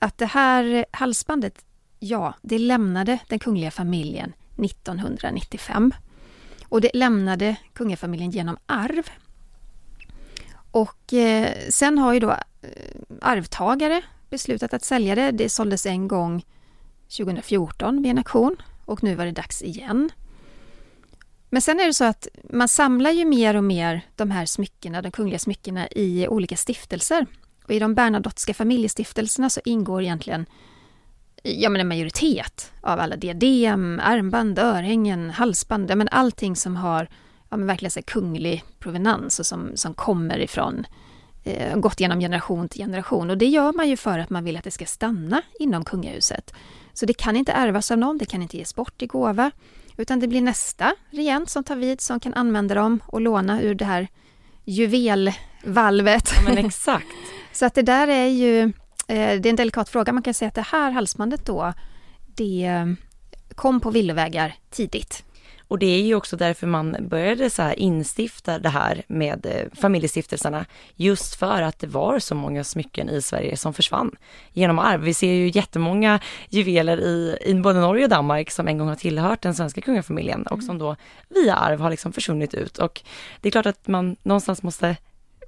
att 0.00 0.18
det 0.18 0.26
här 0.26 0.84
halsbandet, 0.90 1.64
ja, 1.98 2.34
det 2.42 2.58
lämnade 2.58 3.18
den 3.28 3.38
kungliga 3.38 3.70
familjen 3.70 4.32
1995. 4.64 5.94
Och 6.68 6.80
det 6.80 6.90
lämnade 6.94 7.56
kungafamiljen 7.72 8.30
genom 8.30 8.56
arv. 8.66 9.10
Och 10.70 11.14
eh, 11.14 11.54
sen 11.70 11.98
har 11.98 12.12
ju 12.14 12.20
då 12.20 12.30
eh, 12.30 12.38
arvtagare 13.20 14.02
beslutat 14.30 14.74
att 14.74 14.84
sälja 14.84 15.14
det. 15.14 15.30
Det 15.30 15.48
såldes 15.48 15.86
en 15.86 16.08
gång 16.08 16.44
2014 17.16 18.02
vid 18.02 18.10
en 18.10 18.18
auktion 18.18 18.56
och 18.84 19.02
nu 19.02 19.14
var 19.14 19.24
det 19.24 19.32
dags 19.32 19.62
igen. 19.62 20.10
Men 21.50 21.62
sen 21.62 21.80
är 21.80 21.86
det 21.86 21.94
så 21.94 22.04
att 22.04 22.28
man 22.50 22.68
samlar 22.68 23.10
ju 23.10 23.24
mer 23.24 23.56
och 23.56 23.64
mer 23.64 24.00
de 24.16 24.30
här 24.30 24.46
smyckena, 24.46 25.02
de 25.02 25.12
kungliga 25.12 25.38
smyckena 25.38 25.88
i 25.88 26.28
olika 26.28 26.56
stiftelser. 26.56 27.26
Och 27.70 27.76
i 27.76 27.78
de 27.78 27.94
Bernadottska 27.94 28.54
familjestiftelserna 28.54 29.50
så 29.50 29.60
ingår 29.64 30.02
egentligen 30.02 30.46
ja, 31.42 31.68
men 31.68 31.80
en 31.80 31.88
majoritet 31.88 32.72
av 32.80 33.00
alla 33.00 33.16
diadem, 33.16 34.00
armband, 34.04 34.58
örhängen, 34.58 35.30
halsband, 35.30 35.90
ja, 35.90 35.96
men 35.96 36.08
allting 36.08 36.56
som 36.56 36.76
har 36.76 37.08
ja, 37.50 37.56
men 37.56 37.66
verkligen 37.66 37.90
så 37.90 37.98
här 37.98 38.04
kunglig 38.04 38.64
provenans 38.78 39.38
och 39.38 39.46
som, 39.46 39.70
som 39.74 39.94
kommer 39.94 40.38
ifrån, 40.38 40.86
eh, 41.44 41.76
gått 41.76 42.00
genom 42.00 42.20
generation 42.20 42.68
till 42.68 42.80
generation. 42.80 43.30
Och 43.30 43.38
det 43.38 43.46
gör 43.46 43.72
man 43.72 43.88
ju 43.88 43.96
för 43.96 44.18
att 44.18 44.30
man 44.30 44.44
vill 44.44 44.56
att 44.56 44.64
det 44.64 44.70
ska 44.70 44.86
stanna 44.86 45.42
inom 45.58 45.84
kungahuset. 45.84 46.54
Så 46.92 47.06
det 47.06 47.14
kan 47.14 47.36
inte 47.36 47.52
ärvas 47.52 47.90
av 47.90 47.98
någon, 47.98 48.18
det 48.18 48.26
kan 48.26 48.42
inte 48.42 48.56
ges 48.56 48.74
bort 48.74 49.02
i 49.02 49.06
gåva, 49.06 49.50
utan 49.96 50.20
det 50.20 50.28
blir 50.28 50.40
nästa 50.40 50.94
regent 51.10 51.50
som 51.50 51.64
tar 51.64 51.76
vid 51.76 52.00
som 52.00 52.20
kan 52.20 52.34
använda 52.34 52.74
dem 52.74 53.02
och 53.06 53.20
låna 53.20 53.62
ur 53.62 53.74
det 53.74 53.84
här 53.84 54.08
juvelvalvet. 54.64 56.32
Ja, 56.36 56.42
men 56.44 56.58
exakt. 56.58 57.06
Så 57.52 57.66
att 57.66 57.74
det 57.74 57.82
där 57.82 58.08
är 58.08 58.26
ju, 58.26 58.62
eh, 58.62 59.40
det 59.40 59.46
är 59.46 59.46
en 59.46 59.56
delikat 59.56 59.88
fråga. 59.88 60.12
Man 60.12 60.22
kan 60.22 60.34
säga 60.34 60.48
att 60.48 60.54
det 60.54 60.66
här 60.70 60.90
halsbandet 60.90 61.46
då, 61.46 61.72
det 62.26 62.64
eh, 62.64 62.86
kom 63.54 63.80
på 63.80 63.90
villovägar 63.90 64.54
tidigt. 64.70 65.24
Och 65.70 65.78
det 65.78 65.86
är 65.86 66.02
ju 66.02 66.14
också 66.14 66.36
därför 66.36 66.66
man 66.66 66.96
började 67.00 67.50
så 67.50 67.62
här 67.62 67.78
instifta 67.78 68.58
det 68.58 68.68
här 68.68 69.02
med 69.08 69.46
eh, 69.46 69.80
familjestiftelserna. 69.80 70.66
Just 70.96 71.34
för 71.34 71.62
att 71.62 71.78
det 71.78 71.86
var 71.86 72.18
så 72.18 72.34
många 72.34 72.64
smycken 72.64 73.08
i 73.08 73.22
Sverige 73.22 73.56
som 73.56 73.74
försvann 73.74 74.16
genom 74.52 74.78
arv. 74.78 75.00
Vi 75.00 75.14
ser 75.14 75.32
ju 75.32 75.50
jättemånga 75.54 76.20
juveler 76.48 77.00
i, 77.00 77.36
i 77.46 77.54
både 77.54 77.80
Norge 77.80 78.04
och 78.04 78.10
Danmark 78.10 78.50
som 78.50 78.68
en 78.68 78.78
gång 78.78 78.88
har 78.88 78.96
tillhört 78.96 79.42
den 79.42 79.54
svenska 79.54 79.80
kungafamiljen 79.80 80.46
och 80.46 80.62
som 80.62 80.78
då 80.78 80.96
via 81.28 81.54
arv 81.54 81.80
har 81.80 81.90
liksom 81.90 82.12
försvunnit 82.12 82.54
ut. 82.54 82.78
Och 82.78 83.02
det 83.40 83.48
är 83.48 83.50
klart 83.50 83.66
att 83.66 83.88
man 83.88 84.16
någonstans 84.22 84.62
måste 84.62 84.96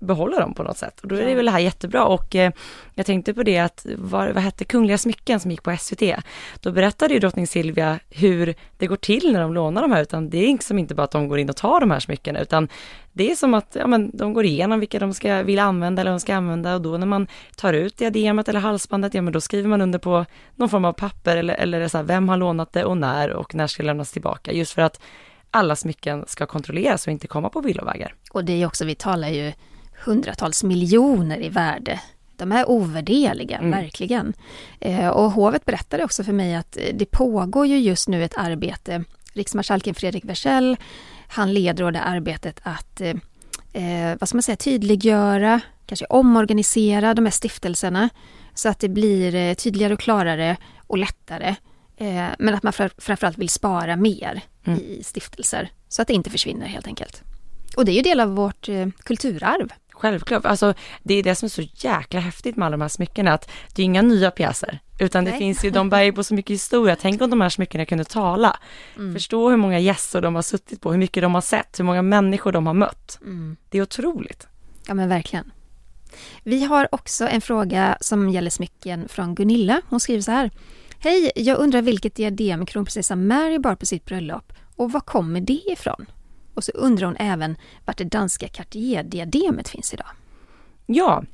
behålla 0.03 0.41
dem 0.41 0.55
på 0.55 0.63
något 0.63 0.77
sätt. 0.77 1.01
Och 1.01 1.09
då 1.09 1.15
är 1.15 1.27
det 1.27 1.35
väl 1.35 1.45
det 1.45 1.51
här 1.51 1.59
jättebra 1.59 2.05
och 2.05 2.37
eh, 2.37 2.53
jag 2.95 3.07
tänkte 3.07 3.35
på 3.35 3.43
det 3.43 3.59
att, 3.59 3.87
vad, 3.99 4.29
vad 4.35 4.43
hette 4.43 4.65
Kungliga 4.65 4.99
smycken 4.99 5.41
som 5.41 5.51
gick 5.51 5.63
på 5.63 5.77
SVT? 5.77 6.03
Då 6.61 6.73
berättade 6.73 7.15
ju 7.15 7.21
drottning 7.21 7.47
Silvia 7.47 7.99
hur 8.11 8.55
det 8.79 8.87
går 8.87 8.97
till 8.97 9.33
när 9.33 9.41
de 9.41 9.55
lånar 9.55 9.83
de 9.83 9.93
här, 9.93 10.03
utan 10.03 10.31
det 10.31 10.39
är 10.39 10.47
liksom 10.47 10.79
inte 10.79 10.95
bara 10.95 11.05
att 11.05 11.11
de 11.11 11.29
går 11.29 11.39
in 11.39 11.51
och 11.51 11.57
tar 11.57 11.81
de 11.81 11.91
här 11.91 12.01
smyckena, 12.01 12.41
utan 12.41 12.69
det 13.13 13.31
är 13.31 13.35
som 13.35 13.55
att 13.55 13.77
ja, 13.79 13.87
men, 13.87 14.11
de 14.17 14.33
går 14.33 14.45
igenom 14.45 14.81
vilka 14.81 14.99
de 14.99 15.15
ska 15.15 15.43
vilja 15.43 15.63
använda 15.63 16.01
eller 16.01 16.11
de 16.11 16.21
ska 16.21 16.35
använda 16.35 16.75
och 16.75 16.81
då 16.81 16.97
när 16.99 17.07
man 17.07 17.27
tar 17.57 17.73
ut 17.73 17.97
diademet 17.97 18.49
eller 18.49 18.61
halsbandet, 18.61 19.15
ja 19.15 19.23
men 19.23 19.33
då 19.33 19.41
skriver 19.41 19.69
man 19.69 19.81
under 19.81 19.99
på 19.99 20.25
någon 20.57 20.69
form 20.69 20.85
av 20.85 20.93
papper 20.93 21.37
eller, 21.37 21.55
eller 21.55 21.89
så 21.89 21.99
här, 21.99 22.05
vem 22.05 22.29
har 22.29 22.37
lånat 22.37 22.73
det 22.73 22.85
och 22.85 22.97
när 22.97 23.31
och 23.31 23.55
när 23.55 23.67
ska 23.67 23.83
det 23.83 23.87
lämnas 23.87 24.13
tillbaka, 24.13 24.53
just 24.53 24.73
för 24.73 24.83
att 24.83 25.01
alla 25.51 25.77
smycken 25.77 26.25
ska 26.27 26.47
kontrolleras 26.47 27.07
och 27.07 27.13
inte 27.13 27.27
komma 27.27 27.49
på 27.49 27.61
villovägar. 27.61 28.15
Och 28.33 28.45
det 28.45 28.63
är 28.63 28.67
också, 28.67 28.85
vi 28.85 28.95
talar 28.95 29.29
ju 29.29 29.53
hundratals 30.05 30.63
miljoner 30.65 31.43
i 31.43 31.49
värde. 31.49 32.01
De 32.37 32.53
är 32.53 32.69
ovärdeliga, 32.71 33.59
Mm. 33.59 33.71
verkligen. 33.71 34.33
Eh, 34.81 35.09
och 35.09 35.31
hovet 35.33 35.65
berättade 35.65 36.05
också 36.05 36.25
för 36.25 36.33
mig 36.33 36.55
att 36.55 36.77
eh, 36.77 36.83
det 36.95 37.07
pågår 37.11 37.67
ju 37.67 37.79
just 37.79 38.09
nu 38.09 38.25
ett 38.25 38.35
arbete. 38.37 39.05
Riksmarskalken 39.33 39.95
Fredrik 39.95 40.25
Wersäll, 40.25 40.77
han 41.29 41.55
leder 41.55 41.91
det 41.91 42.01
arbetet 42.01 42.61
att 42.63 43.01
eh, 43.01 43.15
eh, 43.73 44.17
vad 44.21 44.29
ska 44.29 44.37
man 44.37 44.43
säga, 44.43 44.57
tydliggöra, 44.57 45.61
kanske 45.87 46.07
omorganisera 46.07 47.15
de 47.15 47.25
här 47.27 47.33
stiftelserna 47.33 48.09
så 48.55 48.69
att 48.69 48.79
det 48.79 48.89
blir 48.89 49.55
tydligare 49.55 49.95
och 49.95 50.01
klarare 50.01 50.57
och 50.87 50.99
lättare. 50.99 51.55
Eh, 51.97 52.25
men 52.39 52.55
att 52.55 52.63
man 52.63 52.73
framför- 52.73 53.01
framförallt 53.03 53.39
vill 53.39 53.49
spara 53.49 53.97
mer 53.97 54.41
Mm. 54.65 54.79
i 54.79 55.03
stiftelser 55.05 55.71
så 55.89 56.03
att 56.03 56.09
det 56.09 56.15
inte 56.15 56.31
försvinner 56.31 56.67
helt 56.67 56.87
enkelt. 56.87 57.23
Och 57.77 57.85
det 57.85 57.93
är 57.93 57.97
ju 57.97 58.03
del 58.03 58.21
av 58.21 58.29
vårt 58.35 58.69
eh, 58.69 58.87
kulturarv. 59.05 59.73
Självklart, 60.03 60.47
alltså 60.47 60.75
det 61.03 61.15
är 61.15 61.23
det 61.23 61.35
som 61.35 61.47
är 61.47 61.51
så 61.51 61.63
jäkla 61.75 62.21
häftigt 62.21 62.57
med 62.57 62.67
alla 62.67 62.77
de 62.77 62.81
här 62.81 62.89
smyckena, 62.89 63.33
att 63.33 63.51
det 63.75 63.83
är 63.83 63.85
inga 63.85 64.03
nya 64.03 64.31
pjäser, 64.31 64.79
utan 64.99 65.25
det 65.25 65.31
Nej. 65.31 65.39
finns 65.39 65.65
ju, 65.65 65.71
de 65.71 65.91
bär 65.91 66.03
ju 66.03 66.13
på 66.13 66.25
så 66.25 66.35
mycket 66.35 66.55
historia. 66.55 66.97
Tänk 66.97 67.23
om 67.23 67.31
de 67.31 67.41
här 67.41 67.49
smyckena 67.49 67.85
kunde 67.85 68.05
tala. 68.05 68.57
Mm. 68.97 69.15
Förstå 69.15 69.51
hur 69.51 69.57
många 69.57 69.79
gäster 69.79 70.21
de 70.21 70.35
har 70.35 70.43
suttit 70.43 70.81
på, 70.81 70.91
hur 70.91 70.99
mycket 70.99 71.23
de 71.23 71.35
har 71.35 71.41
sett, 71.41 71.79
hur 71.79 71.85
många 71.85 72.03
människor 72.03 72.53
de 72.53 72.67
har 72.67 72.75
mött. 72.75 73.19
Mm. 73.23 73.57
Det 73.69 73.79
är 73.79 73.83
otroligt. 73.83 74.47
Ja 74.87 74.95
men 74.95 75.09
verkligen. 75.09 75.53
Vi 76.43 76.65
har 76.65 76.89
också 76.93 77.29
en 77.29 77.41
fråga 77.41 77.99
som 78.01 78.29
gäller 78.29 78.51
smycken 78.51 79.09
från 79.09 79.35
Gunilla. 79.35 79.81
Hon 79.89 80.01
skriver 80.01 80.23
så 80.23 80.31
här. 80.31 80.51
Hej, 80.99 81.33
jag 81.37 81.59
undrar 81.59 81.83
vilket 81.83 82.15
diadem 82.15 82.67
kronprinsessan 82.67 83.27
Mary 83.27 83.59
bar 83.59 83.75
på 83.75 83.87
sitt 83.87 84.05
bröllop 84.05 84.53
och 84.77 84.93
var 84.93 85.01
kommer 85.01 85.41
det 85.41 85.63
ifrån? 85.73 86.07
Och 86.55 86.65
så 86.65 86.73
undrar 86.73 87.07
hon 87.07 87.17
även 87.17 87.57
vart 87.85 87.99
det 87.99 88.05
danska 88.05 88.49
Cartier-diademet 88.49 89.69
finns 89.69 89.95
idag. 89.95 90.07
Ja, 90.87 91.25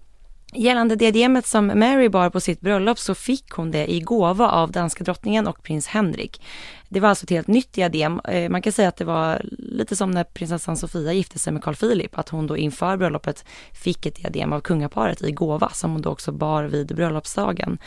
Gällande 0.53 0.97
diademet 0.97 1.47
som 1.47 1.67
Mary 1.67 2.09
bar 2.09 2.31
på 2.31 2.41
sitt 2.41 2.61
bröllop 2.61 2.99
så 2.99 3.15
fick 3.15 3.51
hon 3.51 3.71
det 3.71 3.93
i 3.93 4.01
gåva 4.01 4.51
av 4.51 4.73
danska 4.73 5.05
drottningen 5.05 5.47
och 5.47 5.63
prins 5.63 5.87
Henrik. 5.87 6.43
Det 6.89 7.01
var 7.01 7.09
alltså 7.09 7.25
ett 7.25 7.31
helt 7.31 7.47
nytt 7.47 7.73
diadem. 7.73 8.21
Eh, 8.25 8.51
man 8.51 8.63
kan 8.63 8.73
säga 8.73 8.89
att 8.89 8.97
det 8.97 9.05
var 9.05 9.41
lite 9.59 9.97
som 9.97 10.11
när 10.11 10.25
prinsessan 10.25 10.77
Sofia 10.77 11.13
gifte 11.13 11.39
sig 11.39 11.53
med 11.53 11.63
Carl 11.63 11.75
Philip, 11.75 12.19
att 12.19 12.29
hon 12.29 12.47
då 12.47 12.57
inför 12.57 12.97
bröllopet 12.97 13.45
fick 13.73 14.07
ett 14.07 14.15
diadem 14.15 14.53
av 14.53 14.61
kungaparet 14.61 15.23
i 15.23 15.33
gåva 15.33 15.71
som 15.71 15.93
hon 15.93 16.03
då 16.03 16.11
också 16.11 16.33
bar 16.33 16.65
vid 16.65 16.97
bröllopsdagen. 16.97 17.79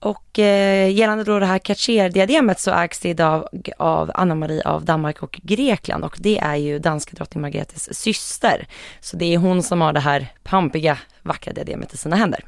Och 0.00 0.38
eh, 0.38 0.90
gällande 0.90 1.24
då 1.24 1.38
det 1.38 1.46
här 1.46 1.58
Cartier-diademet 1.58 2.60
så 2.60 2.70
ägs 2.70 3.00
det 3.00 3.08
idag 3.08 3.48
av 3.78 4.10
Anna-Marie 4.14 4.62
av 4.64 4.84
Danmark 4.84 5.22
och 5.22 5.40
Grekland 5.42 6.04
och 6.04 6.16
det 6.18 6.38
är 6.38 6.56
ju 6.56 6.78
danska 6.78 7.16
drottning 7.16 7.42
Margretes 7.42 7.98
syster. 7.98 8.66
Så 9.00 9.16
det 9.16 9.34
är 9.34 9.38
hon 9.38 9.62
som 9.62 9.80
har 9.80 9.92
det 9.92 10.00
här 10.00 10.32
pampiga, 10.42 10.98
vackra 11.22 11.52
diademet 11.52 11.94
i 11.94 11.96
sina 11.96 12.16
händer. 12.16 12.44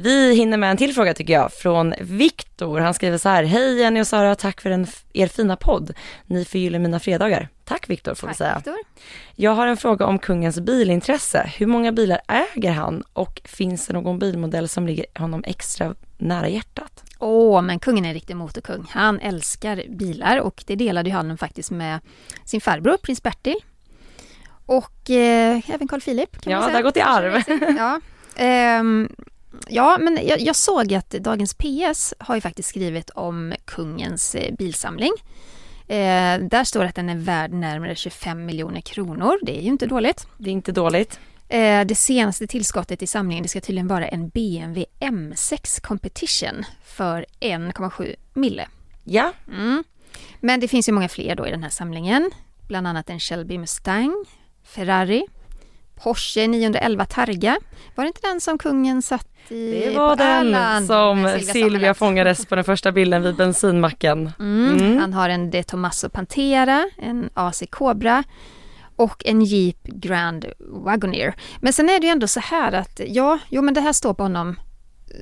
Vi 0.00 0.34
hinner 0.34 0.56
med 0.56 0.70
en 0.70 0.76
till 0.76 0.94
fråga 0.94 1.14
tycker 1.14 1.32
jag 1.32 1.52
från 1.52 1.94
Viktor. 2.00 2.80
Han 2.80 2.94
skriver 2.94 3.18
så 3.18 3.28
här. 3.28 3.44
Hej 3.44 3.78
Jenny 3.78 4.00
och 4.00 4.06
Sara, 4.06 4.34
tack 4.34 4.60
för 4.60 4.70
en, 4.70 4.86
er 5.12 5.26
fina 5.26 5.56
podd. 5.56 5.94
Ni 6.26 6.44
förgyller 6.44 6.78
mina 6.78 7.00
fredagar. 7.00 7.48
Tack 7.64 7.90
Viktor 7.90 8.14
får 8.14 8.26
Tack, 8.26 8.34
vi 8.34 8.38
säga. 8.38 8.54
Viktor. 8.56 8.76
Jag 9.34 9.50
har 9.50 9.66
en 9.66 9.76
fråga 9.76 10.06
om 10.06 10.18
kungens 10.18 10.60
bilintresse. 10.60 11.52
Hur 11.56 11.66
många 11.66 11.92
bilar 11.92 12.20
äger 12.28 12.72
han 12.72 13.02
och 13.12 13.40
finns 13.44 13.86
det 13.86 13.92
någon 13.92 14.18
bilmodell 14.18 14.68
som 14.68 14.86
ligger 14.86 15.06
honom 15.18 15.44
extra 15.46 15.94
nära 16.18 16.48
hjärtat? 16.48 17.04
Åh, 17.18 17.62
men 17.62 17.78
kungen 17.78 18.04
är 18.04 18.08
en 18.08 18.14
riktig 18.14 18.36
motorkung. 18.36 18.86
Han 18.90 19.20
älskar 19.20 19.82
bilar 19.88 20.40
och 20.40 20.64
det 20.66 20.76
delade 20.76 21.10
han 21.10 21.38
faktiskt 21.38 21.70
med 21.70 22.00
sin 22.44 22.60
farbror, 22.60 22.96
prins 22.96 23.22
Bertil. 23.22 23.56
Och 24.66 25.10
eh, 25.10 25.70
även 25.70 25.88
Carl 25.88 26.00
Philip 26.00 26.40
kan 26.40 26.52
Ja, 26.52 26.58
man 26.58 26.64
säga. 26.68 26.72
det 26.72 26.78
har 26.78 26.82
gått 26.82 26.96
i 26.96 27.00
arv. 27.00 27.42
Ja, 27.78 28.00
ehm, 28.44 29.08
ja 29.68 29.98
men 30.00 30.18
jag, 30.26 30.40
jag 30.40 30.56
såg 30.56 30.94
att 30.94 31.10
Dagens 31.10 31.54
PS 31.54 32.14
har 32.18 32.34
ju 32.34 32.40
faktiskt 32.40 32.68
skrivit 32.68 33.10
om 33.10 33.54
kungens 33.64 34.34
eh, 34.34 34.54
bilsamling. 34.54 35.12
Eh, 35.88 36.38
där 36.38 36.64
står 36.64 36.84
att 36.84 36.94
den 36.94 37.08
är 37.08 37.16
värd 37.16 37.52
närmare 37.52 37.94
25 37.94 38.46
miljoner 38.46 38.80
kronor. 38.80 39.38
Det 39.42 39.58
är 39.58 39.62
ju 39.62 39.68
inte 39.68 39.86
dåligt. 39.86 40.26
Det 40.38 40.50
är 40.50 40.52
inte 40.52 40.72
dåligt. 40.72 41.20
Eh, 41.48 41.84
det 41.84 41.94
senaste 41.94 42.46
tillskottet 42.46 43.02
i 43.02 43.06
samlingen 43.06 43.42
det 43.42 43.48
ska 43.48 43.60
tydligen 43.60 43.88
vara 43.88 44.08
en 44.08 44.28
BMW 44.28 44.84
M6 45.00 45.80
Competition 45.80 46.64
för 46.84 47.26
1,7 47.40 48.14
mille. 48.34 48.68
Ja, 49.04 49.32
Mm. 49.48 49.84
Men 50.40 50.60
det 50.60 50.68
finns 50.68 50.88
ju 50.88 50.92
många 50.92 51.08
fler 51.08 51.34
då 51.34 51.46
i 51.46 51.50
den 51.50 51.62
här 51.62 51.70
samlingen. 51.70 52.30
Bland 52.68 52.86
annat 52.86 53.10
en 53.10 53.20
Shelby 53.20 53.58
Mustang, 53.58 54.24
Ferrari, 54.64 55.26
Porsche 56.02 56.46
911 56.46 57.04
Targa. 57.04 57.58
Var 57.94 58.04
det 58.04 58.08
inte 58.08 58.20
den 58.28 58.40
som 58.40 58.58
kungen 58.58 59.02
satt 59.02 59.26
i 59.48 59.84
det 59.84 59.96
var 59.98 60.16
den 60.16 60.46
Öland 60.46 60.86
som 60.86 61.28
Silvia, 61.40 61.68
Sommerlath? 61.70 61.98
fångades 61.98 62.46
på 62.46 62.54
den 62.54 62.64
första 62.64 62.92
bilden 62.92 63.22
vid 63.22 63.36
bensinmacken. 63.36 64.32
Mm. 64.40 64.76
Mm. 64.76 64.98
Han 64.98 65.12
har 65.12 65.28
en 65.28 65.50
De 65.50 65.62
Tomaso 65.62 66.08
Pantera, 66.08 66.90
en 66.98 67.30
AC 67.34 67.62
Cobra 67.70 68.24
och 68.96 69.22
en 69.26 69.42
Jeep 69.42 69.82
Grand 69.82 70.46
Wagoneer. 70.58 71.34
Men 71.60 71.72
sen 71.72 71.88
är 71.88 72.00
det 72.00 72.06
ju 72.06 72.10
ändå 72.12 72.26
så 72.26 72.40
här 72.40 72.72
att 72.72 73.00
ja, 73.06 73.38
jo 73.48 73.62
men 73.62 73.74
det 73.74 73.80
här 73.80 73.92
står 73.92 74.14
på 74.14 74.22
honom 74.22 74.56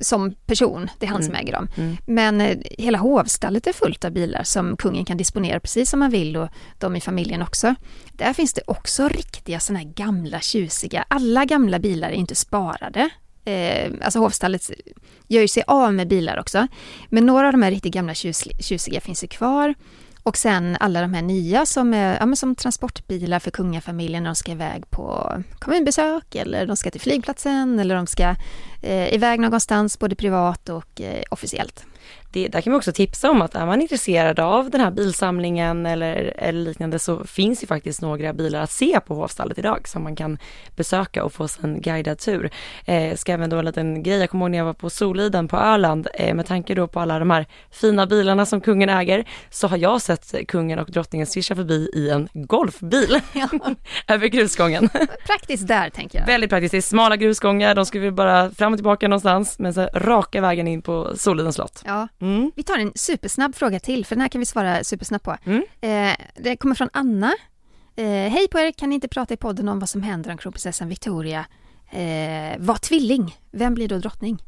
som 0.01 0.31
person, 0.45 0.89
det 0.99 1.05
är 1.05 1.09
han 1.09 1.23
som 1.23 1.35
äger 1.35 1.53
dem. 1.53 1.67
Mm. 1.75 1.97
Men 2.05 2.41
eh, 2.41 2.57
hela 2.77 2.97
hovstallet 2.97 3.67
är 3.67 3.73
fullt 3.73 4.05
av 4.05 4.11
bilar 4.11 4.43
som 4.43 4.77
kungen 4.77 5.05
kan 5.05 5.17
disponera 5.17 5.59
precis 5.59 5.89
som 5.89 6.01
han 6.01 6.11
vill 6.11 6.37
och 6.37 6.49
de 6.79 6.95
i 6.95 7.01
familjen 7.01 7.41
också. 7.41 7.75
Där 8.11 8.33
finns 8.33 8.53
det 8.53 8.61
också 8.67 9.07
riktiga 9.07 9.59
sådana 9.59 9.79
här 9.79 9.93
gamla 9.93 10.39
tjusiga, 10.39 11.05
alla 11.07 11.45
gamla 11.45 11.79
bilar 11.79 12.09
är 12.09 12.13
inte 12.13 12.35
sparade. 12.35 13.09
Eh, 13.45 13.91
alltså 14.01 14.19
hovstallet 14.19 14.71
gör 15.27 15.41
ju 15.41 15.47
sig 15.47 15.63
av 15.67 15.93
med 15.93 16.07
bilar 16.07 16.39
också. 16.39 16.67
Men 17.09 17.25
några 17.25 17.47
av 17.47 17.51
de 17.51 17.61
här 17.61 17.71
riktigt 17.71 17.93
gamla 17.93 18.13
tjus, 18.13 18.43
tjusiga 18.59 19.01
finns 19.01 19.23
ju 19.23 19.27
kvar. 19.27 19.73
Och 20.27 20.37
sen 20.37 20.77
alla 20.79 21.01
de 21.01 21.13
här 21.13 21.21
nya 21.21 21.65
som 21.65 21.93
är 21.93 22.17
ja, 22.19 22.25
men 22.25 22.35
som 22.35 22.55
transportbilar 22.55 23.39
för 23.39 23.51
kungafamiljen 23.51 24.23
när 24.23 24.29
de 24.29 24.35
ska 24.35 24.51
iväg 24.51 24.89
på 24.89 25.33
kommunbesök 25.59 26.35
eller 26.35 26.65
de 26.65 26.77
ska 26.77 26.91
till 26.91 27.01
flygplatsen 27.01 27.79
eller 27.79 27.95
de 27.95 28.07
ska 28.07 28.35
eh, 28.81 29.13
iväg 29.13 29.39
någonstans 29.39 29.99
både 29.99 30.15
privat 30.15 30.69
och 30.69 31.01
eh, 31.01 31.23
officiellt. 31.29 31.85
Det, 32.31 32.47
där 32.47 32.61
kan 32.61 32.73
vi 32.73 32.79
också 32.79 32.91
tipsa 32.91 33.29
om 33.29 33.41
att 33.41 33.55
är 33.55 33.65
man 33.65 33.81
intresserad 33.81 34.39
av 34.39 34.69
den 34.69 34.81
här 34.81 34.91
bilsamlingen 34.91 35.85
eller, 35.85 36.33
eller 36.37 36.61
liknande 36.61 36.99
så 36.99 37.23
finns 37.23 37.63
ju 37.63 37.67
faktiskt 37.67 38.01
några 38.01 38.33
bilar 38.33 38.61
att 38.61 38.71
se 38.71 38.99
på 38.99 39.15
hovstallet 39.15 39.59
idag 39.59 39.87
som 39.87 40.03
man 40.03 40.15
kan 40.15 40.37
besöka 40.75 41.23
och 41.23 41.33
få 41.33 41.47
en 41.61 41.81
guidad 41.81 42.19
tur. 42.19 42.49
Eh, 42.85 43.15
ska 43.15 43.33
även 43.33 43.49
då 43.49 43.57
en 43.57 43.65
liten 43.65 44.03
grej, 44.03 44.19
jag 44.19 44.29
kommer 44.29 44.45
ihåg 44.45 44.51
när 44.51 44.57
jag 44.57 44.65
var 44.65 44.73
på 44.73 44.89
Soliden 44.89 45.47
på 45.47 45.57
Öland 45.57 46.07
eh, 46.13 46.35
med 46.35 46.45
tanke 46.45 46.75
då 46.75 46.87
på 46.87 46.99
alla 46.99 47.19
de 47.19 47.29
här 47.29 47.45
fina 47.71 48.07
bilarna 48.07 48.45
som 48.45 48.61
kungen 48.61 48.89
äger 48.89 49.25
så 49.49 49.67
har 49.67 49.77
jag 49.77 50.01
sett 50.01 50.47
kungen 50.47 50.79
och 50.79 50.91
drottningen 50.91 51.27
svischa 51.27 51.55
förbi 51.55 51.89
i 51.93 52.09
en 52.09 52.29
golfbil 52.33 53.21
över 54.07 54.27
grusgången. 54.27 54.89
Praktiskt 55.25 55.67
där 55.67 55.89
tänker 55.89 56.19
jag. 56.19 56.25
Väldigt 56.25 56.49
praktiskt, 56.49 56.71
det 56.71 56.77
är 56.77 56.81
smala 56.81 57.15
grusgångar, 57.15 57.75
de 57.75 57.85
skulle 57.85 58.11
bara 58.11 58.51
fram 58.51 58.73
och 58.73 58.77
tillbaka 58.77 59.07
någonstans 59.07 59.59
men 59.59 59.73
så 59.73 59.89
raka 59.93 60.41
vägen 60.41 60.67
in 60.67 60.81
på 60.81 61.11
Solidens 61.15 61.55
slott. 61.55 61.83
Ja. 61.85 62.07
Mm. 62.19 62.51
Vi 62.55 62.63
tar 62.63 62.77
en 62.77 62.91
supersnabb 62.95 63.55
fråga 63.55 63.79
till, 63.79 64.05
för 64.05 64.15
den 64.15 64.21
här 64.21 64.27
kan 64.29 64.39
vi 64.39 64.45
svara 64.45 64.83
supersnabbt 64.83 65.25
på. 65.25 65.37
Mm. 65.45 65.63
Eh, 65.81 66.15
det 66.35 66.55
kommer 66.57 66.75
från 66.75 66.89
Anna. 66.93 67.33
Eh, 67.95 68.05
Hej 68.05 68.47
på 68.51 68.59
er, 68.59 68.71
kan 68.71 68.89
ni 68.89 68.95
inte 68.95 69.07
prata 69.07 69.33
i 69.33 69.37
podden 69.37 69.69
om 69.69 69.79
vad 69.79 69.89
som 69.89 70.01
händer 70.03 70.31
om 70.31 70.37
kronprinsessan 70.37 70.89
Victoria 70.89 71.45
eh, 71.91 72.57
var 72.59 72.77
tvilling? 72.77 73.35
Vem 73.51 73.73
blir 73.73 73.87
då 73.87 73.97
drottning? 73.97 74.43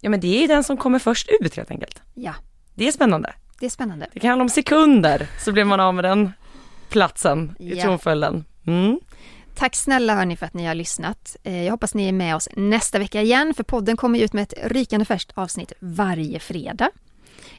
Ja 0.00 0.10
men 0.10 0.20
det 0.20 0.36
är 0.36 0.40
ju 0.40 0.46
den 0.46 0.64
som 0.64 0.76
kommer 0.76 0.98
först 0.98 1.28
ut 1.40 1.56
helt 1.56 1.70
enkelt. 1.70 2.02
Ja, 2.14 2.34
Det 2.74 2.88
är 2.88 2.92
spännande. 2.92 3.32
det 3.60 3.66
är 3.66 3.70
spännande. 3.70 4.06
Det 4.12 4.20
kan 4.20 4.28
handla 4.30 4.42
om 4.42 4.48
sekunder 4.48 5.28
så 5.44 5.52
blir 5.52 5.64
man 5.64 5.80
av 5.80 5.94
med 5.94 6.04
den 6.04 6.32
platsen 6.88 7.54
i 7.58 7.74
Ja. 7.76 7.82
tronföljden. 7.84 8.44
Mm. 8.66 9.00
Tack 9.54 9.76
snälla 9.76 10.14
hörni 10.14 10.36
för 10.36 10.46
att 10.46 10.54
ni 10.54 10.66
har 10.66 10.74
lyssnat. 10.74 11.36
Eh, 11.42 11.64
Jag 11.64 11.70
hoppas 11.72 11.94
ni 11.94 12.08
är 12.08 12.12
med 12.12 12.36
oss 12.36 12.48
nästa 12.56 12.98
vecka 12.98 13.22
igen, 13.22 13.54
för 13.54 13.62
podden 13.62 13.96
kommer 13.96 14.18
ut 14.18 14.32
med 14.32 14.42
ett 14.42 14.54
rykande 14.70 15.04
färskt 15.04 15.32
avsnitt 15.34 15.72
varje 15.80 16.38
fredag. 16.40 16.90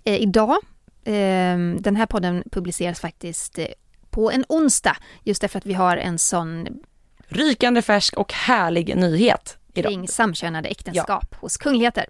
Eh, 0.04 0.22
idag, 0.22 0.58
eh, 1.04 1.58
den 1.80 1.96
här 1.96 2.06
podden 2.06 2.44
publiceras 2.52 3.00
faktiskt 3.00 3.60
eh, 3.60 3.66
på 4.10 4.32
en 4.32 4.46
onsdag, 4.50 4.98
just 5.24 5.42
därför 5.42 5.58
att 5.58 5.66
vi 5.66 5.74
har 5.74 5.98
en 5.98 6.20
sån 6.20 6.68
Rykande 7.28 7.82
färsk 7.82 8.18
och 8.18 8.34
härlig 8.34 8.96
nyhet 8.98 9.58
idag. 9.74 9.92
kring 9.92 10.08
samkönade 10.08 10.70
äktenskap 10.70 11.36
hos 11.36 11.58
kungligheter. 11.58 12.06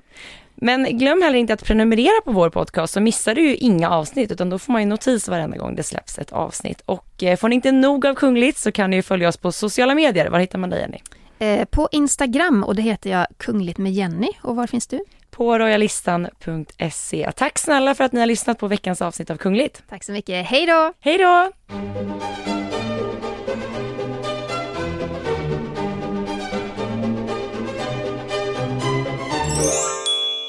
Men 0.56 0.98
glöm 0.98 1.22
heller 1.22 1.38
inte 1.38 1.54
att 1.54 1.64
prenumerera 1.64 2.22
på 2.26 2.32
vår 2.32 2.50
podcast 2.50 2.94
så 2.94 3.02
missar 3.02 3.36
du 3.36 3.42
ju 3.42 3.56
inga 3.56 3.90
avsnitt 3.90 4.32
utan 4.32 4.50
då 4.50 4.60
får 4.60 4.74
man 4.74 4.82
ju 4.82 4.88
notis 4.88 5.28
varenda 5.28 5.58
gång 5.58 5.76
det 5.76 5.84
släpps 5.84 6.18
ett 6.20 6.32
avsnitt. 6.32 6.82
Och 6.86 7.24
eh, 7.24 7.38
får 7.38 7.50
ni 7.50 7.56
inte 7.56 7.72
nog 7.72 8.06
av 8.06 8.16
kungligt 8.16 8.58
så 8.58 8.72
kan 8.72 8.90
ni 8.90 8.96
ju 8.96 9.02
följa 9.02 9.28
oss 9.28 9.38
på 9.38 9.52
sociala 9.52 9.96
medier. 9.96 10.30
Var 10.30 10.40
hittar 10.40 10.60
man 10.60 10.70
dig 10.70 10.80
Jenny? 10.80 11.00
Eh, 11.40 11.66
På 11.66 11.90
Instagram, 11.92 12.64
och 12.64 12.76
det 12.76 12.82
heter 12.82 13.10
jag 13.10 13.28
Kungligt 13.38 13.78
med 13.78 13.92
Jenny. 13.94 14.30
Och 14.42 14.56
var 14.56 14.68
finns 14.68 14.88
du? 14.88 15.00
På 15.40 15.60
royalistan.se. 15.60 17.32
Tack 17.36 17.60
snälla 17.60 17.96
för 17.96 18.04
att 18.04 18.12
ni 18.12 18.20
har 18.20 18.28
lyssnat 18.28 18.60
på 18.60 18.68
veckans 18.68 19.02
avsnitt 19.02 19.30
av 19.30 19.38
Kungligt. 19.38 19.84
Tack 19.90 20.04
så 20.04 20.12
mycket. 20.12 20.46
Hej 20.46 20.66
då! 20.66 20.94
Hej 21.00 21.18
då! 21.18 21.52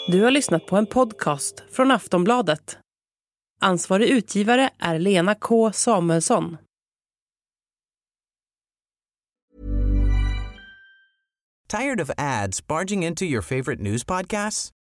Du 0.08 0.22
har 0.22 0.30
lyssnat 0.30 0.66
på 0.66 0.76
en 0.76 0.86
podcast 0.86 1.64
från 1.72 1.90
Aftonbladet. 1.90 2.78
Ansvarig 3.60 4.08
utgivare 4.08 4.70
är 4.78 4.98
Lena 4.98 5.34
K 5.34 5.72
Samuelsson. 5.72 6.56
Tired 11.68 12.00
of 12.00 12.10
ads 12.18 12.66
barging 12.66 13.02
into 13.02 13.24
your 13.24 13.42
favorite 13.42 13.80
news 13.80 14.04
podcasts? 14.04 14.72